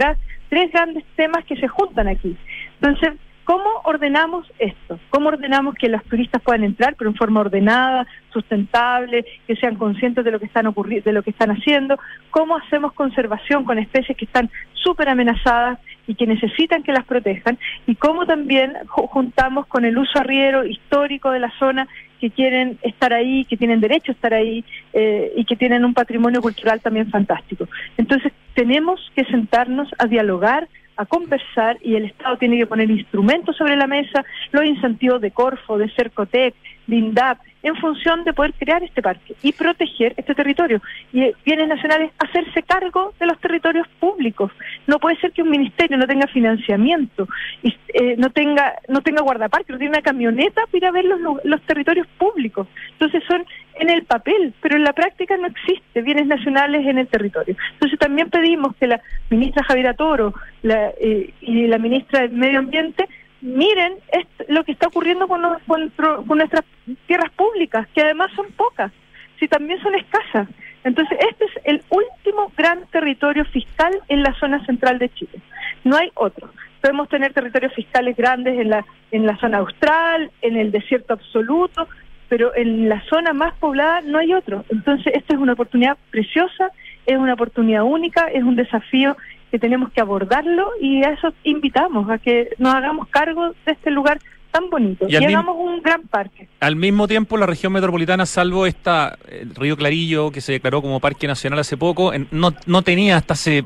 tres 0.49 0.73
grandes 0.73 1.05
temas 1.15 1.45
que 1.45 1.57
se 1.57 1.69
juntan 1.69 2.09
aquí. 2.09 2.37
Entonces, 2.81 3.13
¿Cómo 3.49 3.65
ordenamos 3.85 4.45
esto? 4.59 5.01
¿Cómo 5.09 5.31
ordenamos 5.31 5.75
que 5.75 5.89
los 5.89 6.05
turistas 6.05 6.43
puedan 6.43 6.65
entrar, 6.65 6.97
pero 6.99 7.09
en 7.09 7.17
forma 7.17 7.41
ordenada, 7.41 8.07
sustentable, 8.31 9.25
que 9.47 9.57
sean 9.57 9.77
conscientes 9.77 10.23
de 10.23 10.31
lo 10.31 10.39
que 10.39 10.45
están 10.45 10.67
ocurriendo, 10.67 11.09
de 11.09 11.15
lo 11.15 11.23
que 11.23 11.31
están 11.31 11.53
haciendo? 11.53 11.99
¿Cómo 12.31 12.59
hacemos 12.59 12.93
conservación 12.93 13.65
con 13.65 13.79
especies 13.79 14.19
que 14.19 14.27
están 14.27 14.51
súper 14.75 15.09
amenazadas 15.09 15.79
y 16.09 16.17
que 16.17 16.27
necesitan 16.27 16.83
que 16.83 16.93
las 16.93 17.05
protejan? 17.05 17.57
Y 17.87 17.95
cómo 17.95 18.27
también 18.27 18.73
juntamos 18.89 19.67
con 19.67 19.85
el 19.85 19.97
uso 19.97 20.19
arriero 20.19 20.67
histórico 20.67 21.31
de 21.31 21.39
la 21.39 21.53
zona 21.61 21.87
que 22.21 22.31
quieren 22.31 22.79
estar 22.83 23.13
ahí, 23.13 23.45
que 23.45 23.57
tienen 23.57 23.81
derecho 23.81 24.11
a 24.11 24.15
estar 24.15 24.35
ahí 24.35 24.65
eh, 24.93 25.33
y 25.37 25.45
que 25.45 25.55
tienen 25.55 25.85
un 25.85 25.95
patrimonio 25.95 26.43
cultural 26.43 26.81
también 26.81 27.09
fantástico. 27.11 27.69
Entonces, 27.97 28.33
tenemos 28.55 29.01
que 29.15 29.25
sentarnos 29.27 29.89
a 29.99 30.07
dialogar 30.07 30.67
a 30.97 31.07
conversar 31.07 31.79
y 31.81 31.95
el 31.95 32.07
Estado 32.07 32.39
tiene 32.39 32.59
que 32.59 32.67
poner 32.67 32.91
instrumentos 32.91 33.57
sobre 33.57 33.77
la 33.77 33.87
mesa, 33.87 34.25
los 34.51 34.65
incentivos 34.65 35.21
de 35.21 35.31
Corfo, 35.31 35.79
de 35.79 35.89
Cercotec, 35.91 36.55
de 36.89 36.97
INDAP, 36.97 37.39
en 37.63 37.77
función 37.77 38.25
de 38.25 38.33
poder 38.33 38.55
crear 38.55 38.83
este 38.83 39.03
parque 39.03 39.35
y 39.43 39.53
proteger 39.53 40.15
este 40.17 40.35
territorio. 40.35 40.81
Y 41.13 41.33
bienes 41.45 41.69
nacionales, 41.69 42.11
hacerse 42.19 42.63
cargo 42.63 43.13
de 43.21 43.27
los 43.27 43.39
territorios 43.41 43.87
públicos. 44.01 44.51
No 44.87 44.99
puede 44.99 45.17
ser 45.21 45.33
que 45.33 45.43
un 45.43 45.51
ministerio 45.51 45.99
no 45.99 46.07
tenga 46.07 46.27
financiamiento, 46.27 47.29
y 47.63 47.77
eh, 47.95 48.17
no 48.17 48.31
tenga 48.31 48.75
no 48.89 49.03
tenga 49.03 49.23
guardaparque, 49.23 49.73
no 49.73 49.79
tiene 49.79 49.93
una 49.93 50.03
camioneta 50.03 50.63
para 50.67 50.79
ir 50.79 50.87
a 50.87 50.91
ver 50.91 51.05
los, 51.05 51.21
los 51.45 51.61
territorios 51.63 52.07
públicos. 52.19 52.67
Entonces 52.93 53.23
son 53.29 53.45
en 53.75 53.91
el 53.91 54.05
papel, 54.05 54.55
pero 54.61 54.77
en 54.77 54.85
la 54.85 54.93
práctica 54.93 55.37
no 55.37 55.47
existe 55.47 56.03
bienes 56.03 56.27
nacionales 56.27 56.87
en 56.87 56.99
el 56.99 57.07
territorio. 57.07 57.55
Entonces 57.75 57.99
también 57.99 58.31
pedimos 58.31 58.75
que 58.77 58.87
la 58.87 59.01
ministra 59.31 59.63
Javiera 59.65 59.95
Toro 59.95 60.35
la, 60.63 60.91
eh, 61.01 61.33
y 61.43 61.67
la 61.67 61.79
ministra 61.79 62.23
del 62.23 62.33
Medio 62.33 62.61
Ambiente 62.61 63.09
miren 63.41 63.95
lo 64.49 64.65
que 64.65 64.73
está 64.73 64.89
ocurriendo 64.89 65.29
con, 65.29 65.43
con, 65.67 66.39
nuestras 66.39 66.65
tierras 67.07 67.31
públicas, 67.33 67.87
que 67.95 68.03
además 68.03 68.31
son 68.35 68.47
pocas, 68.53 68.93
si 69.39 69.49
también 69.49 69.81
son 69.81 69.95
escasas. 69.95 70.49
Entonces, 70.85 71.19
este 71.31 71.45
es 71.45 71.51
el 71.65 71.83
último 71.91 72.53
gran 72.57 72.87
territorio 72.87 73.45
fiscal 73.47 73.93
en 74.09 74.23
la 74.23 74.33
zona 74.35 74.65
central 74.65 74.99
de 74.99 75.11
Chile. 75.11 75.41
No 75.85 75.97
hay 75.97 76.11
otro. 76.15 76.51
Podemos 76.81 77.09
tener 77.09 77.33
territorios 77.33 77.75
fiscales 77.75 78.17
grandes 78.17 78.59
en 78.59 78.71
la, 78.71 78.85
en 79.11 79.27
la 79.27 79.37
zona 79.39 79.59
austral, 79.59 80.31
en 80.43 80.57
el 80.57 80.71
desierto 80.71 81.15
absoluto, 81.15 81.89
pero 82.29 82.55
en 82.55 82.89
la 82.89 83.03
zona 83.09 83.33
más 83.33 83.55
poblada 83.55 84.01
no 84.03 84.19
hay 84.19 84.33
otro. 84.33 84.65
Entonces, 84.69 85.13
esta 85.15 85.35
es 85.35 85.41
una 85.41 85.55
oportunidad 85.55 85.97
preciosa, 86.11 86.71
es 87.07 87.17
una 87.17 87.35
oportunidad 87.35 87.83
única, 87.83 88.27
es 88.27 88.43
un 88.43 88.55
desafío 88.55 89.17
que 89.51 89.59
tenemos 89.59 89.91
que 89.93 90.01
abordarlo 90.01 90.71
y 90.81 91.05
a 91.05 91.11
eso 91.11 91.33
invitamos, 91.45 92.11
a 92.11 92.19
que 92.19 92.51
nos 92.59 92.75
hagamos 92.75 93.09
cargo 93.09 93.51
de 93.65 93.73
este 93.73 93.91
lugar 93.91 94.19
tan 94.51 94.71
bonito 94.71 95.07
y, 95.09 95.17
hagamos 95.17 95.57
un 95.59 95.83
gran 95.83 96.03
parque. 96.03 96.49
Al 96.61 96.77
mismo 96.77 97.07
tiempo, 97.07 97.37
la 97.37 97.47
región 97.47 97.73
metropolitana, 97.73 98.27
salvo 98.27 98.67
esta, 98.67 99.19
el 99.29 99.55
río 99.55 99.77
Clarillo, 99.77 100.31
que 100.31 100.41
se 100.41 100.53
declaró 100.53 100.81
como 100.83 101.01
parque 101.01 101.27
nacional 101.27 101.59
hace 101.59 101.77
poco, 101.77 102.13
no, 102.31 102.55
no 102.67 102.83
tenía 102.83 103.17
hasta 103.17 103.35
hace 103.35 103.65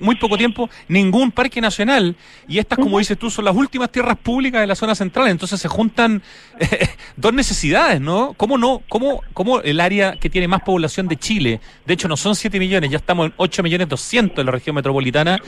muy 0.00 0.16
poco 0.16 0.36
tiempo 0.36 0.68
ningún 0.88 1.30
parque 1.32 1.60
nacional 1.60 2.14
y 2.46 2.58
estas, 2.58 2.78
como 2.78 2.98
dices 2.98 3.18
tú, 3.18 3.30
son 3.30 3.44
las 3.44 3.56
últimas 3.56 3.90
tierras 3.90 4.16
públicas 4.16 4.60
de 4.60 4.66
la 4.66 4.74
zona 4.74 4.94
central, 4.94 5.28
entonces 5.28 5.60
se 5.60 5.68
juntan 5.68 6.22
eh, 6.58 6.88
dos 7.16 7.32
necesidades, 7.32 8.00
¿no? 8.00 8.34
¿Cómo 8.36 8.58
no? 8.58 8.82
¿Cómo, 8.88 9.22
¿Cómo 9.32 9.60
el 9.60 9.80
área 9.80 10.16
que 10.16 10.28
tiene 10.28 10.48
más 10.48 10.62
población 10.62 11.08
de 11.08 11.16
Chile, 11.16 11.60
de 11.86 11.94
hecho 11.94 12.08
no 12.08 12.16
son 12.16 12.34
7 12.34 12.58
millones, 12.58 12.90
ya 12.90 12.98
estamos 12.98 13.26
en 13.26 13.34
8 13.36 13.62
millones 13.62 13.88
200 13.88 14.38
en 14.38 14.46
la 14.46 14.52
región 14.52 14.76
metropolitana, 14.76 15.38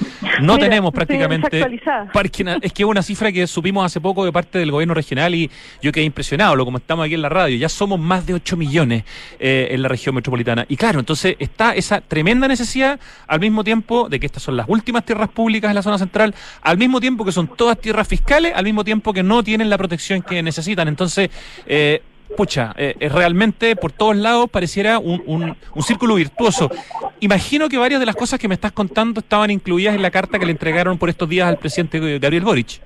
no 0.41 0.59
tenemos 0.59 0.93
prácticamente 0.93 1.81
parque, 2.13 2.59
es 2.63 2.73
que 2.73 2.83
es 2.83 2.89
una 2.89 3.03
cifra 3.03 3.31
que 3.33 3.47
supimos 3.47 3.85
hace 3.85 4.01
poco 4.01 4.25
de 4.25 4.33
parte 4.33 4.59
del 4.59 4.71
gobierno 4.71 4.95
regional 4.95 5.35
y 5.35 5.51
yo 5.83 5.93
quedé 5.93 6.05
impresionado, 6.05 6.57
lo 6.57 6.65
como 6.65 6.79
estamos 6.79 7.05
aquí 7.05 7.15
en 7.15 7.23
la 7.23 7.29
radio, 7.29 7.57
ya 7.57 7.69
somos 7.69 7.99
más 7.99 8.27
de 8.27 8.35
8 8.35 8.57
millones 8.57 9.05
eh, 9.39 9.69
en 9.71 9.83
la 9.83 9.89
región 9.89 10.15
metropolitana. 10.15 10.65
Y 10.69 10.77
claro, 10.77 11.01
entonces 11.01 11.37
está 11.39 11.75
esa 11.75 12.01
tremenda 12.01 12.49
necesidad 12.49 12.99
al 13.27 13.41
mismo 13.41 13.65
tiempo 13.65 14.09
de 14.09 14.22
que 14.23 14.27
estas 14.27 14.43
son 14.43 14.57
las 14.57 14.69
últimas 14.69 15.05
tierras 15.05 15.29
públicas 15.29 15.69
en 15.69 15.75
la 15.75 15.83
zona 15.83 15.99
central, 15.99 16.33
al 16.63 16.79
mismo 16.79 17.01
tiempo 17.01 17.25
que 17.25 17.33
son 17.33 17.49
todas 17.49 17.79
tierras 17.79 18.07
fiscales, 18.07 18.53
al 18.55 18.65
mismo 18.65 18.85
tiempo 18.85 19.13
que 19.13 19.25
no 19.25 19.43
tienen 19.43 19.69
la 19.69 19.77
protección 19.77 20.23
que 20.23 20.41
necesitan. 20.45 20.87
Entonces, 20.87 21.29
eh, 21.67 22.01
pucha, 22.37 22.73
eh, 22.77 22.95
realmente 23.13 23.75
por 23.75 23.91
todos 23.91 24.17
lados 24.17 24.49
pareciera 24.49 25.01
un, 25.01 25.57
un, 25.75 25.83
círculo 25.83 26.15
virtuoso. 26.15 26.71
Imagino 27.19 27.69
que 27.69 27.79
varias 27.79 27.99
de 27.99 28.07
las 28.07 28.15
cosas 28.15 28.39
que 28.39 28.47
me 28.47 28.55
estás 28.55 28.71
contando 28.71 29.21
estaban 29.21 29.51
incluidas 29.51 29.97
en 29.97 30.03
la 30.03 30.13
carta 30.13 30.39
que 30.39 30.47
le 30.47 30.53
entregaron 30.53 30.99
por 30.99 31.09
estos 31.09 31.29
días 31.29 31.49
al 31.49 31.59
presidente 31.59 31.99
Gabriel 32.21 32.45
Boric. 32.45 32.81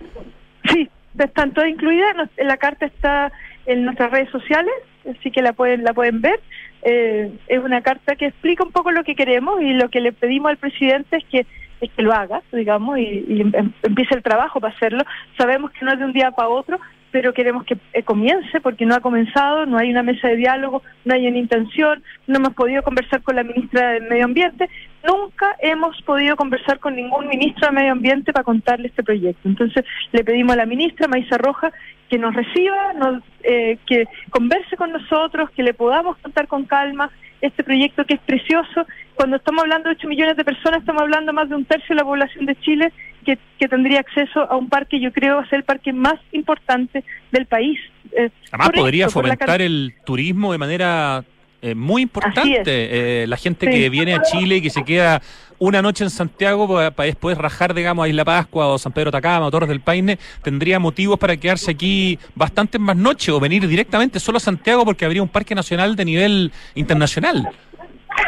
Sí, 0.72 0.89
están 1.18 1.53
todas 1.53 1.68
incluidas. 1.68 2.30
La 2.39 2.57
carta 2.57 2.87
está 2.87 3.30
en 3.66 3.84
nuestras 3.84 4.11
redes 4.11 4.30
sociales, 4.30 4.72
así 5.11 5.31
que 5.31 5.43
la 5.43 5.53
pueden 5.53 5.85
la 5.85 5.95
pueden 5.95 6.21
ver. 6.21 6.41
Eh, 6.83 7.33
es 7.49 7.59
una 7.59 7.83
carta 7.83 8.17
que 8.17 8.27
explica 8.27 8.65
un 8.65 8.73
poco 8.73 8.91
lo 8.91 9.05
que 9.05 9.15
queremos 9.15 9.61
y 9.61 9.73
lo 9.73 9.89
que 9.89 10.01
le 10.01 10.13
pedimos 10.13 10.51
al 10.51 10.57
presidente 10.57 11.17
es 11.17 11.25
que 11.25 11.47
es 11.81 11.91
que 11.93 12.03
lo 12.03 12.13
haga, 12.13 12.43
digamos, 12.53 12.99
y, 12.99 13.43
em, 13.43 13.73
empiece 13.83 14.15
el 14.15 14.23
trabajo 14.23 14.61
para 14.61 14.75
hacerlo. 14.75 15.05
Sabemos 15.37 15.71
que 15.73 15.85
no 15.85 15.93
es 15.93 15.99
de 15.99 16.05
un 16.07 16.13
día 16.13 16.31
para 16.31 16.49
otro, 16.49 16.79
pero 17.17 17.33
queremos 17.33 17.64
que 17.64 17.79
eh, 17.95 18.03
comience 18.03 18.61
porque 18.61 18.85
no 18.85 18.95
ha 18.95 19.01
comenzado, 19.01 19.64
no 19.64 19.79
hay 19.79 19.91
una 19.91 20.03
mesa 20.03 20.29
de 20.29 20.37
diálogo, 20.37 20.83
no 21.07 21.14
hay 21.14 21.27
una 21.27 21.39
intención, 21.39 22.03
no 22.27 22.37
hemos 22.37 22.53
podido 22.53 22.83
conversar 22.83 23.23
con 23.23 23.37
la 23.37 23.43
ministra 23.43 23.93
del 23.93 24.03
Medio 24.03 24.27
Ambiente, 24.27 24.69
nunca 25.03 25.57
hemos 25.61 25.99
podido 26.03 26.37
conversar 26.37 26.79
con 26.79 26.95
ningún 26.95 27.27
ministro 27.27 27.69
de 27.69 27.73
Medio 27.73 27.93
Ambiente 27.93 28.35
para 28.35 28.45
contarle 28.45 28.89
este 28.89 29.03
proyecto. 29.03 29.49
Entonces 29.49 29.83
le 30.12 30.25
pedimos 30.25 30.53
a 30.53 30.57
la 30.57 30.67
ministra 30.67 31.09
Maisa 31.09 31.39
Roja 31.39 31.73
que 32.11 32.19
nos 32.19 32.35
reciba, 32.35 32.93
nos, 32.93 33.23
eh, 33.45 33.79
que 33.87 34.05
converse 34.29 34.77
con 34.77 34.93
nosotros, 34.93 35.49
que 35.53 35.62
le 35.62 35.73
podamos 35.73 36.19
contar 36.19 36.47
con 36.49 36.67
calma 36.67 37.11
este 37.41 37.64
proyecto 37.64 38.05
que 38.05 38.17
es 38.17 38.21
precioso. 38.21 38.87
Cuando 39.14 39.37
estamos 39.37 39.62
hablando 39.62 39.89
de 39.89 39.97
8 39.97 40.07
millones 40.07 40.37
de 40.37 40.45
personas, 40.45 40.81
estamos 40.81 41.01
hablando 41.01 41.33
más 41.33 41.49
de 41.49 41.55
un 41.55 41.64
tercio 41.64 41.95
de 41.95 42.03
la 42.03 42.05
población 42.05 42.45
de 42.45 42.57
Chile 42.57 42.93
que, 43.27 43.68
tendría 43.68 44.01
acceso 44.01 44.41
a 44.41 44.57
un 44.57 44.68
parque, 44.68 45.01
yo 45.01 45.12
creo, 45.12 45.37
va 45.37 45.43
a 45.43 45.49
ser 45.49 45.59
el 45.59 45.64
parque 45.64 45.93
más 45.93 46.14
importante 46.33 47.05
del 47.33 47.47
país. 47.47 47.79
Eh, 48.12 48.31
Además, 48.53 48.70
podría 48.74 49.09
fomentar 49.09 49.61
el 49.61 49.95
turismo 50.05 50.53
de 50.53 50.59
manera 50.59 51.24
eh, 51.62 51.74
muy 51.74 52.03
importante. 52.03 52.62
Eh, 52.64 53.27
la 53.27 53.37
gente 53.37 53.68
que 53.68 53.91
viene 53.91 54.14
a 54.14 54.22
Chile 54.22 54.57
y 54.57 54.62
que 54.62 54.70
se 54.70 54.85
queda 54.85 55.20
una 55.59 55.83
noche 55.83 56.05
en 56.05 56.11
Santiago 56.11 56.68
para, 56.68 57.07
después 57.07 57.37
rajar, 57.37 57.74
digamos, 57.74 58.05
a 58.05 58.09
Isla 58.09 58.24
Pascua 58.24 58.68
o 58.68 58.79
San 58.79 58.93
Pedro 58.93 59.11
Tacama 59.11 59.47
o 59.47 59.51
Torres 59.51 59.68
del 59.68 59.81
Paine, 59.81 60.18
tendría 60.43 60.79
motivos 60.79 61.18
para 61.18 61.37
quedarse 61.37 61.70
aquí 61.70 62.18
bastantes 62.35 62.81
más 62.81 62.97
noches 62.97 63.31
o 63.31 63.41
venir 63.41 63.66
directamente 63.66 64.20
solo 64.20 64.37
a 64.37 64.41
Santiago 64.41 64.85
porque 64.85 65.05
habría 65.05 65.22
un 65.22 65.29
parque 65.29 65.55
nacional 65.55 65.97
de 65.97 66.05
nivel 66.05 66.53
internacional. 66.74 67.49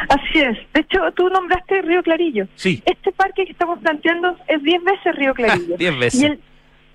Así 0.09 0.39
es. 0.39 0.59
De 0.73 0.81
hecho, 0.81 1.01
tú 1.15 1.29
nombraste 1.29 1.83
Río 1.83 2.03
Clarillo. 2.03 2.47
Sí. 2.55 2.83
Este 2.85 2.98
parque 3.19 3.45
que 3.45 3.53
estamos 3.53 3.79
planteando 3.81 4.37
es 4.47 4.63
10 4.63 4.85
veces 4.85 5.17
Río 5.17 5.35
Clarillo. 5.35 5.77
10 5.77 5.99
veces. 5.99 6.23
Y 6.23 6.25
el, 6.25 6.41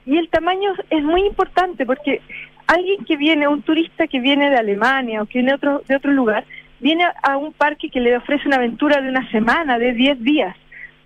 y 0.05 0.17
el 0.17 0.29
tamaño 0.29 0.73
es 0.89 1.03
muy 1.03 1.21
importante 1.25 1.85
porque 1.85 2.21
alguien 2.65 3.05
que 3.05 3.17
viene, 3.17 3.47
un 3.47 3.61
turista 3.61 4.07
que 4.07 4.19
viene 4.19 4.49
de 4.49 4.57
Alemania 4.57 5.21
o 5.21 5.25
que 5.25 5.39
viene 5.39 5.51
de 5.51 5.55
otro, 5.55 5.83
de 5.87 5.95
otro 5.95 6.11
lugar, 6.11 6.45
viene 6.79 7.05
a 7.21 7.37
un 7.37 7.53
parque 7.53 7.89
que 7.89 7.99
le 7.99 8.17
ofrece 8.17 8.47
una 8.47 8.57
aventura 8.57 9.01
de 9.01 9.09
una 9.09 9.29
semana, 9.29 9.77
de 9.77 9.93
10 9.93 10.23
días 10.23 10.55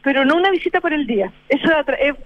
pero 0.07 0.24
no 0.24 0.38
una 0.38 0.51
visita 0.51 0.80
por 0.80 0.93
el 0.93 1.05
día. 1.05 1.34
Eso 1.49 1.68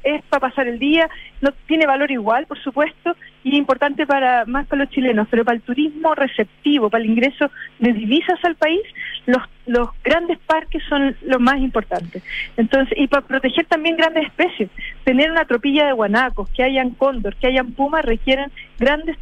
es, 0.03 0.21
para 0.29 0.49
pasar 0.49 0.67
el 0.67 0.77
día, 0.77 1.09
no 1.41 1.51
tiene 1.65 1.87
valor 1.87 2.11
igual, 2.11 2.45
por 2.45 2.61
supuesto, 2.61 3.15
y 3.43 3.57
importante 3.57 4.05
para 4.05 4.45
más 4.45 4.67
para 4.67 4.83
los 4.83 4.93
chilenos, 4.93 5.27
pero 5.31 5.43
para 5.43 5.55
el 5.55 5.63
turismo 5.63 6.13
receptivo, 6.13 6.91
para 6.91 7.03
el 7.03 7.09
ingreso 7.09 7.49
de 7.79 7.93
divisas 7.93 8.37
al 8.43 8.55
país, 8.55 8.81
los, 9.25 9.41
los 9.71 9.89
grandes 10.03 10.37
parques 10.39 10.83
son 10.89 11.15
lo 11.21 11.39
más 11.39 11.57
importante. 11.59 12.21
Entonces, 12.57 12.97
y 12.97 13.07
para 13.07 13.25
proteger 13.25 13.65
también 13.65 13.95
grandes 13.95 14.25
especies, 14.25 14.69
tener 15.03 15.31
una 15.31 15.45
tropilla 15.45 15.85
de 15.85 15.93
guanacos, 15.93 16.49
que 16.49 16.63
hayan 16.63 16.91
cóndor, 16.91 17.35
que 17.35 17.47
hayan 17.47 17.71
pumas, 17.71 18.03
requieren 18.03 18.51
grandes 18.77 19.17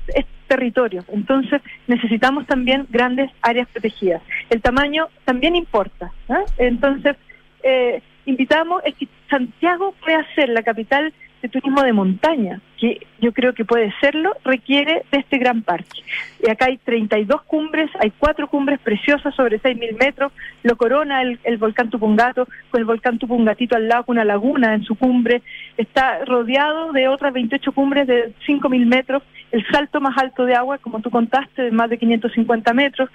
territorios. 0.47 1.05
Entonces, 1.09 1.61
necesitamos 1.87 2.47
también 2.47 2.87
grandes 2.89 3.29
áreas 3.41 3.67
protegidas. 3.69 4.21
El 4.49 4.61
tamaño 4.61 5.07
también 5.23 5.55
importa. 5.55 6.11
¿eh? 6.27 6.45
Entonces, 6.57 7.15
eh, 7.63 8.01
invitamos 8.25 8.81
es 8.85 8.95
que 8.95 9.07
Santiago 9.29 9.93
pueda 10.03 10.25
ser 10.35 10.49
la 10.49 10.63
capital 10.63 11.13
de 11.41 11.49
turismo 11.49 11.81
de 11.83 11.93
montaña, 11.93 12.61
que 12.77 13.05
yo 13.19 13.33
creo 13.33 13.53
que 13.53 13.65
puede 13.65 13.93
serlo, 13.99 14.35
requiere 14.43 15.03
de 15.11 15.19
este 15.19 15.37
gran 15.37 15.61
parque. 15.61 16.01
Y 16.45 16.49
acá 16.49 16.65
hay 16.65 16.77
32 16.77 17.41
cumbres, 17.43 17.89
hay 17.99 18.11
cuatro 18.17 18.47
cumbres 18.47 18.79
preciosas 18.79 19.35
sobre 19.35 19.59
6.000 19.59 19.97
metros, 19.97 20.31
lo 20.63 20.77
corona 20.77 21.21
el, 21.21 21.57
volcán 21.57 21.89
Tupungato, 21.89 22.47
con 22.69 22.79
el 22.79 22.85
volcán 22.85 23.17
Tupungatito 23.19 23.75
al 23.75 23.87
lado, 23.87 24.05
con 24.05 24.17
una 24.17 24.25
laguna 24.25 24.73
en 24.73 24.83
su 24.83 24.95
cumbre, 24.95 25.41
está 25.77 26.23
rodeado 26.25 26.91
de 26.91 27.07
otras 27.07 27.33
28 27.33 27.71
cumbres 27.71 28.07
de 28.07 28.33
5.000 28.47 28.85
metros, 28.85 29.23
el 29.51 29.65
salto 29.71 29.99
más 29.99 30.17
alto 30.17 30.45
de 30.45 30.55
agua, 30.55 30.77
como 30.77 31.01
tú 31.01 31.09
contaste, 31.09 31.63
de 31.63 31.71
más 31.71 31.89
de 31.89 31.97
550 31.97 32.73
metros. 32.73 33.09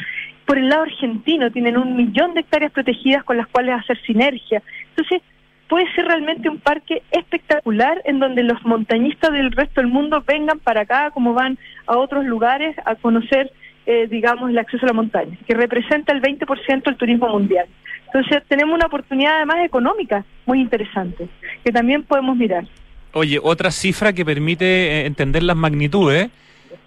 Por 0.45 0.59
el 0.59 0.69
lado 0.69 0.83
argentino 0.83 1.51
tienen 1.51 1.77
un 1.77 1.97
millón 1.97 2.35
de 2.35 2.41
hectáreas 2.41 2.73
protegidas 2.73 3.25
con 3.25 3.37
las 3.37 3.47
cuales 3.47 3.75
hacer 3.77 4.01
sinergia. 4.03 4.63
Entonces, 4.91 5.23
puede 5.69 5.93
ser 5.95 6.07
realmente 6.07 6.49
un 6.49 6.59
parque 6.59 7.03
espectacular 7.11 8.01
en 8.05 8.19
donde 8.19 8.43
los 8.43 8.63
montañistas 8.65 9.33
del 9.33 9.53
resto 9.53 9.81
del 9.81 9.91
mundo 9.91 10.23
vengan 10.27 10.59
para 10.59 10.83
acá 10.83 11.11
como 11.11 11.35
van 11.35 11.59
a 11.87 11.97
otros 11.97 12.25
lugares 12.25 12.77
a 12.85 12.95
conocer, 12.97 13.53
eh, 13.87 14.07
digamos, 14.09 14.51
el 14.51 14.59
acceso 14.59 14.85
a 14.85 14.89
la 14.89 14.93
montaña, 14.95 15.37
que 15.47 15.55
representa 15.55 16.13
el 16.13 16.21
20% 16.21 16.85
del 16.85 16.97
turismo 16.97 17.29
mundial. 17.29 17.67
Entonces 18.07 18.43
tenemos 18.49 18.75
una 18.75 18.87
oportunidad 18.87 19.37
además 19.37 19.65
económica 19.65 20.25
muy 20.47 20.61
interesante, 20.61 21.29
que 21.65 21.73
también 21.73 22.03
podemos 22.03 22.37
mirar. 22.37 22.65
Oye, 23.13 23.39
otra 23.43 23.71
cifra 23.71 24.13
que 24.13 24.25
permite 24.25 24.65
eh, 24.65 25.07
entender 25.07 25.43
las 25.43 25.57
magnitudes, 25.57 26.31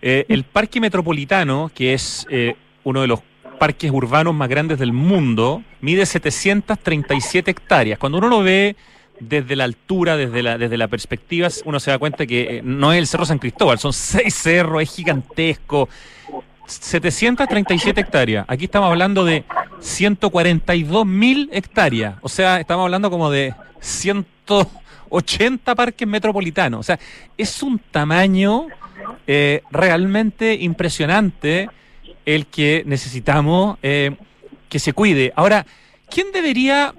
eh, 0.01 0.25
el 0.30 0.43
parque 0.43 0.80
metropolitano, 0.80 1.71
que 1.73 1.93
es 1.93 2.28
uno 2.84 3.01
de 3.01 3.07
los 3.07 3.21
parques 3.57 3.91
urbanos 3.91 4.33
más 4.33 4.49
grandes 4.49 4.79
del 4.79 4.93
mundo, 4.93 5.63
mide 5.81 6.05
737 6.05 7.51
hectáreas. 7.51 7.99
Cuando 7.99 8.17
uno 8.17 8.27
lo 8.27 8.43
ve 8.43 8.75
desde 9.19 9.55
la 9.55 9.63
altura, 9.63 10.15
desde 10.15 10.43
la, 10.43 10.57
desde 10.57 10.77
la 10.77 10.87
perspectiva, 10.87 11.47
uno 11.65 11.79
se 11.79 11.91
da 11.91 11.99
cuenta 11.99 12.25
que 12.25 12.57
eh, 12.57 12.61
no 12.63 12.93
es 12.93 12.99
el 12.99 13.07
Cerro 13.07 13.25
San 13.25 13.39
Cristóbal, 13.39 13.79
son 13.79 13.93
seis 13.93 14.33
cerros, 14.33 14.81
es 14.81 14.93
gigantesco. 14.93 15.89
737 16.67 18.01
hectáreas. 18.01 18.45
Aquí 18.47 18.65
estamos 18.65 18.89
hablando 18.89 19.23
de 19.23 19.45
142 19.79 21.05
mil 21.05 21.49
hectáreas. 21.53 22.15
O 22.21 22.29
sea, 22.29 22.59
estamos 22.59 22.83
hablando 22.83 23.09
como 23.09 23.31
de 23.31 23.53
180 23.79 25.75
parques 25.75 26.07
metropolitanos. 26.07 26.81
O 26.81 26.83
sea, 26.83 26.99
es 27.37 27.63
un 27.63 27.79
tamaño 27.79 28.67
eh, 29.25 29.61
realmente 29.71 30.55
impresionante 30.55 31.69
el 32.28 32.45
que 32.45 32.84
necesitamos 32.86 33.78
eh, 33.82 34.11
que 34.67 34.80
se 34.80 34.91
cuide. 34.91 35.32
Ahora, 35.38 35.65
¿quién 36.09 36.28
debería, 36.34 36.93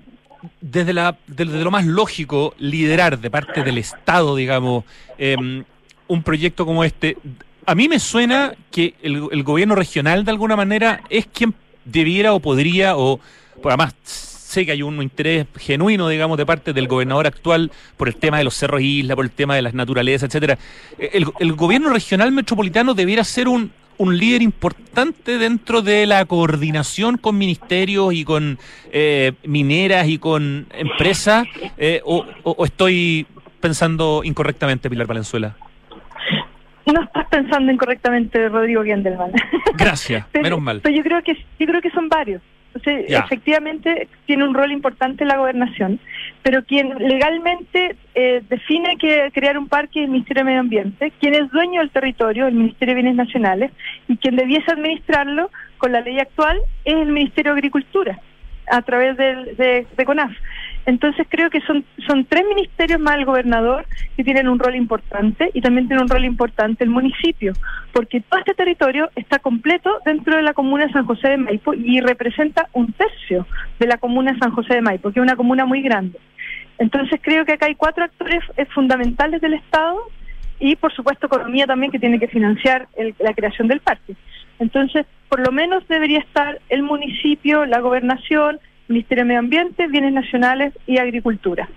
desde, 0.62 0.95
la, 0.95 1.18
desde 1.26 1.62
lo 1.62 1.70
más 1.70 1.85
lógico, 1.85 2.55
liderar 2.59 3.18
de 3.18 3.31
parte 3.31 3.62
del 3.62 3.76
Estado, 3.76 4.35
digamos, 4.35 4.85
em, 5.18 5.64
un 6.09 6.22
proyecto 6.22 6.64
como 6.64 6.83
este? 6.83 7.18
A 7.66 7.74
mí 7.74 7.91
me 7.91 8.01
suena 8.01 8.55
que 8.70 8.95
el, 9.03 9.43
gobierno 9.43 9.74
regional, 9.74 10.24
de 10.24 10.31
alguna 10.31 10.57
manera, 10.57 11.03
es 11.11 11.26
quien 11.26 11.55
debiera 11.85 12.33
o 12.33 12.41
podría, 12.41 12.97
o 12.97 13.20
por 13.62 13.72
además 13.72 13.95
sé 14.03 14.64
que 14.64 14.72
hay 14.72 14.83
un 14.83 15.03
interés 15.03 15.47
genuino, 15.59 16.09
digamos, 16.09 16.39
de 16.39 16.47
parte 16.47 16.72
del 16.72 16.89
gobernador 16.89 17.26
actual 17.26 17.70
por 17.99 18.09
el 18.09 18.16
tema 18.16 18.39
de 18.39 18.45
los 18.45 18.55
cerros 18.55 18.81
isla, 18.81 19.14
por 19.14 19.26
el 19.26 19.31
tema 19.31 19.55
de 19.55 19.61
las 19.61 19.74
naturalezas, 19.74 20.31
etcétera. 20.31 20.59
El, 20.99 21.26
el 21.39 21.53
gobierno 21.53 21.91
regional 21.91 22.33
metropolitano 22.33 22.95
debiera 22.95 23.24
ser 23.24 23.47
un, 23.47 23.70
un 23.99 24.16
líder 24.16 24.42
importante 24.42 25.38
dentro 25.38 25.82
de 25.82 26.07
la 26.07 26.24
coordinación 26.24 27.18
con 27.18 27.36
ministerios 27.36 28.14
y 28.14 28.24
con 28.24 28.59
eh, 28.92 29.32
mineras 29.44 30.09
y 30.09 30.18
con 30.18 30.66
empresas, 30.72 31.46
eh, 31.76 32.01
o, 32.05 32.24
estoy 32.64 33.26
pensando 33.61 34.22
incorrectamente, 34.24 34.88
Pilar 34.88 35.07
Valenzuela? 35.07 35.57
No 36.86 37.03
estás 37.03 37.26
pensando 37.28 37.70
incorrectamente, 37.70 38.49
Rodrigo 38.49 38.82
Gendelman. 38.82 39.32
Gracias, 39.76 40.24
menos 40.32 40.61
mal. 40.62 40.80
Pero 40.80 40.96
yo 40.96 41.03
creo 41.03 41.22
que 41.22 41.34
yo 41.59 41.66
creo 41.66 41.82
que 41.82 41.90
son 41.90 42.09
varios. 42.09 42.40
Entonces, 42.74 43.07
efectivamente, 43.09 44.09
tiene 44.26 44.44
un 44.44 44.55
rol 44.55 44.70
importante 44.72 45.24
la 45.24 45.36
gobernación, 45.36 45.99
pero 46.43 46.64
quien 46.64 46.91
legalmente 46.99 47.97
eh, 48.14 48.43
define 48.49 48.97
que 48.97 49.30
crear 49.32 49.59
un 49.59 49.68
parque 49.68 50.01
es 50.01 50.05
el 50.05 50.11
Ministerio 50.11 50.43
de 50.43 50.47
Medio 50.47 50.61
Ambiente, 50.61 51.12
quien 51.20 51.34
es 51.34 51.51
dueño 51.51 51.80
del 51.80 51.91
territorio, 51.91 52.47
el 52.47 52.55
Ministerio 52.55 52.95
de 52.95 53.03
Bienes 53.03 53.16
Nacionales, 53.16 53.70
y 54.09 54.16
quien 54.16 54.36
debiese 54.36 54.70
administrarlo 54.70 55.51
con 55.78 55.93
la 55.93 56.01
ley 56.01 56.18
actual 56.18 56.59
es 56.84 56.95
el 56.95 57.12
Ministerio 57.12 57.53
de 57.53 57.59
Agricultura, 57.59 58.18
a 58.70 58.82
través 58.82 59.16
de, 59.16 59.86
de 59.97 60.05
CONAF. 60.05 60.32
Entonces 60.89 61.26
creo 61.28 61.51
que 61.51 61.61
son, 61.61 61.84
son 62.07 62.24
tres 62.24 62.47
ministerios 62.49 62.99
más 62.99 63.16
el 63.16 63.26
gobernador 63.26 63.84
que 64.16 64.24
tienen 64.24 64.49
un 64.49 64.59
rol 64.59 64.74
importante 64.74 65.51
y 65.53 65.61
también 65.61 65.86
tiene 65.86 66.03
un 66.03 66.09
rol 66.09 66.24
importante 66.24 66.82
el 66.82 66.89
municipio, 66.89 67.53
porque 67.93 68.22
todo 68.22 68.41
este 68.41 68.55
territorio 68.55 69.11
está 69.14 69.39
completo 69.39 69.91
dentro 70.07 70.34
de 70.34 70.43
la 70.43 70.55
comuna 70.55 70.86
de 70.86 70.93
San 70.95 71.05
José 71.05 71.28
de 71.28 71.36
Maipo 71.36 71.74
y 71.74 72.01
representa 72.01 72.70
un 72.72 72.91
tercio 72.95 73.47
de 73.78 73.86
la 73.86 73.99
comuna 73.99 74.32
de 74.32 74.39
San 74.39 74.53
José 74.53 74.76
de 74.76 74.80
Maipo, 74.80 75.12
que 75.12 75.20
es 75.20 75.22
una 75.22 75.36
comuna 75.36 75.66
muy 75.66 75.82
grande. 75.82 76.18
Entonces 76.78 77.20
creo 77.22 77.45
que 77.45 77.53
acá 77.53 77.66
hay 77.66 77.74
cuatro 77.74 78.05
actores 78.05 78.43
eh, 78.57 78.64
fundamentales 78.74 79.43
del 79.43 79.53
Estado 79.53 79.99
y 80.59 80.74
por 80.76 80.95
supuesto 80.95 81.26
economía 81.26 81.66
también 81.66 81.93
que 81.93 81.99
tiene 81.99 82.18
que 82.18 82.28
financiar 82.28 82.89
la 83.18 83.34
creación 83.34 83.68
del 83.68 83.80
parque. 83.80 84.14
Entonces, 84.59 85.05
por 85.28 85.41
lo 85.47 85.53
menos 85.53 85.86
debería 85.86 86.20
estar 86.20 86.61
el 86.70 86.82
municipio, 86.82 87.66
la 87.66 87.80
gobernación, 87.80 88.59
Ministerio 88.89 89.24
de 89.24 89.28
Medio 89.28 89.41
Ambiente, 89.41 89.86
Bienes 89.86 90.12
Nacionales 90.12 90.72
y 90.86 90.99
Agricultura. 90.99 91.68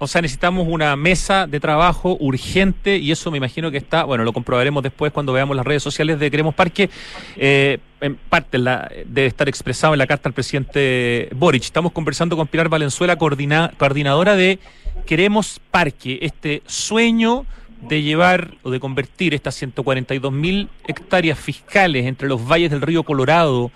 O 0.00 0.06
sea, 0.06 0.22
necesitamos 0.22 0.68
una 0.68 0.94
mesa 0.94 1.48
de 1.48 1.58
trabajo 1.58 2.16
urgente 2.20 2.98
y 2.98 3.10
eso 3.10 3.32
me 3.32 3.38
imagino 3.38 3.68
que 3.72 3.78
está, 3.78 4.04
bueno, 4.04 4.22
lo 4.22 4.32
comprobaremos 4.32 4.80
después 4.84 5.10
cuando 5.10 5.32
veamos 5.32 5.56
las 5.56 5.66
redes 5.66 5.82
sociales 5.82 6.20
de 6.20 6.30
Queremos 6.30 6.54
Parque. 6.54 6.88
Eh, 7.36 7.78
en 8.00 8.14
parte 8.14 8.58
la, 8.58 8.88
debe 9.06 9.26
estar 9.26 9.48
expresado 9.48 9.94
en 9.94 9.98
la 9.98 10.06
carta 10.06 10.28
al 10.28 10.34
presidente 10.34 11.28
Boric. 11.34 11.64
Estamos 11.64 11.90
conversando 11.90 12.36
con 12.36 12.46
Pilar 12.46 12.68
Valenzuela, 12.68 13.16
coordinadora 13.16 14.36
de 14.36 14.60
Queremos 15.04 15.60
Parque, 15.72 16.20
este 16.22 16.62
sueño 16.66 17.44
de 17.80 18.02
llevar 18.02 18.54
o 18.62 18.70
de 18.70 18.78
convertir 18.78 19.34
estas 19.34 19.56
142 19.56 20.32
mil 20.32 20.68
hectáreas 20.86 21.40
fiscales 21.40 22.06
entre 22.06 22.28
los 22.28 22.46
valles 22.46 22.70
del 22.70 22.82
río 22.82 23.02
Colorado 23.02 23.72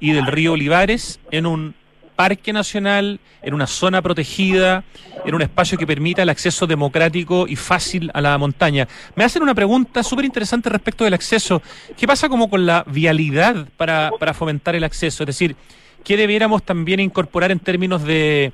y 0.00 0.12
del 0.12 0.26
río 0.26 0.52
Olivares 0.52 1.20
en 1.30 1.44
un 1.44 1.74
parque 2.16 2.52
nacional, 2.52 3.20
en 3.42 3.54
una 3.54 3.66
zona 3.66 4.02
protegida, 4.02 4.82
en 5.24 5.34
un 5.34 5.42
espacio 5.42 5.78
que 5.78 5.86
permita 5.86 6.22
el 6.22 6.30
acceso 6.30 6.66
democrático 6.66 7.46
y 7.46 7.54
fácil 7.54 8.10
a 8.14 8.20
la 8.20 8.36
montaña. 8.38 8.88
Me 9.14 9.22
hacen 9.22 9.42
una 9.42 9.54
pregunta 9.54 10.02
súper 10.02 10.24
interesante 10.24 10.70
respecto 10.70 11.04
del 11.04 11.14
acceso. 11.14 11.62
¿Qué 11.96 12.06
pasa 12.06 12.28
como 12.28 12.50
con 12.50 12.66
la 12.66 12.84
vialidad 12.86 13.68
para, 13.76 14.10
para 14.18 14.34
fomentar 14.34 14.74
el 14.74 14.84
acceso? 14.84 15.22
Es 15.22 15.26
decir, 15.28 15.54
¿qué 16.02 16.16
debiéramos 16.16 16.62
también 16.62 17.00
incorporar 17.00 17.52
en 17.52 17.60
términos 17.60 18.02
de, 18.02 18.52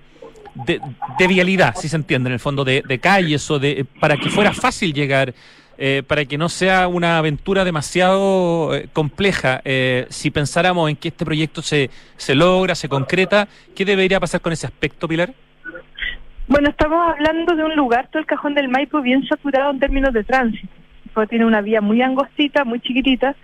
de, 0.55 1.27
vialidad, 1.27 1.75
si 1.77 1.89
se 1.89 1.97
entiende, 1.97 2.29
en 2.29 2.35
el 2.35 2.41
fondo, 2.41 2.65
de, 2.65 2.83
de 2.87 2.99
calles 2.99 3.51
o 3.51 3.59
de 3.59 3.87
para 4.01 4.17
que 4.17 4.29
fuera 4.29 4.53
fácil 4.53 4.93
llegar 4.93 5.33
eh, 5.79 6.03
para 6.07 6.25
que 6.25 6.39
no 6.39 6.49
sea 6.49 6.89
una 6.89 7.19
aventura 7.19 7.65
demasiado 7.65 8.75
eh, 8.75 8.89
compleja. 8.93 9.61
Eh, 9.65 10.07
si 10.11 10.31
pensáramos 10.31 10.91
en 10.91 10.97
que 10.97 11.09
este 11.09 11.25
proyecto 11.25 11.63
se, 11.63 11.91
se 12.17 12.35
logra, 12.35 12.75
se 12.75 12.89
concreta, 12.89 13.49
¿qué 13.75 13.85
debería 13.85 14.21
pasar 14.21 14.41
con 14.41 14.53
ese 14.53 14.67
aspecto, 14.67 15.09
Pilar? 15.09 15.33
Bueno, 16.49 16.69
estamos 16.69 17.13
hablando 17.13 17.55
de 17.55 17.65
un 17.65 17.77
lugar, 17.77 18.09
todo 18.11 18.21
el 18.21 18.27
cajón 18.27 18.55
del 18.55 18.69
Maipo, 18.69 19.01
bien 19.01 19.27
saturado 19.27 19.71
en 19.71 19.81
términos 19.81 20.13
de 20.13 20.25
tránsito. 20.25 20.69
tiene 21.29 21.47
una 21.47 21.61
vía 21.61 21.81
muy 21.81 22.03
angostita, 22.03 22.65
muy 22.65 22.81
chiquitita, 22.81 23.35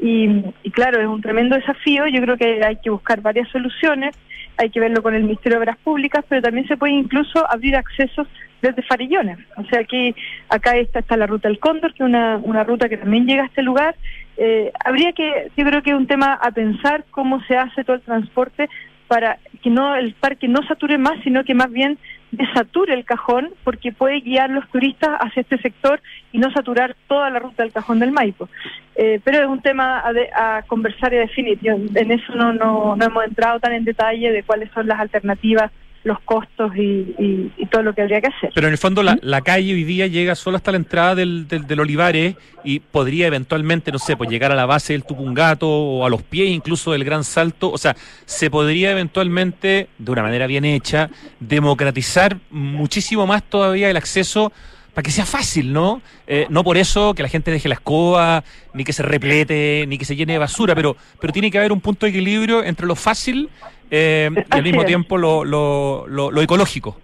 y, 0.00 0.44
y 0.62 0.70
claro, 0.70 1.00
es 1.00 1.06
un 1.06 1.22
tremendo 1.22 1.56
desafío. 1.56 2.06
Yo 2.06 2.20
creo 2.20 2.36
que 2.36 2.64
hay 2.64 2.76
que 2.76 2.90
buscar 2.90 3.20
varias 3.20 3.48
soluciones 3.50 4.14
hay 4.58 4.70
que 4.70 4.80
verlo 4.80 5.02
con 5.02 5.14
el 5.14 5.22
Ministerio 5.22 5.58
de 5.58 5.62
Obras 5.62 5.78
Públicas, 5.78 6.24
pero 6.28 6.42
también 6.42 6.66
se 6.66 6.76
puede 6.76 6.92
incluso 6.92 7.50
abrir 7.50 7.76
accesos 7.76 8.26
desde 8.62 8.82
Farillones. 8.82 9.38
O 9.56 9.64
sea, 9.64 9.80
aquí 9.80 10.14
acá 10.48 10.76
está, 10.76 11.00
está 11.00 11.16
la 11.16 11.26
ruta 11.26 11.48
del 11.48 11.58
Cóndor, 11.58 11.94
que 11.94 12.02
es 12.02 12.08
una, 12.08 12.36
una 12.38 12.64
ruta 12.64 12.88
que 12.88 12.96
también 12.96 13.26
llega 13.26 13.42
a 13.42 13.46
este 13.46 13.62
lugar. 13.62 13.94
Eh, 14.36 14.72
habría 14.84 15.12
que, 15.12 15.50
yo 15.56 15.64
creo 15.64 15.82
que 15.82 15.90
es 15.90 15.96
un 15.96 16.06
tema 16.06 16.34
a 16.34 16.50
pensar 16.50 17.04
cómo 17.10 17.42
se 17.44 17.56
hace 17.56 17.84
todo 17.84 17.96
el 17.96 18.02
transporte 18.02 18.68
para 19.08 19.38
que 19.62 19.70
no 19.70 19.96
el 19.96 20.14
parque 20.14 20.48
no 20.48 20.62
sature 20.62 20.98
más, 20.98 21.18
sino 21.24 21.42
que 21.42 21.54
más 21.54 21.72
bien 21.72 21.98
desature 22.30 22.92
el 22.92 23.06
cajón, 23.06 23.48
porque 23.64 23.90
puede 23.90 24.20
guiar 24.20 24.50
los 24.50 24.68
turistas 24.68 25.18
hacia 25.18 25.40
este 25.40 25.56
sector 25.58 26.00
y 26.30 26.38
no 26.38 26.52
saturar 26.52 26.94
toda 27.08 27.30
la 27.30 27.38
ruta 27.38 27.62
del 27.62 27.72
cajón 27.72 28.00
del 28.00 28.12
Maipo. 28.12 28.50
Eh, 28.96 29.18
pero 29.24 29.38
es 29.38 29.46
un 29.46 29.62
tema 29.62 30.04
a, 30.34 30.62
conversar 30.62 31.14
y 31.14 31.16
definir. 31.16 31.58
en 31.62 32.10
eso 32.10 32.34
no, 32.34 32.52
no, 32.52 32.96
no 32.96 33.04
hemos 33.04 33.24
entrado 33.24 33.58
tan 33.60 33.72
en 33.72 33.84
detalle 33.84 34.30
de 34.30 34.42
cuáles 34.42 34.70
son 34.72 34.86
las 34.86 35.00
alternativas 35.00 35.72
los 36.08 36.18
costos 36.20 36.72
y, 36.76 37.50
todo 37.70 37.82
lo 37.82 37.94
que 37.94 38.02
habría 38.02 38.20
que 38.20 38.28
hacer. 38.28 38.50
Pero 38.54 38.66
en 38.66 38.72
el 38.72 38.78
fondo 38.78 39.02
la, 39.02 39.16
la 39.22 39.42
calle 39.42 39.74
hoy 39.74 39.84
día 39.84 40.06
llega 40.06 40.34
solo 40.34 40.56
hasta 40.56 40.72
la 40.72 40.78
entrada 40.78 41.14
del, 41.14 41.46
del, 41.46 41.80
Olivares 41.80 42.34
y 42.64 42.80
podría 42.80 43.26
eventualmente, 43.26 43.92
no 43.92 43.98
sé, 43.98 44.16
pues 44.16 44.30
llegar 44.30 44.50
a 44.50 44.56
la 44.56 44.66
base 44.66 44.94
del 44.94 45.04
Tupungato 45.04 45.68
o 45.68 46.06
a 46.06 46.10
los 46.10 46.22
pies 46.22 46.48
incluso 46.48 46.92
del 46.92 47.04
Gran 47.04 47.22
Salto. 47.22 47.70
O 47.70 47.78
sea, 47.78 47.94
se 48.24 48.50
podría 48.50 48.90
eventualmente, 48.90 49.88
de 49.98 50.10
una 50.10 50.22
manera 50.22 50.46
bien 50.46 50.64
hecha, 50.64 51.10
democratizar 51.38 52.38
muchísimo 52.50 53.26
más 53.26 53.42
todavía 53.42 53.90
el 53.90 53.96
acceso 53.96 54.50
para 54.94 55.04
que 55.04 55.12
sea 55.12 55.26
fácil, 55.26 55.72
¿no? 55.72 56.02
Eh, 56.26 56.46
no 56.50 56.64
por 56.64 56.76
eso 56.76 57.14
que 57.14 57.22
la 57.22 57.28
gente 57.28 57.52
deje 57.52 57.68
la 57.68 57.76
escoba, 57.76 58.42
ni 58.74 58.82
que 58.82 58.92
se 58.92 59.04
replete, 59.04 59.84
ni 59.86 59.96
que 59.96 60.04
se 60.04 60.16
llene 60.16 60.32
de 60.32 60.40
basura, 60.40 60.74
pero, 60.74 60.96
pero 61.20 61.32
tiene 61.32 61.52
que 61.52 61.58
haber 61.58 61.70
un 61.70 61.80
punto 61.80 62.06
de 62.06 62.10
equilibrio 62.10 62.64
entre 62.64 62.84
lo 62.84 62.96
fácil 62.96 63.48
eh, 63.90 64.30
y 64.34 64.56
al 64.56 64.62
mismo 64.62 64.84
tiempo 64.84 65.18
lo, 65.18 65.44
lo, 65.44 66.06
lo, 66.08 66.42
ecológico. 66.42 67.00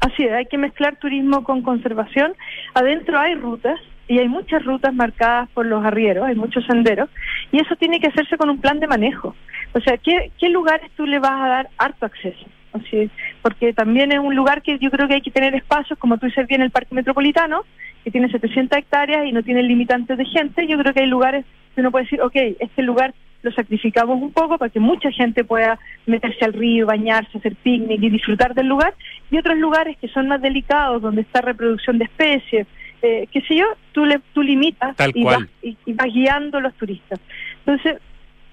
Así 0.00 0.24
es, 0.24 0.32
hay 0.32 0.46
que 0.46 0.58
mezclar 0.58 0.96
turismo 0.96 1.44
con 1.44 1.62
conservación. 1.62 2.34
Adentro 2.74 3.18
hay 3.18 3.34
rutas 3.34 3.78
y 4.08 4.18
hay 4.18 4.28
muchas 4.28 4.64
rutas 4.64 4.94
marcadas 4.94 5.48
por 5.50 5.66
los 5.66 5.84
arrieros, 5.84 6.26
hay 6.26 6.34
muchos 6.34 6.64
senderos, 6.66 7.08
y 7.52 7.60
eso 7.60 7.76
tiene 7.76 8.00
que 8.00 8.08
hacerse 8.08 8.36
con 8.36 8.50
un 8.50 8.60
plan 8.60 8.80
de 8.80 8.88
manejo. 8.88 9.36
O 9.72 9.80
sea, 9.80 9.98
¿qué, 9.98 10.32
qué 10.38 10.48
lugares 10.48 10.90
tú 10.96 11.06
le 11.06 11.18
vas 11.18 11.40
a 11.40 11.48
dar 11.48 11.68
harto 11.78 12.06
acceso? 12.06 12.44
Así, 12.72 13.10
porque 13.42 13.72
también 13.72 14.12
es 14.12 14.20
un 14.20 14.34
lugar 14.34 14.62
que 14.62 14.78
yo 14.78 14.90
creo 14.90 15.08
que 15.08 15.14
hay 15.14 15.22
que 15.22 15.30
tener 15.30 15.54
espacios, 15.54 15.98
como 15.98 16.18
tú 16.18 16.26
dices 16.26 16.46
bien, 16.46 16.62
el 16.62 16.70
Parque 16.70 16.94
Metropolitano, 16.94 17.64
que 18.04 18.10
tiene 18.10 18.30
700 18.30 18.78
hectáreas 18.78 19.26
y 19.26 19.32
no 19.32 19.42
tiene 19.42 19.62
limitantes 19.62 20.16
de 20.16 20.24
gente. 20.24 20.66
Yo 20.66 20.78
creo 20.78 20.94
que 20.94 21.00
hay 21.00 21.08
lugares 21.08 21.44
que 21.74 21.80
uno 21.80 21.90
puede 21.90 22.04
decir, 22.04 22.20
ok, 22.20 22.36
este 22.60 22.82
lugar 22.82 23.14
lo 23.42 23.52
sacrificamos 23.52 24.20
un 24.20 24.32
poco 24.32 24.58
para 24.58 24.70
que 24.70 24.80
mucha 24.80 25.10
gente 25.10 25.44
pueda 25.44 25.78
meterse 26.06 26.44
al 26.44 26.52
río, 26.52 26.86
bañarse, 26.86 27.38
hacer 27.38 27.56
picnic 27.56 28.02
y 28.02 28.10
disfrutar 28.10 28.54
del 28.54 28.66
lugar, 28.66 28.94
y 29.30 29.38
otros 29.38 29.56
lugares 29.58 29.96
que 29.98 30.08
son 30.08 30.28
más 30.28 30.42
delicados, 30.42 31.02
donde 31.02 31.22
está 31.22 31.40
reproducción 31.40 31.98
de 31.98 32.04
especies, 32.04 32.66
eh, 33.02 33.26
qué 33.32 33.40
sé 33.42 33.56
yo, 33.56 33.66
tú, 33.92 34.04
le, 34.04 34.20
tú 34.34 34.42
limitas 34.42 34.94
y, 35.14 35.24
Vas, 35.24 35.38
y, 35.62 35.76
y 35.86 35.92
vas 35.94 36.08
guiando 36.12 36.58
a 36.58 36.60
los 36.60 36.74
turistas. 36.74 37.18
Entonces, 37.64 37.98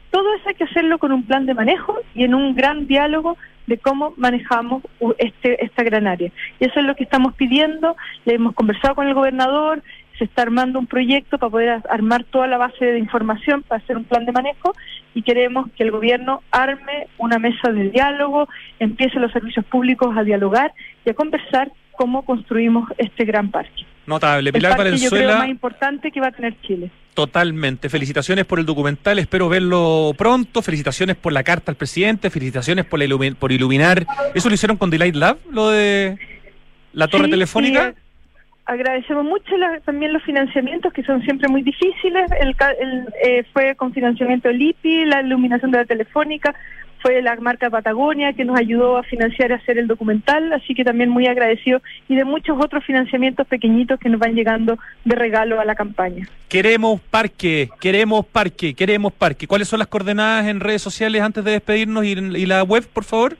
todo 0.10 0.34
eso 0.36 0.50
hay 0.50 0.56
que 0.56 0.64
hacerlo 0.64 1.00
con 1.00 1.12
un 1.12 1.24
plan 1.24 1.46
de 1.46 1.54
manejo 1.54 1.98
y 2.16 2.24
en 2.24 2.34
un 2.34 2.56
gran 2.56 2.88
diálogo 2.88 3.38
de 3.68 3.78
cómo 3.78 4.14
manejamos 4.16 4.82
este, 5.18 5.64
esta 5.64 5.84
gran 5.84 6.08
área. 6.08 6.32
Y 6.60 6.66
eso 6.66 6.80
es 6.80 6.86
lo 6.86 6.96
que 6.96 7.04
estamos 7.04 7.36
pidiendo, 7.36 7.96
le 8.26 8.36
hemos 8.36 8.56
conversado 8.56 8.96
con 8.96 9.08
el 9.08 9.14
gobernador, 9.14 9.84
se 10.18 10.26
está 10.26 10.42
armando 10.44 10.80
un 10.80 10.88
proyecto 10.88 11.38
para 11.38 11.50
poder 11.50 11.82
armar 11.90 12.24
toda 12.24 12.48
la 12.48 12.58
base 12.58 12.86
de 12.86 13.00
información 13.00 13.64
para 13.64 13.82
hacer 13.84 13.98
un 13.98 14.04
plan 14.04 14.26
de 14.26 14.32
manejo 14.32 14.74
y 15.14 15.22
queremos 15.22 15.68
que 15.76 15.84
el 15.84 15.92
gobierno 15.92 16.42
arme 16.52 17.08
una 17.18 17.40
mesa 17.40 17.72
de 17.72 17.90
diálogo, 17.90 18.48
empiece 18.80 19.20
los 19.20 19.32
servicios 19.32 19.66
públicos 19.66 20.16
a 20.16 20.24
dialogar 20.24 20.74
y 21.06 21.10
a 21.10 21.14
conversar 21.14 21.72
cómo 21.94 22.24
construimos 22.24 22.90
este 22.98 23.26
gran 23.26 23.50
parque. 23.50 23.86
Notable. 24.06 24.54
Pilar 24.54 24.74
el 24.74 24.78
parque, 24.78 24.98
Yo 24.98 25.10
creo 25.10 25.38
más 25.38 25.50
importante 25.50 26.12
que 26.12 26.22
va 26.22 26.28
a 26.28 26.32
tener 26.32 26.56
Chile. 26.62 26.90
Totalmente. 27.14 27.90
Felicitaciones 27.90 28.46
por 28.46 28.60
el 28.60 28.66
documental, 28.66 29.20
espero 29.20 29.50
verlo 29.50 30.14
pronto. 30.18 30.62
Felicitaciones 30.62 31.16
por 31.16 31.34
la 31.34 31.44
carta 31.44 31.72
al 31.72 31.76
presidente, 31.76 32.30
felicitaciones 32.30 32.86
por, 32.86 33.02
por 33.38 33.52
iluminar. 33.52 34.06
¿Eso 34.34 34.50
lo 34.50 34.56
hicieron 34.56 34.78
con 34.78 34.90
Delight 34.90 35.16
Lab, 35.16 35.38
lo 35.52 35.70
de 35.70 36.18
la 36.94 37.08
torre 37.08 37.28
telefónica? 37.28 37.94
Sí, 37.96 38.02
agradecemos 38.68 39.24
mucho 39.24 39.56
también 39.86 40.14
los 40.14 40.22
financiamientos 40.24 40.94
que 40.94 41.04
son 41.04 41.22
siempre 41.24 41.48
muy 41.48 41.64
difíciles. 41.64 42.30
El, 42.40 42.56
eh, 43.24 43.44
fue 43.54 43.76
con 43.76 43.94
financiamiento 43.94 44.50
del 44.50 44.62
IPI, 44.62 45.06
la 45.06 45.22
iluminación 45.22 45.72
de 45.72 45.80
la 45.80 45.86
telefónica, 45.86 46.54
fue 47.02 47.22
la 47.22 47.36
marca 47.38 47.70
Patagonia 47.70 48.34
que 48.34 48.44
nos 48.44 48.60
ayudó 48.60 48.98
a 48.98 49.04
financiar 49.04 49.52
y 49.52 49.54
hacer 49.54 49.78
el 49.78 49.88
documental, 49.88 50.52
así 50.52 50.74
que 50.76 50.84
también 50.84 51.10
muy 51.10 51.28
agradecido 51.28 51.82
y 52.10 52.16
de 52.16 52.26
muchos 52.26 52.58
otros 52.60 52.84
financiamientos 52.84 53.48
pequeñitos 53.48 54.00
que 54.00 54.10
nos 54.10 54.20
van 54.20 54.34
llegando 54.34 54.78
de 55.06 55.16
regalo 55.16 55.60
a 55.60 55.66
la 55.66 55.76
campaña. 55.76 56.28
Queremos 56.50 57.00
parque, 57.00 57.70
queremos 57.80 58.26
parque, 58.26 58.74
queremos 58.74 59.14
parque. 59.14 59.48
¿Cuáles 59.48 59.68
son 59.68 59.80
las 59.80 59.88
coordenadas 59.88 60.48
en 60.48 60.60
redes 60.60 60.82
sociales 60.82 61.22
antes 61.22 61.44
de 61.44 61.52
despedirnos 61.52 62.04
y 62.04 62.46
la 62.46 62.64
web, 62.64 62.86
por 62.92 63.06
favor? 63.06 63.38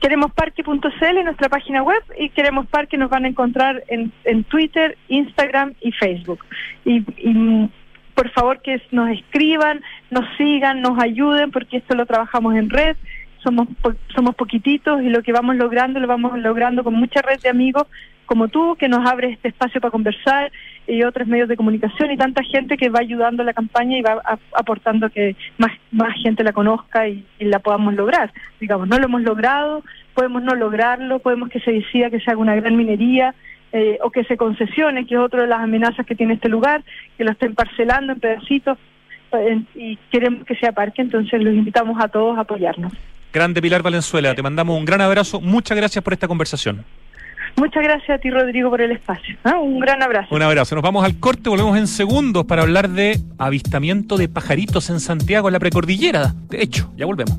queremosparque.cl 0.00 1.18
en 1.18 1.24
nuestra 1.24 1.48
página 1.48 1.82
web 1.82 2.02
y 2.18 2.28
Queremos 2.30 2.66
Parque 2.66 2.96
nos 2.96 3.10
van 3.10 3.24
a 3.24 3.28
encontrar 3.28 3.82
en, 3.88 4.12
en 4.24 4.44
Twitter, 4.44 4.96
Instagram 5.08 5.74
y 5.80 5.92
Facebook. 5.92 6.44
Y, 6.84 6.98
y, 7.16 7.70
por 8.14 8.30
favor 8.30 8.60
que 8.60 8.82
nos 8.90 9.10
escriban, 9.10 9.80
nos 10.10 10.24
sigan, 10.36 10.82
nos 10.82 11.00
ayuden 11.00 11.52
porque 11.52 11.76
esto 11.76 11.94
lo 11.94 12.04
trabajamos 12.04 12.56
en 12.56 12.68
red. 12.68 12.96
Somos 13.44 13.68
somos 14.14 14.34
poquititos 14.34 15.00
y 15.02 15.08
lo 15.08 15.22
que 15.22 15.32
vamos 15.32 15.54
logrando 15.54 16.00
lo 16.00 16.08
vamos 16.08 16.36
logrando 16.38 16.82
con 16.82 16.94
mucha 16.94 17.22
red 17.22 17.40
de 17.40 17.48
amigos 17.48 17.86
como 18.28 18.48
tú 18.48 18.76
que 18.76 18.88
nos 18.88 19.08
abre 19.08 19.30
este 19.30 19.48
espacio 19.48 19.80
para 19.80 19.90
conversar 19.90 20.52
y 20.88 21.02
otros 21.02 21.28
medios 21.28 21.48
de 21.48 21.56
comunicación 21.56 22.10
y 22.10 22.16
tanta 22.16 22.42
gente 22.42 22.78
que 22.78 22.88
va 22.88 23.00
ayudando 23.00 23.42
a 23.42 23.46
la 23.46 23.52
campaña 23.52 23.98
y 23.98 24.02
va 24.02 24.22
aportando 24.52 25.10
que 25.10 25.36
más, 25.58 25.70
más 25.92 26.16
gente 26.22 26.42
la 26.42 26.52
conozca 26.52 27.06
y, 27.06 27.24
la 27.38 27.58
podamos 27.58 27.94
lograr. 27.94 28.32
Digamos, 28.58 28.88
no 28.88 28.98
lo 28.98 29.04
hemos 29.04 29.22
logrado, 29.22 29.82
podemos 30.14 30.42
no 30.42 30.54
lograrlo, 30.54 31.18
podemos 31.18 31.50
que 31.50 31.60
se 31.60 31.72
decida 31.72 32.10
que 32.10 32.20
se 32.20 32.30
haga 32.30 32.40
una 32.40 32.54
gran 32.54 32.76
minería 32.76 33.34
eh, 33.72 33.98
o 34.02 34.10
que 34.10 34.24
se 34.24 34.36
concesione, 34.38 35.06
que 35.06 35.14
es 35.14 35.20
otra 35.20 35.42
de 35.42 35.48
las 35.48 35.60
amenazas 35.60 36.06
que 36.06 36.14
tiene 36.14 36.34
este 36.34 36.48
lugar, 36.48 36.82
que 37.18 37.24
lo 37.24 37.32
estén 37.32 37.54
parcelando 37.54 38.14
en 38.14 38.20
pedacitos 38.20 38.78
eh, 39.32 39.60
y 39.74 39.96
queremos 40.10 40.44
que 40.46 40.54
sea 40.56 40.72
parque, 40.72 41.02
entonces 41.02 41.42
los 41.42 41.54
invitamos 41.54 42.02
a 42.02 42.08
todos 42.08 42.38
a 42.38 42.42
apoyarnos. 42.42 42.94
Grande 43.30 43.60
Pilar 43.60 43.82
Valenzuela, 43.82 44.34
te 44.34 44.42
mandamos 44.42 44.78
un 44.78 44.86
gran 44.86 45.02
abrazo, 45.02 45.38
muchas 45.38 45.76
gracias 45.76 46.02
por 46.02 46.14
esta 46.14 46.26
conversación. 46.26 46.84
Muchas 47.56 47.82
gracias 47.82 48.10
a 48.10 48.18
ti, 48.18 48.30
Rodrigo, 48.30 48.70
por 48.70 48.80
el 48.80 48.92
espacio. 48.92 49.36
¿ah? 49.44 49.58
Un 49.58 49.78
gran 49.78 50.02
abrazo. 50.02 50.34
Un 50.34 50.42
abrazo. 50.42 50.74
Nos 50.74 50.82
vamos 50.82 51.04
al 51.04 51.18
corte, 51.18 51.48
volvemos 51.50 51.76
en 51.76 51.86
segundos 51.86 52.44
para 52.44 52.62
hablar 52.62 52.88
de 52.88 53.20
avistamiento 53.38 54.16
de 54.16 54.28
pajaritos 54.28 54.90
en 54.90 55.00
Santiago, 55.00 55.48
en 55.48 55.52
la 55.52 55.60
precordillera. 55.60 56.34
De 56.48 56.62
hecho, 56.62 56.92
ya 56.96 57.06
volvemos. 57.06 57.38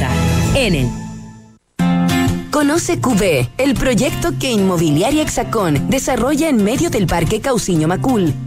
Enel. 0.55 0.89
Conoce 2.51 2.99
QB, 2.99 3.49
el 3.57 3.73
proyecto 3.75 4.37
que 4.37 4.51
Inmobiliaria 4.51 5.23
Hexacón 5.23 5.89
desarrolla 5.89 6.49
en 6.49 6.63
medio 6.63 6.89
del 6.89 7.07
Parque 7.07 7.39
Cauciño 7.39 7.87
Macul, 7.87 8.33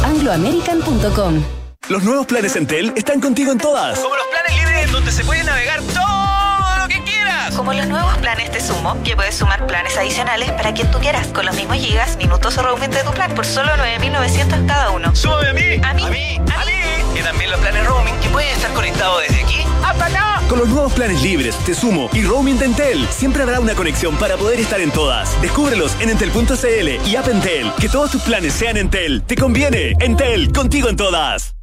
angloamerican.com. 0.03 1.43
Los 1.89 2.03
nuevos 2.03 2.25
planes 2.25 2.55
Entel 2.55 2.93
están 2.95 3.19
contigo 3.19 3.51
en 3.51 3.57
todas. 3.57 3.99
Como 3.99 4.15
los 4.15 4.27
planes 4.27 4.55
libres 4.55 4.91
donde 4.91 5.11
se 5.11 5.23
puede 5.25 5.43
navegar 5.43 5.81
todo 5.81 6.77
lo 6.79 6.87
que 6.87 7.03
quieras. 7.03 7.53
Como 7.55 7.73
los 7.73 7.87
nuevos 7.87 8.17
planes 8.19 8.51
de 8.53 8.61
Sumo, 8.61 9.01
que 9.03 9.15
puedes 9.15 9.35
sumar 9.35 9.65
planes 9.67 9.97
adicionales 9.97 10.51
para 10.51 10.73
quien 10.73 10.89
tú 10.91 10.99
quieras, 10.99 11.27
con 11.27 11.45
los 11.45 11.55
mismos 11.55 11.77
gigas, 11.77 12.17
minutos 12.17 12.57
o 12.57 12.63
roaming 12.63 12.91
de 12.91 13.03
tu 13.03 13.11
plan 13.11 13.33
por 13.33 13.45
solo 13.45 13.71
9.900 13.73 14.67
cada 14.67 14.91
uno. 14.91 15.15
¡Súbame 15.15 15.49
a 15.49 15.53
mí! 15.53 15.81
¡A 15.83 15.93
mí! 15.93 16.03
¡A 16.03 16.09
mí! 16.09 16.41
¡A 16.55 16.65
mí! 16.65 16.80
Y 17.15 17.21
también 17.21 17.51
los 17.51 17.59
planes 17.59 17.85
roaming, 17.85 18.19
que 18.19 18.29
pueden 18.29 18.49
estar 18.49 18.73
conectados 18.73 19.21
desde 19.21 19.43
aquí 19.43 19.65
hasta 19.83 20.05
acá. 20.05 20.41
Con 20.47 20.59
los 20.59 20.69
nuevos 20.69 20.93
planes 20.93 21.21
libres, 21.21 21.55
Te 21.65 21.73
Sumo 21.73 22.09
y 22.13 22.23
Roaming 22.23 22.57
de 22.57 22.65
Entel, 22.65 23.07
siempre 23.09 23.43
habrá 23.43 23.59
una 23.59 23.73
conexión 23.73 24.15
para 24.17 24.37
poder 24.37 24.59
estar 24.59 24.79
en 24.79 24.91
todas. 24.91 25.39
Descúbrelos 25.41 25.95
en 25.99 26.09
entel.cl 26.09 27.07
y 27.07 27.15
App 27.15 27.27
Entel. 27.27 27.71
Que 27.79 27.89
todos 27.89 28.11
tus 28.11 28.21
planes 28.21 28.53
sean 28.53 28.77
Entel. 28.77 29.23
¿Te 29.23 29.35
conviene? 29.35 29.93
Entel, 29.99 30.51
contigo 30.51 30.89
en 30.89 30.95
todas. 30.95 31.55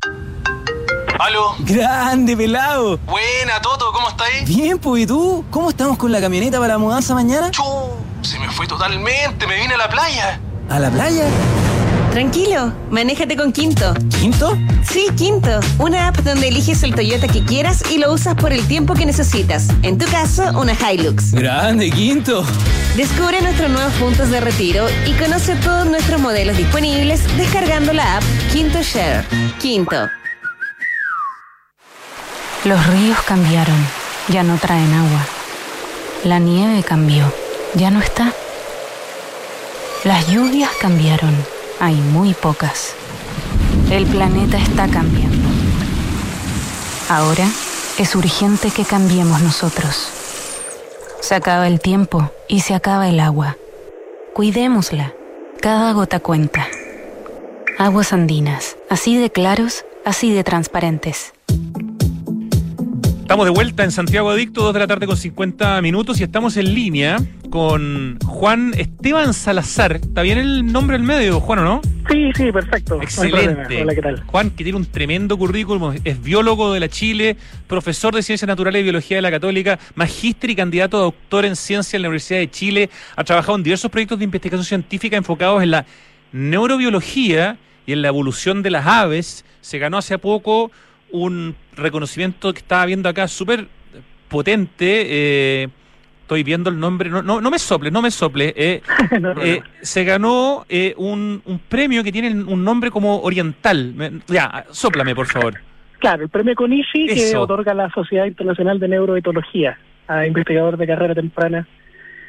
¿Aló? 1.19 1.57
Grande, 1.61 2.37
pelado. 2.37 2.99
Buena, 2.99 3.61
Toto, 3.61 3.91
¿cómo 3.93 4.09
estáis? 4.09 4.49
Bien, 4.49 4.79
pues, 4.79 5.03
¿y 5.03 5.07
tú? 5.07 5.45
¿Cómo 5.51 5.71
estamos 5.71 5.99
con 5.99 6.13
la 6.13 6.21
camioneta 6.21 6.59
para 6.59 6.75
la 6.75 6.79
mudanza 6.79 7.13
mañana? 7.15 7.51
Chu, 7.51 7.63
se 8.23 8.39
me 8.39 8.49
fue 8.51 8.67
totalmente, 8.67 9.47
me 9.47 9.57
vine 9.57 9.75
a 9.75 9.79
la 9.79 9.89
playa. 9.89 10.41
¿A 10.71 10.79
la 10.79 10.91
playa? 10.91 11.25
Tranquilo, 12.19 12.73
manéjate 12.91 13.37
con 13.37 13.53
Quinto. 13.53 13.95
¿Quinto? 14.19 14.59
Sí, 14.83 15.07
Quinto. 15.16 15.61
Una 15.79 16.09
app 16.09 16.16
donde 16.16 16.49
eliges 16.49 16.83
el 16.83 16.93
Toyota 16.93 17.29
que 17.29 17.45
quieras 17.45 17.85
y 17.93 17.99
lo 17.99 18.12
usas 18.12 18.35
por 18.35 18.53
el 18.53 18.66
tiempo 18.66 18.95
que 18.95 19.07
necesitas. 19.07 19.69
En 19.85 19.99
tu 19.99 20.07
caso, 20.07 20.43
una 20.59 20.73
Hilux. 20.73 21.31
Grande, 21.31 21.89
Quinto. 21.93 22.45
Descubre 22.97 23.41
nuestros 23.41 23.71
nuevos 23.71 23.93
puntos 23.93 24.31
de 24.31 24.41
retiro 24.41 24.89
y 25.07 25.12
conoce 25.12 25.55
todos 25.62 25.87
nuestros 25.87 26.21
modelos 26.21 26.57
disponibles 26.57 27.23
descargando 27.37 27.93
la 27.93 28.16
app 28.16 28.25
Quinto 28.53 28.83
Share. 28.83 29.25
Quinto. 29.61 30.09
Los 32.64 32.85
ríos 32.89 33.23
cambiaron, 33.29 33.87
ya 34.27 34.43
no 34.43 34.57
traen 34.57 34.93
agua. 34.93 35.25
La 36.25 36.41
nieve 36.41 36.83
cambió, 36.83 37.33
ya 37.75 37.93
no 37.93 38.01
está. 38.01 38.33
Las 40.03 40.27
lluvias 40.27 40.71
cambiaron 40.81 41.58
hay 41.81 41.95
muy 41.95 42.35
pocas. 42.35 42.95
El 43.91 44.07
planeta 44.07 44.57
está 44.59 44.89
cambiando. 44.89 45.49
Ahora 47.09 47.47
es 47.99 48.14
urgente 48.14 48.70
que 48.70 48.85
cambiemos 48.85 49.41
nosotros. 49.41 50.11
Se 51.20 51.35
acaba 51.35 51.66
el 51.66 51.81
tiempo 51.81 52.31
y 52.49 52.61
se 52.61 52.74
acaba 52.74 53.09
el 53.09 53.20
agua. 53.20 53.57
Cuidémosla. 54.35 55.14
Cada 55.61 55.93
gota 55.93 56.20
cuenta. 56.20 56.68
Aguas 57.79 58.12
andinas, 58.12 58.76
así 58.89 59.16
de 59.16 59.31
claros, 59.31 59.85
así 60.05 60.33
de 60.33 60.45
transparentes. 60.45 61.33
Estamos 63.29 63.45
de 63.45 63.51
vuelta 63.51 63.85
en 63.85 63.91
Santiago 63.91 64.31
Adicto, 64.31 64.62
2 64.62 64.72
de 64.72 64.79
la 64.79 64.87
tarde 64.87 65.07
con 65.07 65.14
50 65.14 65.83
minutos 65.83 66.18
y 66.18 66.22
estamos 66.22 66.57
en 66.57 66.72
línea 66.72 67.18
con 67.51 68.18
Juan 68.24 68.72
Esteban 68.74 69.35
Salazar. 69.35 69.97
¿Está 69.97 70.22
bien 70.22 70.39
el 70.39 70.72
nombre 70.72 70.97
del 70.97 71.07
medio, 71.07 71.39
Juan, 71.39 71.59
o 71.59 71.62
no? 71.62 71.81
Sí, 72.11 72.31
sí, 72.35 72.51
perfecto. 72.51 73.03
Excelente. 73.03 73.83
Hola, 73.83 73.95
¿qué 73.95 74.01
tal? 74.01 74.22
Juan, 74.24 74.49
que 74.49 74.64
tiene 74.64 74.79
un 74.79 74.87
tremendo 74.87 75.37
currículum, 75.37 75.97
es 76.05 76.22
biólogo 76.22 76.72
de 76.72 76.81
la 76.81 76.89
Chile, 76.89 77.37
profesor 77.66 78.14
de 78.14 78.22
Ciencias 78.22 78.49
Naturales 78.49 78.81
y 78.81 78.85
Biología 78.85 79.18
de 79.18 79.22
la 79.22 79.31
Católica, 79.31 79.79
magíster 79.95 80.49
y 80.49 80.57
candidato 80.57 80.97
a 80.97 81.01
doctor 81.01 81.45
en 81.45 81.55
Ciencia 81.55 81.99
en 81.99 82.05
la 82.05 82.09
Universidad 82.09 82.39
de 82.39 82.51
Chile. 82.51 82.89
Ha 83.14 83.24
trabajado 83.24 83.59
en 83.59 83.62
diversos 83.62 83.91
proyectos 83.91 84.20
de 84.20 84.24
investigación 84.24 84.64
científica 84.64 85.18
enfocados 85.18 85.62
en 85.62 85.72
la 85.72 85.85
neurobiología 86.33 87.59
y 87.85 87.93
en 87.93 88.01
la 88.01 88.09
evolución 88.09 88.62
de 88.62 88.70
las 88.70 88.87
aves. 88.87 89.45
Se 89.61 89.79
ganó 89.79 89.99
hace 89.99 90.16
poco 90.16 90.70
un 91.11 91.55
reconocimiento 91.77 92.53
que 92.53 92.61
estaba 92.61 92.87
viendo 92.87 93.09
acá 93.09 93.29
súper 93.29 93.67
potente. 94.29 95.07
Eh, 95.09 95.69
estoy 96.23 96.43
viendo 96.43 96.69
el 96.69 96.79
nombre, 96.79 97.09
no, 97.09 97.23
no, 97.23 97.51
me 97.51 97.59
sople, 97.59 97.91
no 97.91 98.03
me 98.03 98.11
sople. 98.11 98.53
Eh, 98.57 98.83
eh, 99.43 99.63
se 99.81 100.05
ganó 100.05 100.67
un, 100.97 101.43
un, 101.45 101.59
premio 101.59 102.05
que 102.05 102.13
tiene 102.13 102.31
un 102.31 102.63
nombre 102.65 102.91
como 102.91 103.21
oriental. 103.21 104.21
Ya, 104.27 104.67
sóplame, 104.71 105.15
por 105.15 105.27
favor. 105.27 105.55
Claro, 105.99 106.23
el 106.23 106.29
premio 106.29 106.55
CONICI 106.55 107.07
que 107.07 107.37
otorga 107.37 107.75
la 107.75 107.91
Sociedad 107.91 108.27
Internacional 108.27 108.79
de 108.79 108.89
Neuroetología 108.89 109.79
a 110.07 110.27
investigador 110.27 110.77
de 110.77 110.87
carrera 110.87 111.15
temprana 111.15 111.67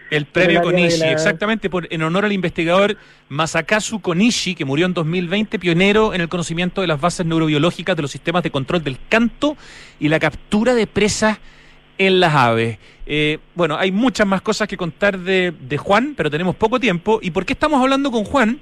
el 0.10 0.26
premio 0.26 0.62
Konishi, 0.62 1.03
exactamente, 1.03 1.70
por, 1.70 1.88
en 1.91 2.01
honor 2.01 2.26
al 2.26 2.34
investigador 2.34 2.97
Masakazu 3.30 3.99
Konishi, 3.99 4.55
que 4.55 4.66
murió 4.66 4.86
en 4.86 4.93
2020, 4.93 5.60
pionero 5.60 6.14
en 6.14 6.22
el 6.22 6.30
conocimiento 6.30 6.82
de 6.82 6.88
las 6.88 6.99
bases 6.99 7.26
neurobiológicas 7.26 7.95
de 7.95 8.01
los 8.01 8.12
sistemas 8.12 8.43
de 8.43 8.51
control 8.51 8.84
del 8.84 8.97
canto 9.10 9.55
y 9.99 10.10
la 10.10 10.20
captura 10.20 10.74
de 10.74 10.88
presas 10.88 11.38
en 11.97 12.20
las 12.20 12.34
aves. 12.34 12.80
Eh, 13.05 13.39
bueno, 13.55 13.78
hay 13.78 13.91
muchas 13.91 14.26
más 14.26 14.41
cosas 14.41 14.68
que 14.68 14.78
contar 14.78 15.20
de, 15.20 15.53
de 15.60 15.78
Juan, 15.78 16.14
pero 16.16 16.30
tenemos 16.32 16.55
poco 16.55 16.80
tiempo. 16.80 17.20
¿Y 17.22 17.32
por 17.32 17.45
qué 17.45 17.53
estamos 17.53 17.82
hablando 17.82 18.12
con 18.12 18.24
Juan? 18.24 18.60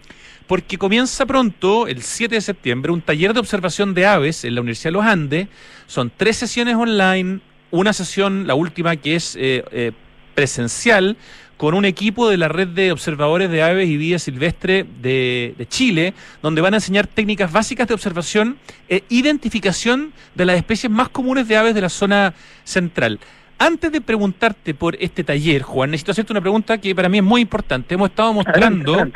Porque 0.47 0.77
comienza 0.77 1.25
pronto, 1.25 1.87
el 1.87 2.01
7 2.01 2.35
de 2.35 2.41
septiembre, 2.41 2.91
un 2.91 3.01
taller 3.01 3.33
de 3.33 3.39
observación 3.39 3.93
de 3.93 4.05
aves 4.05 4.45
en 4.45 4.55
la 4.55 4.61
Universidad 4.61 4.89
de 4.89 4.93
los 4.93 5.05
Andes. 5.05 5.47
Son 5.87 6.11
tres 6.15 6.37
sesiones 6.37 6.75
online, 6.75 7.41
una 7.69 7.91
sesión, 7.93 8.47
la 8.47 8.55
última, 8.55 8.95
que 8.95 9.15
es 9.15 9.35
eh, 9.35 9.63
eh, 9.71 9.91
presencial 10.38 11.17
con 11.57 11.73
un 11.73 11.83
equipo 11.83 12.29
de 12.29 12.38
la 12.38 12.47
red 12.47 12.67
de 12.67 12.91
observadores 12.91 13.49
de 13.49 13.63
aves 13.63 13.89
y 13.89 13.97
vida 13.97 14.19
silvestre 14.19 14.85
de, 15.01 15.55
Chile, 15.67 16.13
donde 16.43 16.61
van 16.61 16.75
a 16.75 16.77
enseñar 16.77 17.07
técnicas 17.07 17.51
básicas 17.51 17.88
de 17.88 17.95
observación 17.95 18.57
e 18.88 19.03
identificación 19.09 20.13
de 20.35 20.45
las 20.45 20.57
especies 20.57 20.91
más 20.91 21.09
comunes 21.09 21.47
de 21.47 21.57
aves 21.57 21.73
de 21.73 21.81
la 21.81 21.89
zona 21.89 22.35
central. 22.63 23.19
Antes 23.57 23.91
de 23.91 23.99
preguntarte 23.99 24.75
por 24.75 24.95
este 24.99 25.23
taller, 25.23 25.63
Juan, 25.63 25.89
necesito 25.89 26.11
hacerte 26.11 26.33
una 26.33 26.41
pregunta 26.41 26.77
que 26.77 26.93
para 26.93 27.09
mí 27.09 27.17
es 27.17 27.23
muy 27.23 27.41
importante. 27.41 27.95
Hemos 27.95 28.11
estado 28.11 28.31
mostrando, 28.31 29.07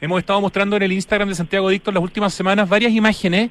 hemos 0.00 0.18
estado 0.18 0.40
mostrando 0.40 0.76
en 0.76 0.84
el 0.84 0.92
Instagram 0.92 1.28
de 1.28 1.34
Santiago 1.34 1.68
Dicto 1.68 1.90
en 1.90 1.96
las 1.96 2.02
últimas 2.02 2.32
semanas 2.32 2.66
varias 2.66 2.92
imágenes 2.92 3.50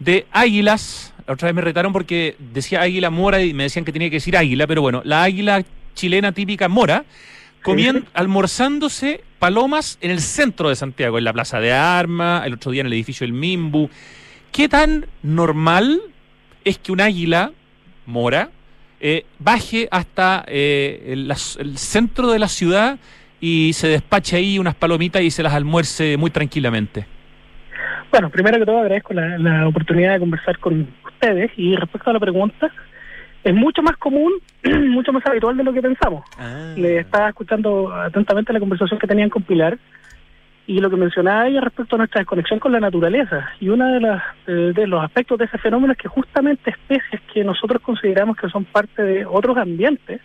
de 0.00 0.26
águilas. 0.32 1.14
La 1.28 1.34
otra 1.34 1.46
vez 1.46 1.54
me 1.54 1.62
retaron 1.62 1.92
porque 1.92 2.34
decía 2.40 2.80
águila 2.80 3.10
mora 3.10 3.40
y 3.40 3.54
me 3.54 3.62
decían 3.62 3.84
que 3.84 3.92
tenía 3.92 4.10
que 4.10 4.16
decir 4.16 4.36
águila, 4.36 4.66
pero 4.66 4.82
bueno, 4.82 5.02
la 5.04 5.22
águila 5.22 5.64
chilena 5.96 6.30
típica 6.30 6.68
mora, 6.68 7.04
comiendo, 7.62 8.06
almorzándose 8.14 9.24
palomas 9.40 9.98
en 10.00 10.12
el 10.12 10.20
centro 10.20 10.68
de 10.68 10.76
Santiago, 10.76 11.18
en 11.18 11.24
la 11.24 11.32
Plaza 11.32 11.58
de 11.58 11.72
Armas, 11.72 12.46
el 12.46 12.54
otro 12.54 12.70
día 12.70 12.82
en 12.82 12.86
el 12.86 12.92
edificio 12.92 13.26
del 13.26 13.32
Mimbu. 13.32 13.90
¿Qué 14.52 14.68
tan 14.68 15.06
normal 15.22 16.00
es 16.64 16.78
que 16.78 16.92
un 16.92 17.00
águila 17.00 17.50
mora 18.06 18.50
eh, 19.00 19.26
baje 19.38 19.88
hasta 19.90 20.44
eh, 20.46 21.12
el, 21.12 21.34
centro 21.76 22.30
de 22.30 22.38
la 22.38 22.48
ciudad 22.48 22.98
y 23.40 23.72
se 23.72 23.88
despache 23.88 24.36
ahí 24.36 24.58
unas 24.58 24.74
palomitas 24.74 25.22
y 25.22 25.30
se 25.30 25.42
las 25.42 25.52
almuerce 25.52 26.16
muy 26.16 26.30
tranquilamente? 26.30 27.06
Bueno, 28.10 28.30
primero 28.30 28.58
que 28.58 28.64
todo 28.64 28.78
agradezco 28.78 29.12
la 29.12 29.66
oportunidad 29.66 30.14
de 30.14 30.20
conversar 30.20 30.58
con 30.58 30.88
ustedes 31.04 31.50
y 31.56 31.74
respecto 31.74 32.10
a 32.10 32.12
la 32.12 32.20
pregunta, 32.20 32.70
es 33.46 33.54
mucho 33.54 33.80
más 33.80 33.96
común, 33.96 34.32
mucho 34.64 35.12
más 35.12 35.24
habitual 35.24 35.56
de 35.56 35.62
lo 35.62 35.72
que 35.72 35.80
pensamos. 35.80 36.24
Ah. 36.36 36.74
Le 36.76 36.98
estaba 36.98 37.28
escuchando 37.28 37.94
atentamente 37.94 38.52
la 38.52 38.58
conversación 38.58 38.98
que 38.98 39.06
tenían 39.06 39.30
con 39.30 39.44
Pilar 39.44 39.78
y 40.66 40.80
lo 40.80 40.90
que 40.90 40.96
mencionaba 40.96 41.46
ella 41.46 41.60
respecto 41.60 41.94
a 41.94 41.98
nuestra 41.98 42.20
desconexión 42.20 42.58
con 42.58 42.72
la 42.72 42.80
naturaleza. 42.80 43.48
Y 43.60 43.68
uno 43.68 43.86
de, 43.86 44.00
las, 44.00 44.22
de, 44.46 44.72
de 44.72 44.86
los 44.88 45.02
aspectos 45.02 45.38
de 45.38 45.44
ese 45.44 45.58
fenómeno 45.58 45.92
es 45.92 45.98
que 45.98 46.08
justamente 46.08 46.70
especies 46.70 47.22
que 47.32 47.44
nosotros 47.44 47.80
consideramos 47.82 48.36
que 48.36 48.48
son 48.48 48.64
parte 48.64 49.00
de 49.00 49.24
otros 49.24 49.56
ambientes, 49.56 50.20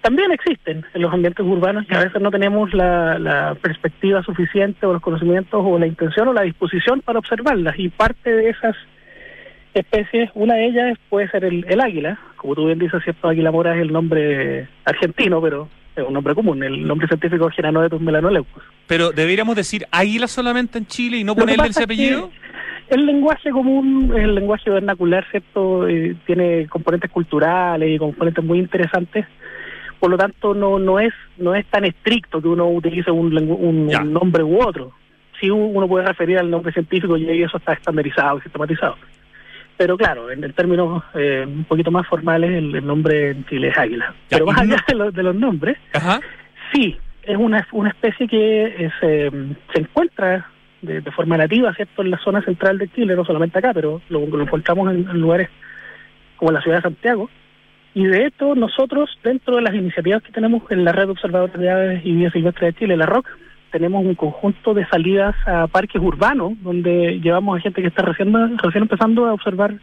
también 0.00 0.32
existen 0.32 0.84
en 0.94 1.02
los 1.02 1.12
ambientes 1.12 1.44
urbanos 1.44 1.84
y 1.90 1.94
a 1.94 2.04
veces 2.04 2.22
no 2.22 2.30
tenemos 2.30 2.72
la, 2.72 3.18
la 3.18 3.54
perspectiva 3.54 4.22
suficiente 4.22 4.86
o 4.86 4.94
los 4.94 5.02
conocimientos 5.02 5.62
o 5.62 5.78
la 5.78 5.86
intención 5.86 6.28
o 6.28 6.32
la 6.32 6.42
disposición 6.42 7.02
para 7.02 7.18
observarlas. 7.18 7.78
Y 7.78 7.90
parte 7.90 8.30
de 8.30 8.48
esas 8.48 8.76
especies, 9.80 10.30
una 10.34 10.54
de 10.54 10.66
ellas 10.66 10.98
puede 11.08 11.28
ser 11.30 11.44
el, 11.44 11.64
el 11.68 11.80
águila, 11.80 12.18
como 12.36 12.54
tú 12.54 12.66
bien 12.66 12.78
dices, 12.78 13.02
cierto, 13.02 13.28
águila 13.28 13.50
mora 13.50 13.74
es 13.74 13.82
el 13.82 13.92
nombre 13.92 14.68
argentino, 14.84 15.40
pero 15.40 15.68
es 15.96 16.04
un 16.06 16.12
nombre 16.12 16.34
común, 16.34 16.62
el 16.62 16.86
nombre 16.86 17.06
científico 17.08 17.48
es 17.48 17.54
Geranodetus 17.54 18.00
melanoleucus. 18.00 18.62
Pero 18.86 19.12
deberíamos 19.12 19.56
decir 19.56 19.86
águila 19.90 20.26
solamente 20.26 20.78
en 20.78 20.86
Chile 20.86 21.18
y 21.18 21.24
no 21.24 21.34
ponerle 21.34 21.68
ese 21.68 21.80
es 21.80 21.84
apellido. 21.84 22.30
El 22.88 23.06
lenguaje 23.06 23.50
común, 23.50 24.12
el 24.14 24.34
lenguaje 24.34 24.68
vernacular, 24.68 25.24
¿cierto? 25.30 25.88
Eh, 25.88 26.16
tiene 26.26 26.66
componentes 26.68 27.10
culturales 27.10 27.90
y 27.90 27.98
componentes 27.98 28.44
muy 28.44 28.58
interesantes. 28.58 29.26
Por 29.98 30.10
lo 30.10 30.18
tanto, 30.18 30.52
no 30.52 30.78
no 30.78 31.00
es 31.00 31.14
no 31.38 31.54
es 31.54 31.64
tan 31.66 31.84
estricto 31.84 32.42
que 32.42 32.48
uno 32.48 32.68
utilice 32.68 33.10
un, 33.10 33.34
un, 33.34 33.90
un 33.94 34.12
nombre 34.12 34.42
u 34.42 34.60
otro. 34.60 34.92
Sí 35.40 35.48
uno 35.50 35.88
puede 35.88 36.06
referir 36.06 36.38
al 36.38 36.50
nombre 36.50 36.72
científico 36.72 37.16
y 37.16 37.42
eso 37.42 37.56
está 37.56 37.72
estandarizado 37.72 38.38
y 38.38 38.42
sistematizado. 38.42 38.96
Pero 39.76 39.96
claro, 39.96 40.30
en, 40.30 40.44
en 40.44 40.52
términos 40.52 41.02
eh, 41.14 41.44
un 41.46 41.64
poquito 41.64 41.90
más 41.90 42.06
formales, 42.06 42.50
el, 42.52 42.74
el 42.76 42.86
nombre 42.86 43.30
en 43.30 43.44
Chile 43.46 43.68
es 43.68 43.78
águila. 43.78 44.14
Pero 44.28 44.46
más 44.46 44.60
allá 44.60 44.76
de, 44.86 44.94
los- 44.94 45.14
de 45.14 45.22
los 45.22 45.34
nombres, 45.34 45.76
sí, 46.72 46.96
es 47.24 47.36
una, 47.36 47.66
una 47.72 47.88
especie 47.90 48.28
que 48.28 48.64
eh, 48.66 48.90
se, 49.00 49.30
se 49.72 49.80
encuentra 49.80 50.46
de, 50.82 51.00
de 51.00 51.10
forma 51.10 51.36
nativa, 51.36 51.74
¿cierto?, 51.74 52.02
en 52.02 52.10
la 52.10 52.18
zona 52.18 52.42
central 52.42 52.78
de 52.78 52.88
Chile, 52.88 53.16
no 53.16 53.24
solamente 53.24 53.58
acá, 53.58 53.72
pero 53.74 54.00
lo, 54.10 54.26
lo 54.26 54.42
encontramos 54.42 54.90
en, 54.92 55.08
en 55.08 55.20
lugares 55.20 55.48
como 56.36 56.52
la 56.52 56.60
ciudad 56.60 56.76
de 56.78 56.82
Santiago. 56.82 57.30
Y 57.94 58.04
de 58.06 58.26
hecho, 58.26 58.54
nosotros, 58.54 59.08
dentro 59.22 59.56
de 59.56 59.62
las 59.62 59.74
iniciativas 59.74 60.22
que 60.22 60.32
tenemos 60.32 60.62
en 60.70 60.84
la 60.84 60.92
Red 60.92 61.06
de 61.06 61.12
Observadores 61.12 61.56
de 61.58 61.70
Aves 61.70 62.00
y 62.04 62.12
Vida 62.12 62.30
Silvestre 62.30 62.66
de 62.66 62.72
Chile, 62.74 62.96
la 62.96 63.06
ROC, 63.06 63.26
tenemos 63.74 64.04
un 64.04 64.14
conjunto 64.14 64.72
de 64.72 64.86
salidas 64.86 65.34
a 65.48 65.66
parques 65.66 66.00
urbanos, 66.00 66.52
donde 66.62 67.18
llevamos 67.20 67.58
a 67.58 67.60
gente 67.60 67.82
que 67.82 67.88
está 67.88 68.04
recién, 68.04 68.32
recién 68.58 68.82
empezando 68.82 69.26
a 69.26 69.32
observar 69.32 69.74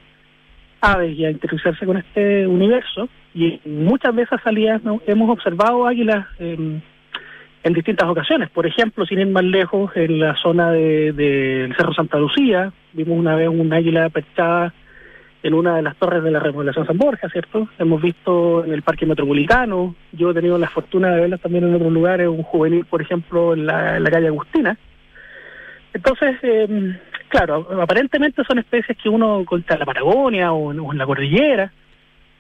aves 0.80 1.14
y 1.18 1.26
a 1.26 1.32
interesarse 1.32 1.86
con 1.86 1.98
este 1.98 2.48
universo. 2.48 3.10
Y 3.36 3.60
muchas 3.66 4.16
de 4.16 4.22
esas 4.22 4.42
salidas 4.44 4.82
¿no? 4.82 5.02
hemos 5.08 5.30
observado 5.30 5.86
águilas 5.86 6.26
en, 6.40 6.82
distintas 7.66 8.08
ocasiones. 8.08 8.50
Por 8.52 8.66
ejemplo, 8.66 9.06
sin 9.06 9.20
ir 9.20 9.28
más 9.28 9.44
lejos, 9.44 9.92
en 9.96 10.20
la 10.20 10.38
zona 10.38 10.72
del 10.72 11.14
de, 11.14 11.24
del 11.24 11.76
Cerro 11.76 11.94
Santa 11.94 12.18
Lucía, 12.18 12.72
vimos 12.94 13.20
una 13.20 13.36
vez 13.36 13.50
un 13.50 13.74
águila 13.74 14.08
perchada 14.08 14.74
en 15.44 15.54
una 15.54 15.76
de 15.76 15.82
las 15.82 15.96
torres 15.98 16.24
de 16.24 16.32
la 16.32 16.40
remodelación 16.40 16.86
San 16.86 16.98
Borja, 16.98 17.30
¿cierto? 17.30 17.68
Hemos 17.80 18.02
visto 18.02 18.64
en 18.64 18.74
el 18.74 18.84
Parque 18.84 19.06
Metropolitano, 19.06 19.96
yo 20.12 20.32
he 20.32 20.34
tenido 20.34 20.58
la 20.58 20.70
fortuna 20.70 21.10
de 21.12 21.22
verlas 21.22 21.42
también 21.42 21.64
en 21.64 21.76
otros 21.76 21.92
lugares, 21.92 22.28
un 22.28 22.44
juvenil, 22.44 22.86
por 22.86 23.02
ejemplo, 23.02 23.54
en 23.54 23.66
la, 23.66 23.98
en 23.98 24.04
la 24.04 24.12
calle 24.12 24.28
Agustina. 24.28 24.78
Entonces, 25.94 26.38
eh, 26.44 27.00
claro, 27.28 27.68
aparentemente 27.82 28.44
son 28.44 28.60
especies 28.60 28.98
que 28.98 29.10
uno 29.10 29.40
encuentra 29.40 29.76
en 29.76 29.80
la 29.80 29.86
Patagonia 29.86 30.52
o 30.52 30.72
en, 30.72 30.80
o 30.80 30.92
en 30.92 30.98
la 30.98 31.06
cordillera, 31.06 31.72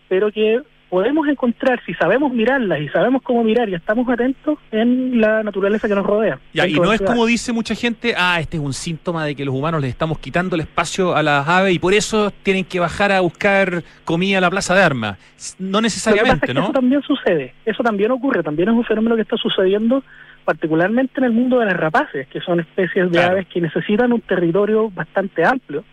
pero 0.07 0.31
que 0.31 0.61
podemos 0.91 1.25
encontrar, 1.29 1.81
si 1.85 1.93
sabemos 1.93 2.33
mirarlas 2.33 2.81
y 2.81 2.89
sabemos 2.89 3.21
cómo 3.21 3.45
mirar 3.45 3.69
y 3.69 3.75
estamos 3.75 4.07
atentos 4.09 4.59
en 4.71 5.21
la 5.21 5.41
naturaleza 5.41 5.87
que 5.87 5.95
nos 5.95 6.05
rodea. 6.05 6.37
Ya, 6.53 6.67
y 6.67 6.73
no 6.73 6.91
es 6.91 6.97
ciudad. 6.97 7.13
como 7.13 7.25
dice 7.25 7.53
mucha 7.53 7.75
gente, 7.75 8.13
ah, 8.17 8.41
este 8.41 8.57
es 8.57 8.63
un 8.63 8.73
síntoma 8.73 9.25
de 9.25 9.33
que 9.33 9.45
los 9.45 9.55
humanos 9.55 9.79
les 9.79 9.89
estamos 9.89 10.19
quitando 10.19 10.55
el 10.55 10.63
espacio 10.63 11.15
a 11.15 11.23
las 11.23 11.47
aves 11.47 11.73
y 11.73 11.79
por 11.79 11.93
eso 11.93 12.29
tienen 12.43 12.65
que 12.65 12.81
bajar 12.81 13.13
a 13.13 13.21
buscar 13.21 13.85
comida 14.03 14.39
a 14.39 14.41
la 14.41 14.49
plaza 14.49 14.75
de 14.75 14.81
armas. 14.81 15.17
No 15.59 15.77
es 15.77 15.83
necesariamente, 15.83 16.47
que 16.47 16.53
¿no? 16.53 16.63
Eso 16.63 16.73
también 16.73 17.01
sucede, 17.03 17.53
eso 17.65 17.81
también 17.83 18.11
ocurre, 18.11 18.43
también 18.43 18.67
es 18.67 18.75
un 18.75 18.83
fenómeno 18.83 19.15
que 19.15 19.21
está 19.21 19.37
sucediendo 19.37 20.03
particularmente 20.43 21.13
en 21.19 21.23
el 21.23 21.31
mundo 21.31 21.57
de 21.59 21.67
las 21.67 21.77
rapaces, 21.77 22.27
que 22.27 22.41
son 22.41 22.59
especies 22.59 23.09
de 23.09 23.23
aves 23.23 23.47
que 23.47 23.61
necesitan 23.61 24.11
un 24.11 24.19
territorio 24.19 24.89
bastante 24.89 25.45
amplio. 25.45 25.85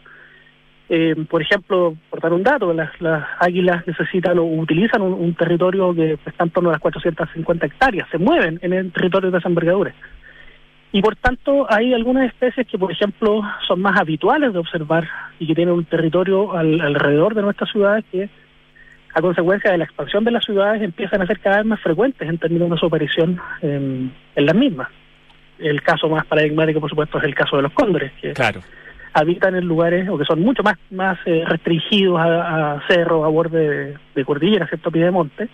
Eh, 0.91 1.15
por 1.29 1.43
ejemplo, 1.43 1.97
por 2.09 2.21
dar 2.21 2.33
un 2.33 2.43
dato, 2.43 2.73
las, 2.73 2.99
las 3.01 3.27
águilas 3.41 3.87
necesitan 3.87 4.39
o 4.39 4.45
utilizan 4.45 5.03
un, 5.03 5.35
territorio 5.35 5.95
que 5.95 6.19
está 6.25 6.45
en 6.45 6.51
torno 6.51 6.71
a 6.71 6.73
las 6.73 6.81
450 6.81 7.67
hectáreas, 7.67 8.09
se 8.11 8.17
mueven 8.17 8.59
en 8.63 8.73
el 8.73 8.91
territorio 8.93 9.31
de 9.31 9.39
esa 9.39 9.49
envergadura. 9.49 9.93
Y 10.91 11.03
por 11.03 11.15
tanto, 11.17 11.67
hay 11.71 11.93
algunas 11.93 12.27
especies 12.27 12.67
que, 12.67 12.79
por 12.79 12.91
ejemplo, 12.91 13.43
son 13.67 13.83
más 13.83 14.01
habituales 14.01 14.55
de 14.55 14.59
observar 14.59 15.07
y 15.39 15.47
que 15.47 15.55
tienen 15.55 15.75
un 15.75 15.85
territorio 15.85 16.57
al- 16.57 16.81
alrededor 16.81 17.35
de 17.35 17.43
nuestras 17.43 17.71
ciudades 17.71 18.07
que, 18.11 18.31
a 19.15 19.21
consecuencia 19.21 19.71
de 19.71 19.77
la 19.79 19.85
expansión 19.85 20.25
de 20.25 20.31
las 20.31 20.45
ciudades, 20.45 20.81
empiezan 20.81 21.21
a 21.21 21.27
ser 21.27 21.41
cada 21.41 21.59
vez 21.59 21.67
más 21.67 21.81
frecuentes 21.81 22.27
en 22.27 22.39
términos 22.39 22.71
de 22.71 22.79
su 22.79 22.87
aparición 22.87 23.39
en, 23.61 24.11
en 24.35 24.47
las 24.47 24.55
mismas. 24.55 24.89
El 25.59 25.83
caso 25.83 26.09
más 26.09 26.25
paradigmático, 26.25 26.81
por 26.81 26.89
supuesto, 26.89 27.19
es 27.19 27.25
el 27.25 27.35
caso 27.35 27.57
de 27.57 27.63
los 27.65 27.73
cóndores, 27.73 28.13
que 28.23 28.33
Claro. 28.33 28.61
Habitan 29.13 29.55
en 29.57 29.65
lugares 29.67 30.09
o 30.09 30.19
que 30.19 30.25
son 30.25 30.41
mucho 30.41 30.63
más 30.63 30.77
más 30.91 31.19
eh, 31.27 31.45
restringidos 31.47 32.19
a, 32.21 32.83
cerros, 32.89 33.25
a 33.25 33.29
borde 33.29 33.69
de, 33.69 33.99
de 34.15 34.25
cordillera, 34.25 34.67
¿cierto? 34.67 34.91
Pie 34.91 35.05
de 35.05 35.11
monte. 35.11 35.49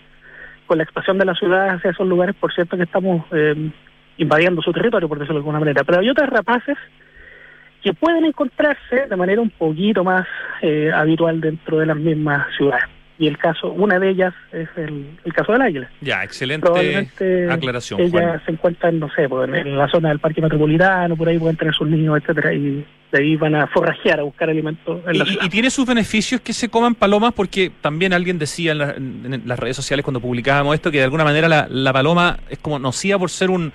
Con 0.67 0.79
la 0.79 0.85
expansión 0.85 1.19
de 1.19 1.27
las 1.27 1.39
ciudades 1.39 1.75
hacia 1.75 1.91
esos 1.91 2.07
lugares, 2.07 2.35
por 2.41 2.53
cierto, 2.55 2.77
que 2.77 2.85
estamos 2.85 3.25
eh, 3.33 3.71
invadiendo 4.17 4.63
su 4.63 4.73
territorio, 4.73 5.09
por 5.09 5.19
decirlo 5.19 5.37
de 5.37 5.41
alguna 5.41 5.59
manera. 5.59 5.85
Pero 5.85 6.01
hay 6.01 6.09
otras 6.09 6.31
rapaces 6.31 6.79
que 7.83 7.93
pueden 7.93 8.25
encontrarse 8.25 9.07
de 9.09 9.17
manera 9.17 9.43
un 9.43 9.51
poquito 9.51 10.03
más 10.05 10.27
eh, 10.63 10.91
habitual 10.93 11.41
dentro 11.41 11.79
de 11.79 11.87
las 11.87 11.97
mismas 11.97 12.47
ciudades. 12.57 12.87
Y 13.17 13.29
el 13.29 13.39
caso, 13.39 13.71
una 13.71 13.99
de 14.01 14.11
ellas 14.11 14.35
es 14.53 14.69
el, 14.77 15.07
el 15.25 15.33
caso 15.33 15.53
del 15.53 15.62
águila. 15.62 15.89
Ya, 16.01 16.25
excelente 16.25 16.67
Probablemente 16.67 17.49
aclaración, 17.51 18.01
ella 18.01 18.11
Juan. 18.11 18.43
se 18.45 18.51
encuentran, 18.53 18.99
no 18.99 19.09
sé, 19.15 19.29
pues, 19.29 19.49
en, 19.55 19.79
la 19.79 19.89
zona 19.89 20.09
del 20.09 20.19
parque 20.19 20.43
metropolitano, 20.43 21.15
por 21.17 21.29
ahí 21.29 21.39
pueden 21.39 21.57
tener 21.57 21.73
sus 21.75 21.89
niños, 21.89 22.19
etcétera, 22.21 22.53
y 22.53 22.85
de 23.12 23.19
ahí 23.21 23.37
van 23.37 23.55
a 23.55 23.69
forrajear, 23.69 24.19
a 24.19 24.25
buscar 24.25 24.51
alimentos 24.51 25.01
en 25.07 25.19
la 25.19 25.25
Y, 25.25 25.29
ciudad. 25.29 25.45
y 25.45 25.49
tiene 25.49 25.71
sus 25.71 25.87
beneficios 25.87 26.41
que 26.41 26.53
se 26.53 26.69
coman 26.69 26.97
palomas 26.97 27.33
porque 27.35 27.71
también 27.81 28.12
alguien 28.12 28.37
decía 28.37 28.73
en, 28.73 28.79
la- 28.79 28.95
en- 28.95 29.43
las 29.47 29.61
redes 29.61 29.77
sociales 29.77 30.03
cuando 30.05 30.19
publicábamos 30.21 30.75
esto 30.75 30.91
que 30.91 30.99
de 30.99 31.05
alguna 31.05 31.23
manera 31.23 31.49
la, 31.49 31.69
la 31.71 31.93
paloma 31.93 32.39
es 32.51 32.59
como 32.59 32.81
nociva 32.81 33.17
por 33.17 33.31
ser 33.31 33.51
un, 33.51 33.73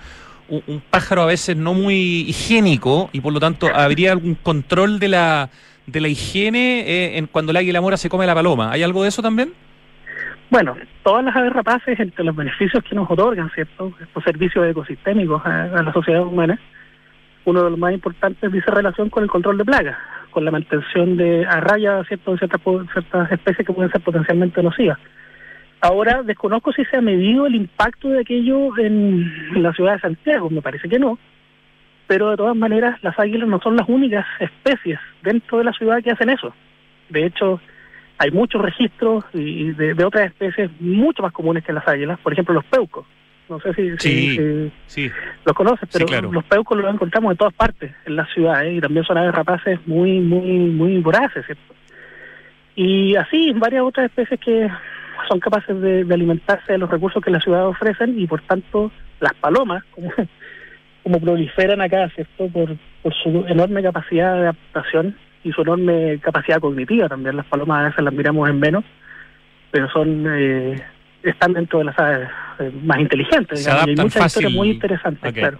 un, 0.50 0.62
un 0.66 0.82
pájaro 0.90 1.22
a 1.22 1.26
veces 1.26 1.56
no 1.56 1.72
muy 1.72 2.26
higiénico 2.28 3.08
y 3.14 3.20
por 3.22 3.32
lo 3.32 3.40
tanto 3.40 3.68
habría 3.74 4.12
algún 4.12 4.34
control 4.34 4.98
de 4.98 5.08
la 5.08 5.48
de 5.90 6.00
la 6.00 6.08
higiene 6.08 6.80
eh, 6.80 7.18
en 7.18 7.26
cuando 7.26 7.50
el 7.50 7.56
águila 7.56 7.80
mora 7.80 7.96
se 7.96 8.08
come 8.08 8.26
la 8.26 8.34
paloma. 8.34 8.70
¿Hay 8.72 8.82
algo 8.82 9.02
de 9.02 9.08
eso 9.08 9.22
también? 9.22 9.52
Bueno, 10.50 10.76
todas 11.04 11.24
las 11.24 11.36
aves 11.36 11.52
rapaces, 11.52 11.98
entre 12.00 12.24
los 12.24 12.34
beneficios 12.34 12.82
que 12.82 12.96
nos 12.96 13.08
otorgan, 13.08 13.50
¿cierto? 13.50 13.92
Estos 14.00 14.24
servicios 14.24 14.66
ecosistémicos 14.66 15.40
a, 15.44 15.66
la 15.66 15.92
sociedad 15.92 16.22
humana, 16.22 16.58
uno 17.44 17.62
de 17.64 17.70
los 17.70 17.78
más 17.78 17.92
importantes 17.92 18.50
dice 18.50 18.70
relación 18.70 19.10
con 19.10 19.22
el 19.22 19.30
control 19.30 19.58
de 19.58 19.64
plagas, 19.64 19.96
con 20.30 20.44
la 20.44 20.50
mantención 20.50 21.16
de 21.16 21.46
a 21.46 21.60
raya, 21.60 22.02
¿cierto? 22.04 22.32
De 22.32 22.38
ciertas, 22.38 22.60
ciertas 22.92 23.30
especies 23.30 23.66
que 23.66 23.72
pueden 23.72 23.92
ser 23.92 24.00
potencialmente 24.00 24.62
nocivas. 24.62 24.98
Ahora, 25.80 26.22
desconozco 26.22 26.72
si 26.72 26.84
se 26.84 26.96
ha 26.96 27.00
medido 27.00 27.46
el 27.46 27.54
impacto 27.54 28.08
de 28.08 28.20
aquello 28.20 28.76
en 28.76 29.62
la 29.62 29.72
ciudad 29.72 29.94
de 29.94 30.00
Santiago, 30.00 30.50
me 30.50 30.60
parece 30.60 30.88
que 30.88 30.98
no, 30.98 31.16
pero 32.10 32.30
de 32.30 32.36
todas 32.36 32.56
maneras 32.56 32.98
las 33.04 33.16
águilas 33.20 33.48
no 33.48 33.60
son 33.60 33.76
las 33.76 33.88
únicas 33.88 34.26
especies 34.40 34.98
dentro 35.22 35.58
de 35.58 35.64
la 35.64 35.72
ciudad 35.72 36.02
que 36.02 36.10
hacen 36.10 36.28
eso. 36.28 36.52
De 37.08 37.24
hecho, 37.24 37.60
hay 38.18 38.32
muchos 38.32 38.60
registros 38.60 39.22
y 39.32 39.70
de, 39.70 39.94
de 39.94 40.04
otras 40.04 40.26
especies 40.26 40.68
mucho 40.80 41.22
más 41.22 41.30
comunes 41.32 41.62
que 41.62 41.72
las 41.72 41.86
águilas, 41.86 42.18
por 42.18 42.32
ejemplo 42.32 42.52
los 42.52 42.64
peucos. 42.64 43.06
No 43.48 43.60
sé 43.60 43.72
si, 43.74 43.90
si- 43.90 43.98
Sí, 43.98 44.36
si 44.86 45.08
sí. 45.08 45.10
los 45.44 45.54
conoces, 45.54 45.88
pero 45.92 46.06
claro. 46.06 46.32
los 46.32 46.42
peucos 46.46 46.76
los 46.78 46.92
encontramos 46.92 47.30
en 47.30 47.36
todas 47.36 47.54
partes 47.54 47.92
en 48.04 48.16
las 48.16 48.28
ciudades 48.34 48.76
y 48.76 48.80
también 48.80 49.04
son 49.04 49.16
aves 49.16 49.32
rapaces 49.32 49.78
muy, 49.86 50.18
muy, 50.18 50.58
muy 50.80 50.98
voraces, 50.98 51.46
¿cierto? 51.46 51.74
Y 52.74 53.14
así 53.14 53.52
varias 53.54 53.84
otras 53.84 54.06
especies 54.06 54.40
que 54.40 54.68
son 55.28 55.38
capaces 55.38 55.80
de, 55.80 56.02
de 56.02 56.14
alimentarse 56.14 56.72
de 56.72 56.78
los 56.78 56.90
recursos 56.90 57.22
que 57.22 57.30
las 57.30 57.44
ciudades 57.44 57.68
ofrecen 57.68 58.18
y 58.18 58.26
por 58.26 58.40
tanto 58.42 58.90
las 59.20 59.34
palomas, 59.34 59.84
como, 59.92 60.10
como 61.02 61.20
proliferan 61.20 61.80
acá, 61.80 62.08
¿cierto? 62.14 62.48
Por, 62.48 62.76
por 63.02 63.14
su 63.14 63.44
enorme 63.48 63.82
capacidad 63.82 64.34
de 64.34 64.40
adaptación 64.42 65.16
y 65.44 65.52
su 65.52 65.62
enorme 65.62 66.18
capacidad 66.20 66.60
cognitiva 66.60 67.08
también. 67.08 67.36
Las 67.36 67.46
palomas 67.46 67.80
a 67.80 67.88
veces 67.88 68.04
las 68.04 68.14
miramos 68.14 68.48
en 68.48 68.60
menos, 68.60 68.84
pero 69.70 69.88
son 69.90 70.26
eh, 70.28 70.82
están 71.22 71.52
dentro 71.52 71.80
de 71.80 71.86
las 71.86 71.98
aves 71.98 72.28
eh, 72.58 72.70
más 72.82 73.00
inteligentes. 73.00 73.64
Se 73.64 73.70
hay 73.70 73.96
muchas 73.96 74.14
fácil. 74.14 74.26
historias 74.26 74.52
muy 74.52 74.70
interesantes, 74.70 75.32
claro. 75.32 75.58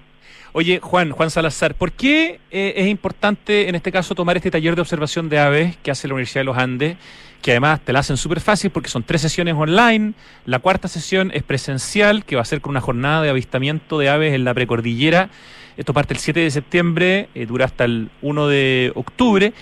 Oye, 0.52 0.80
Juan, 0.82 1.12
Juan 1.12 1.30
Salazar, 1.30 1.74
¿por 1.74 1.92
qué 1.92 2.40
eh, 2.50 2.72
es 2.76 2.88
importante 2.88 3.68
en 3.68 3.76
este 3.76 3.92
caso 3.92 4.16
tomar 4.16 4.36
este 4.36 4.50
taller 4.50 4.74
de 4.74 4.80
observación 4.80 5.28
de 5.28 5.38
aves 5.38 5.76
que 5.76 5.92
hace 5.92 6.08
la 6.08 6.14
Universidad 6.14 6.40
de 6.40 6.46
los 6.46 6.58
Andes? 6.58 6.96
Que 7.42 7.52
además 7.52 7.80
te 7.80 7.92
la 7.92 8.00
hacen 8.00 8.16
súper 8.16 8.40
fácil 8.40 8.70
porque 8.70 8.88
son 8.88 9.02
tres 9.02 9.22
sesiones 9.22 9.54
online. 9.54 10.12
La 10.44 10.58
cuarta 10.58 10.88
sesión 10.88 11.30
es 11.32 11.42
presencial, 11.42 12.24
que 12.24 12.36
va 12.36 12.42
a 12.42 12.44
ser 12.44 12.60
con 12.60 12.70
una 12.70 12.80
jornada 12.80 13.22
de 13.22 13.30
avistamiento 13.30 13.98
de 13.98 14.10
aves 14.10 14.34
en 14.34 14.44
la 14.44 14.52
precordillera. 14.52 15.30
Esto 15.76 15.94
parte 15.94 16.12
el 16.12 16.20
7 16.20 16.40
de 16.40 16.50
septiembre, 16.50 17.28
eh, 17.34 17.46
dura 17.46 17.64
hasta 17.64 17.84
el 17.84 18.10
1 18.20 18.48
de 18.48 18.92
octubre. 18.94 19.52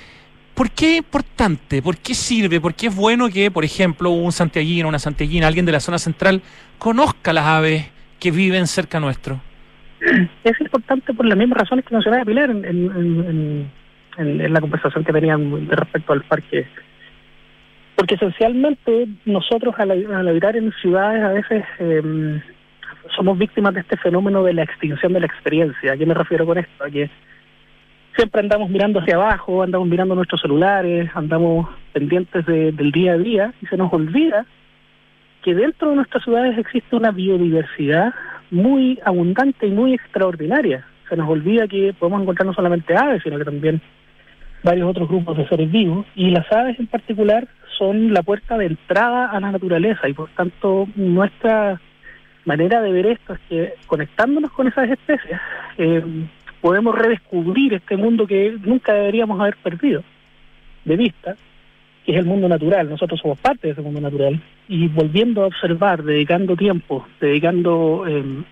¿Por 0.54 0.72
qué 0.72 0.92
es 0.92 0.98
importante? 0.98 1.80
¿Por 1.80 1.98
qué 1.98 2.14
sirve? 2.14 2.60
¿Por 2.60 2.74
qué 2.74 2.88
es 2.88 2.96
bueno 2.96 3.28
que, 3.28 3.48
por 3.52 3.64
ejemplo, 3.64 4.10
un 4.10 4.32
santiaguino, 4.32 4.88
una 4.88 4.98
santiaguina, 4.98 5.46
alguien 5.46 5.64
de 5.64 5.70
la 5.70 5.78
zona 5.78 5.98
central, 5.98 6.42
conozca 6.78 7.32
las 7.32 7.44
aves 7.44 7.88
que 8.18 8.32
viven 8.32 8.66
cerca 8.66 8.98
nuestro? 8.98 9.40
Es 10.42 10.60
importante 10.60 11.14
por 11.14 11.26
las 11.26 11.38
mismas 11.38 11.58
razones 11.58 11.84
que 11.84 11.94
mencionaba 11.94 12.24
Pilar 12.24 12.50
en, 12.50 12.64
en, 12.64 13.70
en, 14.16 14.40
en 14.40 14.52
la 14.52 14.60
conversación 14.60 15.04
que 15.04 15.12
tenían 15.12 15.68
respecto 15.68 16.12
al 16.12 16.22
parque. 16.24 16.66
Porque 17.98 18.14
esencialmente 18.14 19.08
nosotros 19.24 19.74
al, 19.76 19.90
al 19.90 20.28
habitar 20.28 20.56
en 20.56 20.70
ciudades 20.80 21.20
a 21.20 21.30
veces 21.30 21.64
eh, 21.80 22.40
somos 23.16 23.36
víctimas 23.36 23.74
de 23.74 23.80
este 23.80 23.96
fenómeno 23.96 24.44
de 24.44 24.52
la 24.54 24.62
extinción 24.62 25.12
de 25.12 25.18
la 25.18 25.26
experiencia. 25.26 25.92
¿A 25.92 25.96
qué 25.96 26.06
me 26.06 26.14
refiero 26.14 26.46
con 26.46 26.58
esto? 26.58 26.84
A 26.84 26.90
que 26.90 27.10
siempre 28.14 28.40
andamos 28.40 28.70
mirando 28.70 29.00
hacia 29.00 29.16
abajo, 29.16 29.64
andamos 29.64 29.88
mirando 29.88 30.14
nuestros 30.14 30.40
celulares, 30.40 31.10
andamos 31.14 31.68
pendientes 31.92 32.46
de, 32.46 32.70
del 32.70 32.92
día 32.92 33.14
a 33.14 33.18
día 33.18 33.52
y 33.60 33.66
se 33.66 33.76
nos 33.76 33.92
olvida 33.92 34.46
que 35.42 35.56
dentro 35.56 35.90
de 35.90 35.96
nuestras 35.96 36.22
ciudades 36.22 36.56
existe 36.56 36.94
una 36.94 37.10
biodiversidad 37.10 38.14
muy 38.52 39.00
abundante 39.04 39.66
y 39.66 39.72
muy 39.72 39.94
extraordinaria. 39.94 40.86
Se 41.08 41.16
nos 41.16 41.28
olvida 41.28 41.66
que 41.66 41.92
podemos 41.98 42.22
encontrar 42.22 42.46
no 42.46 42.54
solamente 42.54 42.96
aves, 42.96 43.24
sino 43.24 43.38
que 43.38 43.44
también 43.44 43.80
varios 44.62 44.88
otros 44.88 45.08
grupos 45.08 45.36
de 45.36 45.48
seres 45.48 45.68
vivos 45.68 46.06
y 46.14 46.30
las 46.30 46.46
aves 46.52 46.78
en 46.78 46.86
particular 46.86 47.48
son 47.78 48.12
la 48.12 48.22
puerta 48.22 48.58
de 48.58 48.66
entrada 48.66 49.26
a 49.30 49.40
la 49.40 49.52
naturaleza 49.52 50.08
y 50.08 50.12
por 50.12 50.28
tanto 50.30 50.88
nuestra 50.96 51.80
manera 52.44 52.82
de 52.82 52.92
ver 52.92 53.06
esto 53.06 53.34
es 53.34 53.40
que 53.48 53.74
conectándonos 53.86 54.50
con 54.52 54.66
esas 54.68 54.90
especies 54.90 55.40
eh, 55.78 56.02
podemos 56.60 56.94
redescubrir 56.94 57.74
este 57.74 57.96
mundo 57.96 58.26
que 58.26 58.56
nunca 58.64 58.92
deberíamos 58.92 59.40
haber 59.40 59.56
perdido 59.56 60.02
de 60.84 60.96
vista, 60.96 61.36
que 62.04 62.12
es 62.12 62.18
el 62.18 62.24
mundo 62.24 62.48
natural. 62.48 62.88
Nosotros 62.88 63.20
somos 63.20 63.38
parte 63.38 63.68
de 63.68 63.72
ese 63.72 63.82
mundo 63.82 64.00
natural. 64.00 64.40
Y 64.68 64.88
volviendo 64.88 65.42
a 65.42 65.46
observar, 65.46 66.02
dedicando 66.02 66.56
tiempo, 66.56 67.06
dedicando 67.20 68.04
eh, 68.08 68.42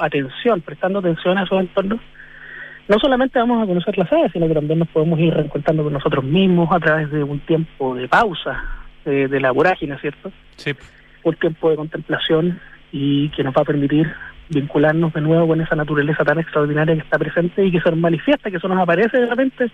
atención, 0.00 0.60
prestando 0.60 0.98
atención 1.00 1.38
a 1.38 1.44
esos 1.44 1.60
entornos, 1.60 2.00
no 2.88 2.98
solamente 2.98 3.38
vamos 3.38 3.62
a 3.62 3.66
conocer 3.66 3.98
las 3.98 4.12
aves, 4.12 4.32
sino 4.32 4.46
que 4.46 4.54
también 4.54 4.78
nos 4.78 4.88
podemos 4.88 5.18
ir 5.18 5.34
reencontrando 5.34 5.84
con 5.84 5.92
nosotros 5.92 6.24
mismos 6.24 6.68
a 6.70 6.78
través 6.78 7.10
de 7.10 7.22
un 7.22 7.40
tiempo 7.40 7.94
de 7.94 8.08
pausa, 8.08 8.62
de, 9.04 9.28
de 9.28 9.40
la 9.40 9.50
vorágine, 9.50 9.98
¿cierto? 9.98 10.30
Sí. 10.56 10.72
Un 11.24 11.34
tiempo 11.34 11.70
de 11.70 11.76
contemplación 11.76 12.60
y 12.92 13.28
que 13.30 13.42
nos 13.42 13.54
va 13.54 13.62
a 13.62 13.64
permitir 13.64 14.12
vincularnos 14.48 15.12
de 15.12 15.20
nuevo 15.20 15.48
con 15.48 15.60
esa 15.60 15.74
naturaleza 15.74 16.24
tan 16.24 16.38
extraordinaria 16.38 16.94
que 16.94 17.02
está 17.02 17.18
presente 17.18 17.64
y 17.64 17.72
que 17.72 17.80
se 17.80 17.90
manifiesta, 17.90 18.50
que 18.50 18.58
eso 18.58 18.68
nos 18.68 18.78
aparece 18.78 19.18
de 19.18 19.26
repente 19.26 19.70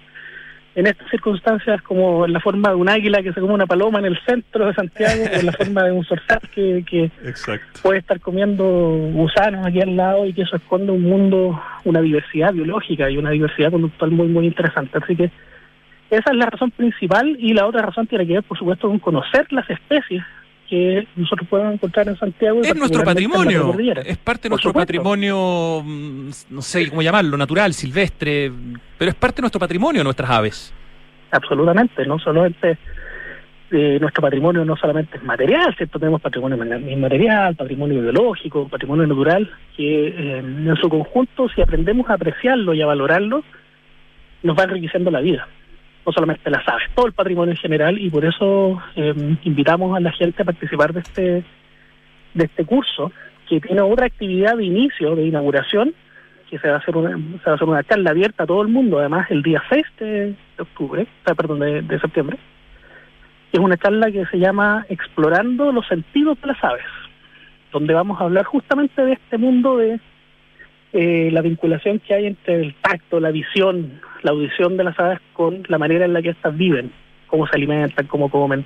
en 0.74 0.86
estas 0.86 1.10
circunstancias 1.10 1.82
como 1.82 2.24
en 2.24 2.32
la 2.32 2.40
forma 2.40 2.70
de 2.70 2.76
un 2.76 2.88
águila 2.88 3.22
que 3.22 3.32
se 3.32 3.40
come 3.40 3.54
una 3.54 3.66
paloma 3.66 3.98
en 3.98 4.06
el 4.06 4.18
centro 4.24 4.66
de 4.66 4.74
Santiago, 4.74 5.24
o 5.24 5.38
en 5.38 5.46
la 5.46 5.52
forma 5.52 5.84
de 5.84 5.92
un 5.92 6.04
zorzal 6.04 6.40
que, 6.54 6.84
que 6.88 7.10
puede 7.82 7.98
estar 7.98 8.20
comiendo 8.20 8.64
gusanos 9.12 9.66
aquí 9.66 9.80
al 9.80 9.96
lado 9.96 10.24
y 10.26 10.32
que 10.32 10.42
eso 10.42 10.56
esconde 10.56 10.92
un 10.92 11.02
mundo, 11.02 11.60
una 11.84 12.00
diversidad 12.00 12.52
biológica 12.54 13.10
y 13.10 13.18
una 13.18 13.30
diversidad 13.30 13.70
conductual 13.70 14.10
muy, 14.12 14.28
muy 14.28 14.46
interesante. 14.46 14.98
Así 15.02 15.14
que 15.14 15.30
esa 16.10 16.30
es 16.30 16.36
la 16.36 16.46
razón 16.46 16.70
principal 16.70 17.36
y 17.38 17.52
la 17.52 17.66
otra 17.66 17.82
razón 17.82 18.06
tiene 18.06 18.26
que 18.26 18.34
ver, 18.34 18.42
por 18.42 18.58
supuesto, 18.58 18.88
con 18.88 18.98
conocer 18.98 19.46
las 19.52 19.68
especies 19.68 20.22
que 20.72 21.06
nosotros 21.16 21.46
podemos 21.50 21.74
encontrar 21.74 22.08
en 22.08 22.16
Santiago. 22.16 22.62
Es 22.62 22.74
nuestro 22.74 23.04
patrimonio, 23.04 23.76
es 24.06 24.16
parte 24.16 24.44
de 24.44 24.48
nuestro 24.48 24.72
patrimonio, 24.72 25.82
mm, 25.84 26.30
no 26.48 26.62
sé 26.62 26.88
cómo 26.88 27.02
llamarlo, 27.02 27.36
natural, 27.36 27.74
silvestre, 27.74 28.50
pero 28.96 29.10
es 29.10 29.14
parte 29.14 29.36
de 29.36 29.42
nuestro 29.42 29.60
patrimonio, 29.60 30.02
nuestras 30.02 30.30
aves. 30.30 30.74
Absolutamente, 31.30 32.06
no 32.06 32.18
solamente 32.18 32.78
eh, 33.70 33.98
nuestro 34.00 34.22
patrimonio 34.22 34.64
no 34.64 34.74
solamente 34.74 35.18
es 35.18 35.22
material, 35.22 35.74
¿cierto? 35.76 35.98
Tenemos 35.98 36.22
patrimonio 36.22 36.56
inmaterial, 36.88 37.54
patrimonio 37.54 38.00
biológico, 38.00 38.66
patrimonio 38.66 39.06
natural, 39.06 39.50
que 39.76 40.08
eh, 40.08 40.38
en 40.38 40.76
su 40.80 40.88
conjunto, 40.88 41.50
si 41.50 41.60
aprendemos 41.60 42.08
a 42.08 42.14
apreciarlo 42.14 42.72
y 42.72 42.80
a 42.80 42.86
valorarlo, 42.86 43.44
nos 44.42 44.58
va 44.58 44.64
enriqueciendo 44.64 45.10
la 45.10 45.20
vida 45.20 45.46
no 46.04 46.12
solamente 46.12 46.50
las 46.50 46.66
aves, 46.68 46.88
todo 46.94 47.06
el 47.06 47.12
patrimonio 47.12 47.52
en 47.52 47.58
general 47.58 47.98
y 47.98 48.10
por 48.10 48.24
eso 48.24 48.80
eh, 48.96 49.14
invitamos 49.44 49.96
a 49.96 50.00
la 50.00 50.12
gente 50.12 50.42
a 50.42 50.46
participar 50.46 50.92
de 50.92 51.00
este 51.00 51.44
de 52.34 52.44
este 52.44 52.64
curso 52.64 53.12
que 53.48 53.60
tiene 53.60 53.82
otra 53.82 54.06
actividad 54.06 54.56
de 54.56 54.64
inicio, 54.64 55.14
de 55.14 55.26
inauguración, 55.26 55.94
que 56.48 56.58
se 56.58 56.68
va 56.68 56.76
a 56.76 56.78
hacer 56.78 56.96
una, 56.96 57.10
se 57.10 57.44
va 57.44 57.52
a 57.52 57.54
hacer 57.54 57.68
una 57.68 57.82
charla 57.84 58.10
abierta 58.10 58.44
a 58.44 58.46
todo 58.46 58.62
el 58.62 58.68
mundo, 58.68 58.98
además 58.98 59.30
el 59.30 59.42
día 59.42 59.62
6 59.68 59.84
de, 59.98 60.34
octubre, 60.58 61.06
perdón, 61.24 61.60
de, 61.60 61.82
de 61.82 62.00
septiembre. 62.00 62.38
Es 63.52 63.60
una 63.60 63.76
charla 63.76 64.10
que 64.10 64.24
se 64.26 64.38
llama 64.38 64.86
Explorando 64.88 65.72
los 65.72 65.86
sentidos 65.86 66.40
de 66.40 66.46
las 66.46 66.64
aves, 66.64 66.86
donde 67.70 67.92
vamos 67.92 68.18
a 68.20 68.24
hablar 68.24 68.46
justamente 68.46 69.04
de 69.04 69.12
este 69.12 69.36
mundo 69.36 69.76
de 69.76 70.00
eh, 70.94 71.30
la 71.32 71.40
vinculación 71.40 72.00
que 72.00 72.14
hay 72.14 72.26
entre 72.26 72.60
el 72.60 72.74
tacto, 72.74 73.18
la 73.18 73.30
visión, 73.30 74.00
la 74.22 74.32
audición 74.32 74.76
de 74.76 74.84
las 74.84 74.98
aves 74.98 75.20
con 75.32 75.62
la 75.68 75.78
manera 75.78 76.04
en 76.04 76.12
la 76.12 76.22
que 76.22 76.30
éstas 76.30 76.56
viven, 76.56 76.92
cómo 77.26 77.46
se 77.46 77.56
alimentan, 77.56 78.06
cómo 78.06 78.30
comen. 78.30 78.64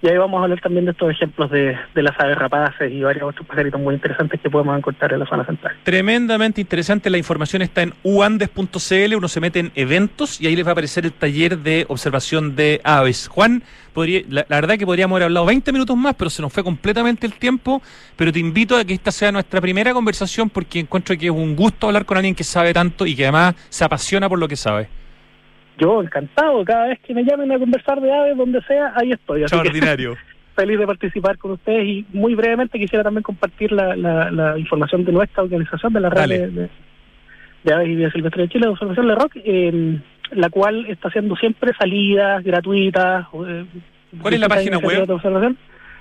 Y 0.00 0.08
ahí 0.08 0.16
vamos 0.16 0.38
a 0.40 0.44
hablar 0.44 0.60
también 0.60 0.84
de 0.84 0.92
estos 0.92 1.10
ejemplos 1.10 1.50
de, 1.50 1.76
de 1.92 2.02
las 2.02 2.18
aves 2.20 2.38
rapaces 2.38 2.92
y 2.92 3.00
varios 3.00 3.30
otros 3.30 3.46
pajaritos 3.46 3.80
muy 3.80 3.94
interesantes 3.94 4.40
que 4.40 4.48
podemos 4.48 4.78
encontrar 4.78 5.12
en 5.12 5.18
la 5.18 5.26
zona 5.26 5.44
central. 5.44 5.74
Tremendamente 5.82 6.60
interesante, 6.60 7.10
la 7.10 7.18
información 7.18 7.62
está 7.62 7.82
en 7.82 7.94
uandes.cl, 8.04 9.14
uno 9.16 9.28
se 9.28 9.40
mete 9.40 9.58
en 9.58 9.72
eventos 9.74 10.40
y 10.40 10.46
ahí 10.46 10.54
les 10.54 10.64
va 10.64 10.70
a 10.70 10.72
aparecer 10.72 11.04
el 11.04 11.12
taller 11.12 11.58
de 11.58 11.84
observación 11.88 12.54
de 12.54 12.80
aves. 12.84 13.26
Juan, 13.26 13.64
podría, 13.92 14.22
la, 14.28 14.46
la 14.48 14.60
verdad 14.60 14.78
que 14.78 14.86
podríamos 14.86 15.16
haber 15.16 15.24
hablado 15.24 15.46
20 15.46 15.72
minutos 15.72 15.96
más, 15.96 16.14
pero 16.14 16.30
se 16.30 16.42
nos 16.42 16.52
fue 16.52 16.62
completamente 16.62 17.26
el 17.26 17.34
tiempo, 17.34 17.82
pero 18.14 18.32
te 18.32 18.38
invito 18.38 18.76
a 18.76 18.84
que 18.84 18.94
esta 18.94 19.10
sea 19.10 19.32
nuestra 19.32 19.60
primera 19.60 19.92
conversación 19.92 20.48
porque 20.48 20.78
encuentro 20.78 21.16
que 21.16 21.26
es 21.26 21.32
un 21.32 21.56
gusto 21.56 21.88
hablar 21.88 22.04
con 22.04 22.16
alguien 22.16 22.36
que 22.36 22.44
sabe 22.44 22.72
tanto 22.72 23.04
y 23.04 23.16
que 23.16 23.24
además 23.24 23.56
se 23.68 23.84
apasiona 23.84 24.28
por 24.28 24.38
lo 24.38 24.46
que 24.46 24.54
sabe 24.54 24.97
yo 25.78 26.02
encantado, 26.02 26.64
cada 26.64 26.88
vez 26.88 26.98
que 27.00 27.14
me 27.14 27.24
llamen 27.24 27.52
a 27.52 27.58
conversar 27.58 28.00
de 28.00 28.12
aves, 28.12 28.36
donde 28.36 28.60
sea, 28.62 28.92
ahí 28.96 29.12
estoy. 29.12 29.44
Así 29.44 29.54
Extraordinario. 29.54 30.16
feliz 30.56 30.78
de 30.78 30.86
participar 30.86 31.38
con 31.38 31.52
ustedes 31.52 31.86
y 31.86 32.06
muy 32.12 32.34
brevemente 32.34 32.80
quisiera 32.80 33.04
también 33.04 33.22
compartir 33.22 33.70
la, 33.70 33.94
la, 33.94 34.28
la 34.32 34.58
información 34.58 35.04
de 35.04 35.12
nuestra 35.12 35.44
organización, 35.44 35.92
de 35.92 36.00
la 36.00 36.10
red 36.10 36.28
de, 36.28 36.68
de, 37.62 37.72
aves 37.72 37.88
y 37.88 37.94
vida 37.94 38.10
silvestre 38.10 38.42
de 38.42 38.48
Chile, 38.48 38.66
de 38.66 38.72
observación 38.72 39.06
de 39.06 39.14
rock, 39.14 39.32
eh, 39.36 40.00
la 40.32 40.50
cual 40.50 40.86
está 40.86 41.08
haciendo 41.08 41.36
siempre 41.36 41.72
salidas 41.78 42.42
gratuitas. 42.42 43.26
Eh, 43.46 43.66
¿Cuál 44.20 44.34
es 44.34 44.40
la 44.40 44.48
página 44.48 44.78
web? 44.78 45.06
De 45.06 45.12
observación, 45.12 45.56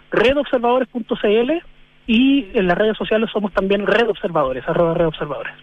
redobservadores.cl 0.10 1.52
y 2.08 2.48
en 2.56 2.68
las 2.68 2.78
redes 2.80 2.98
sociales 2.98 3.30
somos 3.32 3.54
también 3.54 3.86
redobservadores, 3.86 4.68
arroba 4.68 4.96
redobservadores 4.96 5.54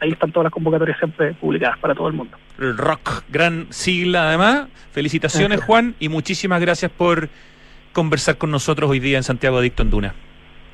ahí 0.00 0.10
están 0.10 0.32
todas 0.32 0.44
las 0.44 0.52
convocatorias 0.52 0.98
siempre 0.98 1.34
publicadas 1.34 1.78
para 1.78 1.94
todo 1.94 2.08
el 2.08 2.14
mundo. 2.14 2.36
Rock, 2.58 3.22
gran 3.28 3.66
sigla 3.70 4.28
además. 4.28 4.68
Felicitaciones 4.92 5.60
Juan 5.60 5.94
y 6.00 6.08
muchísimas 6.08 6.60
gracias 6.60 6.90
por 6.90 7.28
conversar 7.92 8.38
con 8.38 8.50
nosotros 8.50 8.90
hoy 8.90 9.00
día 9.00 9.18
en 9.18 9.22
Santiago 9.22 9.58
Adicto 9.58 9.82
en 9.82 9.90
Duna. 9.90 10.14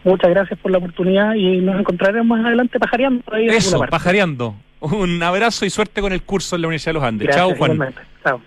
Muchas 0.04 0.30
gracias 0.30 0.58
por 0.60 0.70
la 0.70 0.78
oportunidad 0.78 1.34
y 1.34 1.58
nos 1.58 1.80
encontraremos 1.80 2.38
más 2.38 2.46
adelante 2.46 2.78
pajareando. 2.78 3.22
Ahí 3.32 3.48
Eso, 3.48 3.80
pajareando. 3.90 4.54
Un 4.80 5.22
abrazo 5.22 5.64
y 5.64 5.70
suerte 5.70 6.00
con 6.00 6.12
el 6.12 6.22
curso 6.22 6.54
en 6.54 6.62
la 6.62 6.68
Universidad 6.68 6.90
de 6.90 6.94
los 6.94 7.02
Andes. 7.02 7.28
Chao 7.34 7.54
Juan. 7.56 7.94
Chao. 8.22 8.40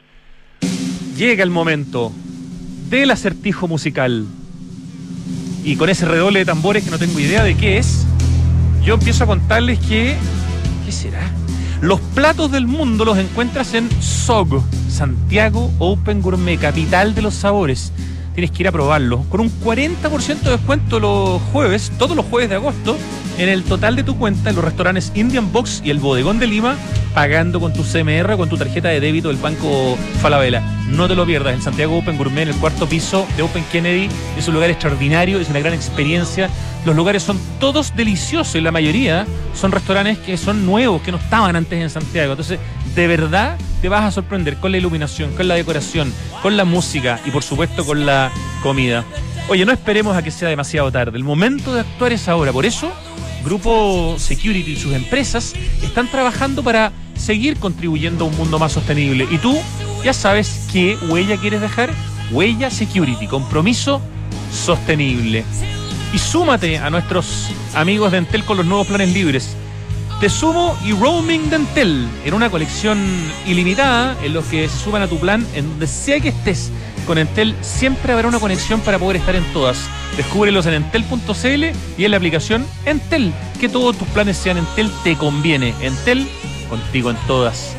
Llega 1.18 1.44
el 1.44 1.50
momento 1.50 2.12
del 2.90 3.12
acertijo 3.12 3.68
musical. 3.68 4.26
Y 5.66 5.76
con 5.76 5.90
ese 5.90 6.06
redoble 6.06 6.40
de 6.40 6.46
tambores 6.46 6.86
que 6.86 6.92
no 6.92 6.98
tengo 6.98 7.20
idea 7.20 7.44
de 7.44 7.58
qué 7.58 7.78
es, 7.78 8.08
yo 8.84 8.94
empiezo 8.94 9.26
a 9.26 9.28
contarles 9.28 9.80
que 9.80 10.16
¿Qué 10.90 10.94
será? 10.94 11.30
Los 11.82 12.00
platos 12.00 12.52
del 12.52 12.66
mundo 12.66 13.06
los 13.06 13.20
encuentras 13.20 13.76
en 13.76 13.88
SOG, 14.02 14.64
Santiago 14.90 15.72
Open 15.78 16.20
Gourmet, 16.20 16.60
capital 16.60 17.14
de 17.14 17.22
los 17.22 17.36
sabores. 17.36 17.92
Tienes 18.34 18.50
que 18.50 18.64
ir 18.64 18.70
a 18.70 18.72
probarlo. 18.72 19.24
Con 19.30 19.42
un 19.42 19.52
40% 19.52 20.42
de 20.42 20.50
descuento 20.50 21.00
los 21.00 21.40
jueves, 21.54 21.92
todos 22.00 22.18
los 22.18 22.26
jueves 22.26 22.50
de 22.50 22.56
agosto, 22.56 22.98
en 23.38 23.50
el 23.50 23.62
total 23.66 23.98
de 23.98 24.04
tu 24.04 24.18
cuenta 24.18 24.50
en 24.50 24.56
los 24.56 24.66
restaurantes 24.66 25.12
Indian 25.14 25.52
Box 25.54 25.84
y 25.86 25.92
el 25.92 26.00
Bodegón 26.00 26.40
de 26.40 26.48
Lima, 26.48 26.76
pagando 27.20 27.60
con 27.60 27.74
tu 27.74 27.84
CMR 27.84 28.32
o 28.32 28.38
con 28.38 28.48
tu 28.48 28.56
tarjeta 28.56 28.88
de 28.88 29.02
débito 29.02 29.28
del 29.28 29.36
Banco 29.36 29.98
Falabella. 30.22 30.62
No 30.88 31.06
te 31.06 31.16
lo 31.16 31.26
pierdas, 31.26 31.54
en 31.54 31.62
Santiago 31.62 31.98
Open 31.98 32.18
Gourmet, 32.18 32.44
en 32.44 32.48
el 32.48 32.56
cuarto 32.56 32.88
piso 32.88 33.28
de 33.36 33.44
Open 33.44 33.66
Kennedy. 33.74 34.08
Es 34.38 34.48
un 34.48 34.54
lugar 34.54 34.70
extraordinario, 34.70 35.38
es 35.38 35.50
una 35.50 35.60
gran 35.60 35.74
experiencia. 35.74 36.50
Los 36.86 36.96
lugares 36.96 37.22
son 37.22 37.38
todos 37.60 37.94
deliciosos 37.94 38.56
y 38.56 38.62
la 38.62 38.72
mayoría 38.72 39.28
son 39.54 39.74
restaurantes 39.74 40.18
que 40.20 40.38
son 40.38 40.66
nuevos, 40.66 41.02
que 41.02 41.12
no 41.12 41.18
estaban 41.18 41.58
antes 41.58 41.82
en 41.82 41.90
Santiago. 41.90 42.32
Entonces, 42.32 42.58
de 42.96 43.08
verdad 43.08 43.58
te 43.82 43.90
vas 43.90 44.06
a 44.06 44.12
sorprender 44.12 44.56
con 44.56 44.72
la 44.72 44.78
iluminación, 44.78 45.36
con 45.36 45.50
la 45.50 45.56
decoración, 45.56 46.14
con 46.42 46.56
la 46.56 46.64
música 46.64 47.20
y 47.26 47.32
por 47.32 47.44
supuesto 47.44 47.86
con 47.86 48.06
la 48.06 48.32
comida. 48.64 49.04
Oye, 49.50 49.66
no 49.66 49.74
esperemos 49.74 50.16
a 50.16 50.24
que 50.24 50.32
sea 50.32 50.48
demasiado 50.48 50.90
tarde. 50.90 51.18
El 51.18 51.26
momento 51.26 51.74
de 51.74 51.82
actuar 51.82 52.14
es 52.14 52.30
ahora. 52.30 52.54
Por 52.54 52.66
eso 52.66 52.94
Grupo 53.44 54.16
Security 54.18 54.72
y 54.72 54.76
sus 54.76 54.94
empresas 54.94 55.54
están 55.82 56.10
trabajando 56.10 56.64
para 56.64 56.92
seguir 57.20 57.58
contribuyendo 57.58 58.26
a 58.26 58.28
un 58.28 58.38
mundo 58.38 58.58
más 58.58 58.72
sostenible. 58.72 59.28
Y 59.30 59.38
tú 59.38 59.58
ya 60.04 60.14
sabes 60.14 60.68
qué 60.72 60.98
huella 61.10 61.38
quieres 61.38 61.62
dejar. 61.62 61.94
Huella 62.32 62.70
Security, 62.70 63.28
compromiso 63.28 64.02
sostenible. 64.52 65.44
Y 66.14 66.18
súmate 66.18 66.78
a 66.78 66.90
nuestros 66.90 67.50
amigos 67.76 68.12
de 68.12 68.20
Entel 68.20 68.44
con 68.44 68.58
los 68.58 68.66
nuevos 68.66 68.88
planes 68.88 69.14
libres. 69.14 69.56
Te 70.20 70.30
sumo 70.30 70.78
y 70.84 70.92
roaming 70.92 71.50
de 71.50 71.58
Entel 71.58 72.08
en 72.26 72.34
una 72.34 72.50
colección 72.50 73.00
ilimitada 73.46 74.18
en 74.22 74.34
los 74.34 74.46
que 74.46 74.68
se 74.68 74.78
suban 74.78 75.02
a 75.02 75.08
tu 75.08 75.18
plan 75.18 75.46
en 75.54 75.70
donde 75.70 75.88
sea 75.88 76.20
que 76.20 76.30
estés. 76.30 76.72
Con 77.08 77.18
Entel 77.18 77.56
siempre 77.62 78.12
habrá 78.12 78.28
una 78.28 78.40
conexión 78.40 78.82
para 78.82 79.00
poder 79.00 79.18
estar 79.18 79.36
en 79.36 79.46
todas. 79.54 79.88
Descúbrelos 80.18 80.66
en 80.66 80.74
entel.cl 80.74 81.64
y 81.98 82.06
en 82.06 82.12
la 82.12 82.18
aplicación 82.18 82.66
Entel. 82.86 83.32
Que 83.60 83.70
todos 83.70 83.98
tus 83.98 84.08
planes 84.10 84.36
sean 84.36 84.58
Entel 84.58 84.92
te 85.04 85.16
conviene. 85.16 85.74
Entel, 85.82 86.28
contigo 86.70 87.10
en 87.10 87.18
todas. 87.28 87.76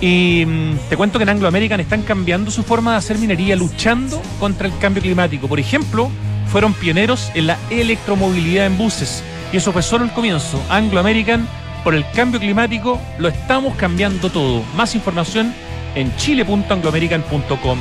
Y 0.00 0.44
mm, 0.46 0.88
te 0.88 0.96
cuento 0.96 1.18
que 1.18 1.22
en 1.22 1.28
Anglo 1.28 1.48
American 1.48 1.80
están 1.80 2.02
cambiando 2.02 2.50
su 2.50 2.62
forma 2.62 2.92
de 2.92 2.98
hacer 2.98 3.18
minería 3.18 3.54
luchando 3.56 4.20
contra 4.40 4.66
el 4.66 4.76
cambio 4.78 5.02
climático. 5.02 5.48
Por 5.48 5.60
ejemplo, 5.60 6.10
fueron 6.48 6.74
pioneros 6.74 7.30
en 7.34 7.46
la 7.46 7.58
electromovilidad 7.70 8.66
en 8.66 8.76
buses. 8.76 9.22
Y 9.52 9.58
eso 9.58 9.72
fue 9.72 9.82
solo 9.82 10.04
el 10.04 10.10
comienzo. 10.10 10.60
Anglo 10.68 10.98
American, 10.98 11.48
por 11.84 11.94
el 11.94 12.04
cambio 12.10 12.40
climático, 12.40 13.00
lo 13.18 13.28
estamos 13.28 13.76
cambiando 13.76 14.30
todo. 14.30 14.62
Más 14.76 14.94
información 14.94 15.54
en 15.94 16.14
chile.angloamerican.com. 16.16 17.78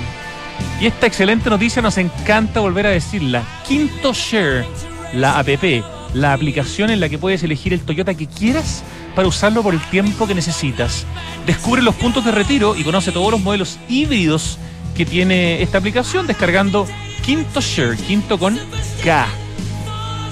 Y 0.80 0.86
esta 0.86 1.08
excelente 1.08 1.50
noticia 1.50 1.82
nos 1.82 1.98
encanta 1.98 2.60
volver 2.60 2.86
a 2.88 2.92
decirla. 2.92 3.44
Quinto 3.68 4.14
Share, 4.14 4.66
la 5.14 5.40
APP, 5.40 5.84
la 6.14 6.34
aplicación 6.34 6.90
en 6.90 7.00
la 7.00 7.10
que 7.10 7.18
puedes 7.18 7.44
elegir 7.44 7.74
el 7.74 7.82
Toyota 7.82 8.14
que 8.14 8.28
quieras 8.28 8.84
para 9.16 9.28
usarlo 9.28 9.64
por 9.64 9.74
el 9.74 9.82
tiempo 9.90 10.28
que 10.28 10.36
necesitas. 10.36 11.06
Descubre 11.46 11.82
los 11.82 11.96
puntos 11.96 12.26
de 12.26 12.32
retiro 12.32 12.76
y 12.76 12.84
conoce 12.84 13.12
todos 13.12 13.32
los 13.32 13.42
modelos 13.42 13.80
híbridos 13.90 14.58
que 14.96 15.06
tiene 15.06 15.62
esta 15.62 15.78
aplicación 15.78 16.28
descargando 16.28 16.88
Quinto 17.24 17.62
Share, 17.62 17.98
quinto 17.98 18.38
con 18.38 18.60
K. 19.04 19.28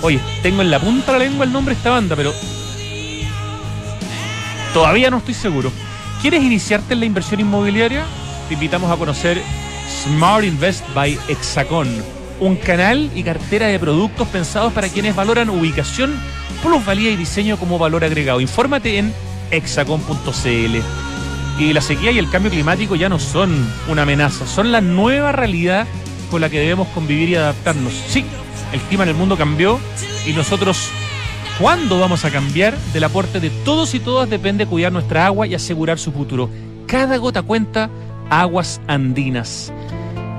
Oye, 0.02 0.20
tengo 0.42 0.62
en 0.62 0.72
la 0.72 0.80
punta 0.80 1.12
de 1.12 1.20
la 1.20 1.26
lengua 1.26 1.46
el 1.46 1.52
nombre 1.52 1.74
de 1.74 1.78
esta 1.78 1.92
banda, 1.92 2.16
pero 2.16 2.34
todavía 4.74 5.10
no 5.10 5.18
estoy 5.18 5.34
seguro. 5.34 5.72
¿Quieres 6.22 6.44
iniciarte 6.44 6.94
en 6.94 7.00
la 7.00 7.06
inversión 7.06 7.40
inmobiliaria? 7.40 8.06
Te 8.48 8.56
invitamos 8.56 8.92
a 8.92 8.98
conocer 8.98 9.42
Smart 10.04 10.44
Invest 10.44 10.84
by 10.94 11.18
Hexacon, 11.28 11.88
un 12.40 12.56
canal 12.56 13.10
y 13.16 13.24
cartera 13.24 13.68
de 13.68 13.80
productos 13.80 14.28
pensados 14.30 14.74
para 14.74 14.90
quienes 14.90 15.16
valoran 15.16 15.50
ubicación, 15.50 16.16
plusvalía 16.64 17.12
y 17.12 17.16
diseño 17.16 17.58
como 17.58 17.78
valor 17.78 18.04
agregado. 18.04 18.42
Infórmate 18.42 18.98
en 18.98 19.14
hexacon.cl. 19.52 20.80
Y 21.60 21.74
la 21.74 21.82
sequía 21.82 22.12
y 22.12 22.18
el 22.18 22.30
cambio 22.30 22.52
climático 22.52 22.96
ya 22.96 23.10
no 23.10 23.20
son 23.20 23.68
una 23.90 24.04
amenaza, 24.04 24.48
son 24.48 24.72
la 24.72 24.80
nueva 24.80 25.34
realidad 25.34 25.86
con 26.32 26.42
la 26.42 26.50
que 26.50 26.60
debemos 26.60 26.88
convivir 26.90 27.30
y 27.30 27.36
adaptarnos. 27.36 27.94
Sí, 28.08 28.24
el 28.72 28.80
clima 28.82 29.04
en 29.04 29.10
el 29.10 29.16
mundo 29.16 29.36
cambió 29.36 29.80
y 30.26 30.32
nosotros, 30.32 30.90
¿cuándo 31.60 32.00
vamos 32.00 32.24
a 32.24 32.32
cambiar? 32.32 32.78
Del 32.94 33.04
aporte 33.04 33.40
de 33.42 33.50
todos 33.50 33.94
y 33.94 34.00
todas 34.00 34.30
depende 34.30 34.66
cuidar 34.68 34.94
nuestra 34.94 35.26
agua 35.26 35.48
y 35.48 35.56
asegurar 35.56 36.00
su 36.00 36.14
futuro. 36.14 36.50
Cada 36.88 37.18
gota 37.18 37.42
cuenta, 37.42 37.90
aguas 38.30 38.80
andinas. 38.88 39.74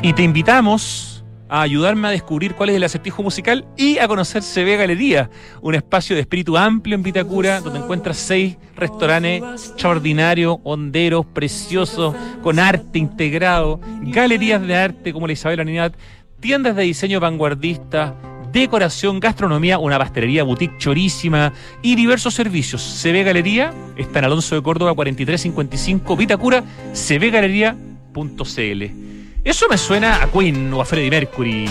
Y 0.03 0.14
te 0.14 0.22
invitamos 0.22 1.09
a 1.51 1.62
ayudarme 1.62 2.09
a 2.09 2.11
descubrir 2.12 2.55
cuál 2.55 2.70
es 2.70 2.76
el 2.76 2.84
acertijo 2.84 3.22
musical 3.22 3.66
y 3.76 3.98
a 3.98 4.07
conocer 4.07 4.42
CB 4.42 4.78
Galería, 4.78 5.28
un 5.61 5.74
espacio 5.74 6.14
de 6.14 6.22
espíritu 6.22 6.57
amplio 6.57 6.94
en 6.94 7.03
Vitacura, 7.03 7.61
donde 7.61 7.80
encuentras 7.80 8.16
seis 8.16 8.57
restaurantes 8.76 9.42
extraordinarios, 9.66 10.59
honderos, 10.62 11.26
preciosos, 11.26 12.14
con 12.42 12.59
arte 12.59 12.98
integrado, 12.98 13.80
galerías 14.03 14.62
de 14.62 14.76
arte 14.76 15.12
como 15.12 15.26
la 15.26 15.32
Isabel 15.32 15.61
Unidad, 15.61 15.92
tiendas 16.38 16.76
de 16.76 16.84
diseño 16.84 17.18
vanguardista, 17.18 18.14
decoración, 18.53 19.20
gastronomía, 19.20 19.78
una 19.78 19.98
pastelería 19.98 20.44
boutique 20.44 20.78
chorísima 20.78 21.53
y 21.82 21.96
diversos 21.96 22.34
servicios. 22.34 23.03
CB 23.03 23.24
Galería 23.24 23.74
está 23.96 24.20
en 24.20 24.26
Alonso 24.26 24.55
de 24.55 24.62
Córdoba 24.62 24.94
4355 24.94 26.16
Vitacura, 26.16 26.62
cbgalería.cl. 26.94 29.19
Eso 29.45 29.66
me 29.68 29.78
suena 29.78 30.22
a 30.22 30.26
Queen 30.30 30.72
o 30.74 30.80
a 30.80 30.84
Freddie 30.84 31.11
Mercury. 31.11 31.68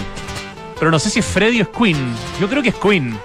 Pero 0.79 0.91
no 0.91 0.99
sé 0.99 1.09
si 1.09 1.19
es 1.19 1.25
Freddie 1.25 1.61
es 1.61 1.67
Queen. 1.67 1.97
Yo 2.39 2.49
creo 2.49 2.63
que 2.63 2.69
es 2.69 2.75
Queen. 2.75 3.17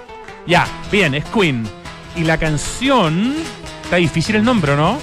Ya, 0.45 0.67
bien, 0.91 1.15
es 1.15 1.25
Queen. 1.25 1.67
Y 2.15 2.23
la 2.23 2.37
canción. 2.37 3.35
Está 3.83 3.97
difícil 3.97 4.35
el 4.35 4.43
nombre, 4.43 4.75
¿no? 4.75 4.99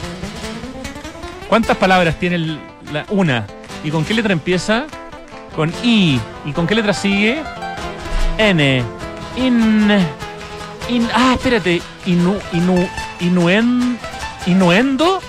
¿Cuántas 1.49 1.77
palabras 1.77 2.19
tiene 2.19 2.37
el- 2.37 2.61
la, 2.93 3.05
una? 3.11 3.47
¿Y 3.85 3.91
con 3.91 4.05
qué 4.05 4.15
letra 4.15 4.33
empieza? 4.33 4.85
Con 5.57 5.73
I. 5.83 6.21
¿Y 6.45 6.53
con 6.53 6.67
qué 6.67 6.75
letra 6.75 6.93
sigue? 6.93 7.43
N. 8.39 8.83
In. 9.37 9.91
in 10.89 11.09
ah, 11.15 11.33
espérate. 11.35 11.83
Inu. 12.07 12.39
Inu. 12.53 12.89
Inuen, 13.21 13.99
inuendo. 14.47 15.21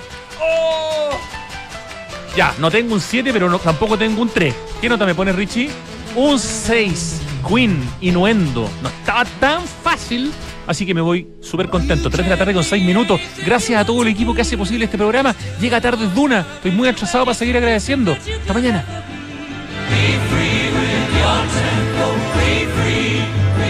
Ya, 2.36 2.54
no 2.58 2.72
tengo 2.72 2.96
un 2.96 3.02
7, 3.02 3.32
pero 3.32 3.50
no, 3.50 3.60
tampoco 3.60 3.98
tengo 3.98 4.22
un 4.22 4.30
3. 4.30 4.54
¿Qué 4.82 4.90
nota 4.90 5.06
me 5.06 5.14
pone 5.14 5.32
Richie? 5.32 5.70
Un 6.16 6.40
6. 6.40 7.22
Queen, 7.48 7.78
Innuendo. 8.02 8.70
No 8.82 8.90
estaba 8.90 9.26
tan 9.40 9.62
fácil. 9.84 10.32
Así 10.66 10.86
que 10.86 10.94
me 10.94 11.02
voy 11.02 11.28
súper 11.42 11.70
contento. 11.70 12.10
3 12.10 12.26
de 12.26 12.30
la 12.32 12.38
tarde 12.38 12.54
con 12.54 12.64
6 12.64 12.84
minutos. 12.84 13.20
Gracias 13.46 13.80
a 13.80 13.86
todo 13.86 14.02
el 14.02 14.08
equipo 14.08 14.34
que 14.34 14.42
hace 14.42 14.58
posible 14.58 14.86
este 14.86 14.98
programa. 14.98 15.36
Llega 15.60 15.80
tarde 15.80 16.08
Duna. 16.08 16.46
Estoy 16.56 16.72
muy 16.72 16.88
atrasado 16.88 17.26
para 17.26 17.36
seguir 17.36 17.56
agradeciendo. 17.58 18.14
Hasta 18.14 18.54
mañana. 18.54 18.84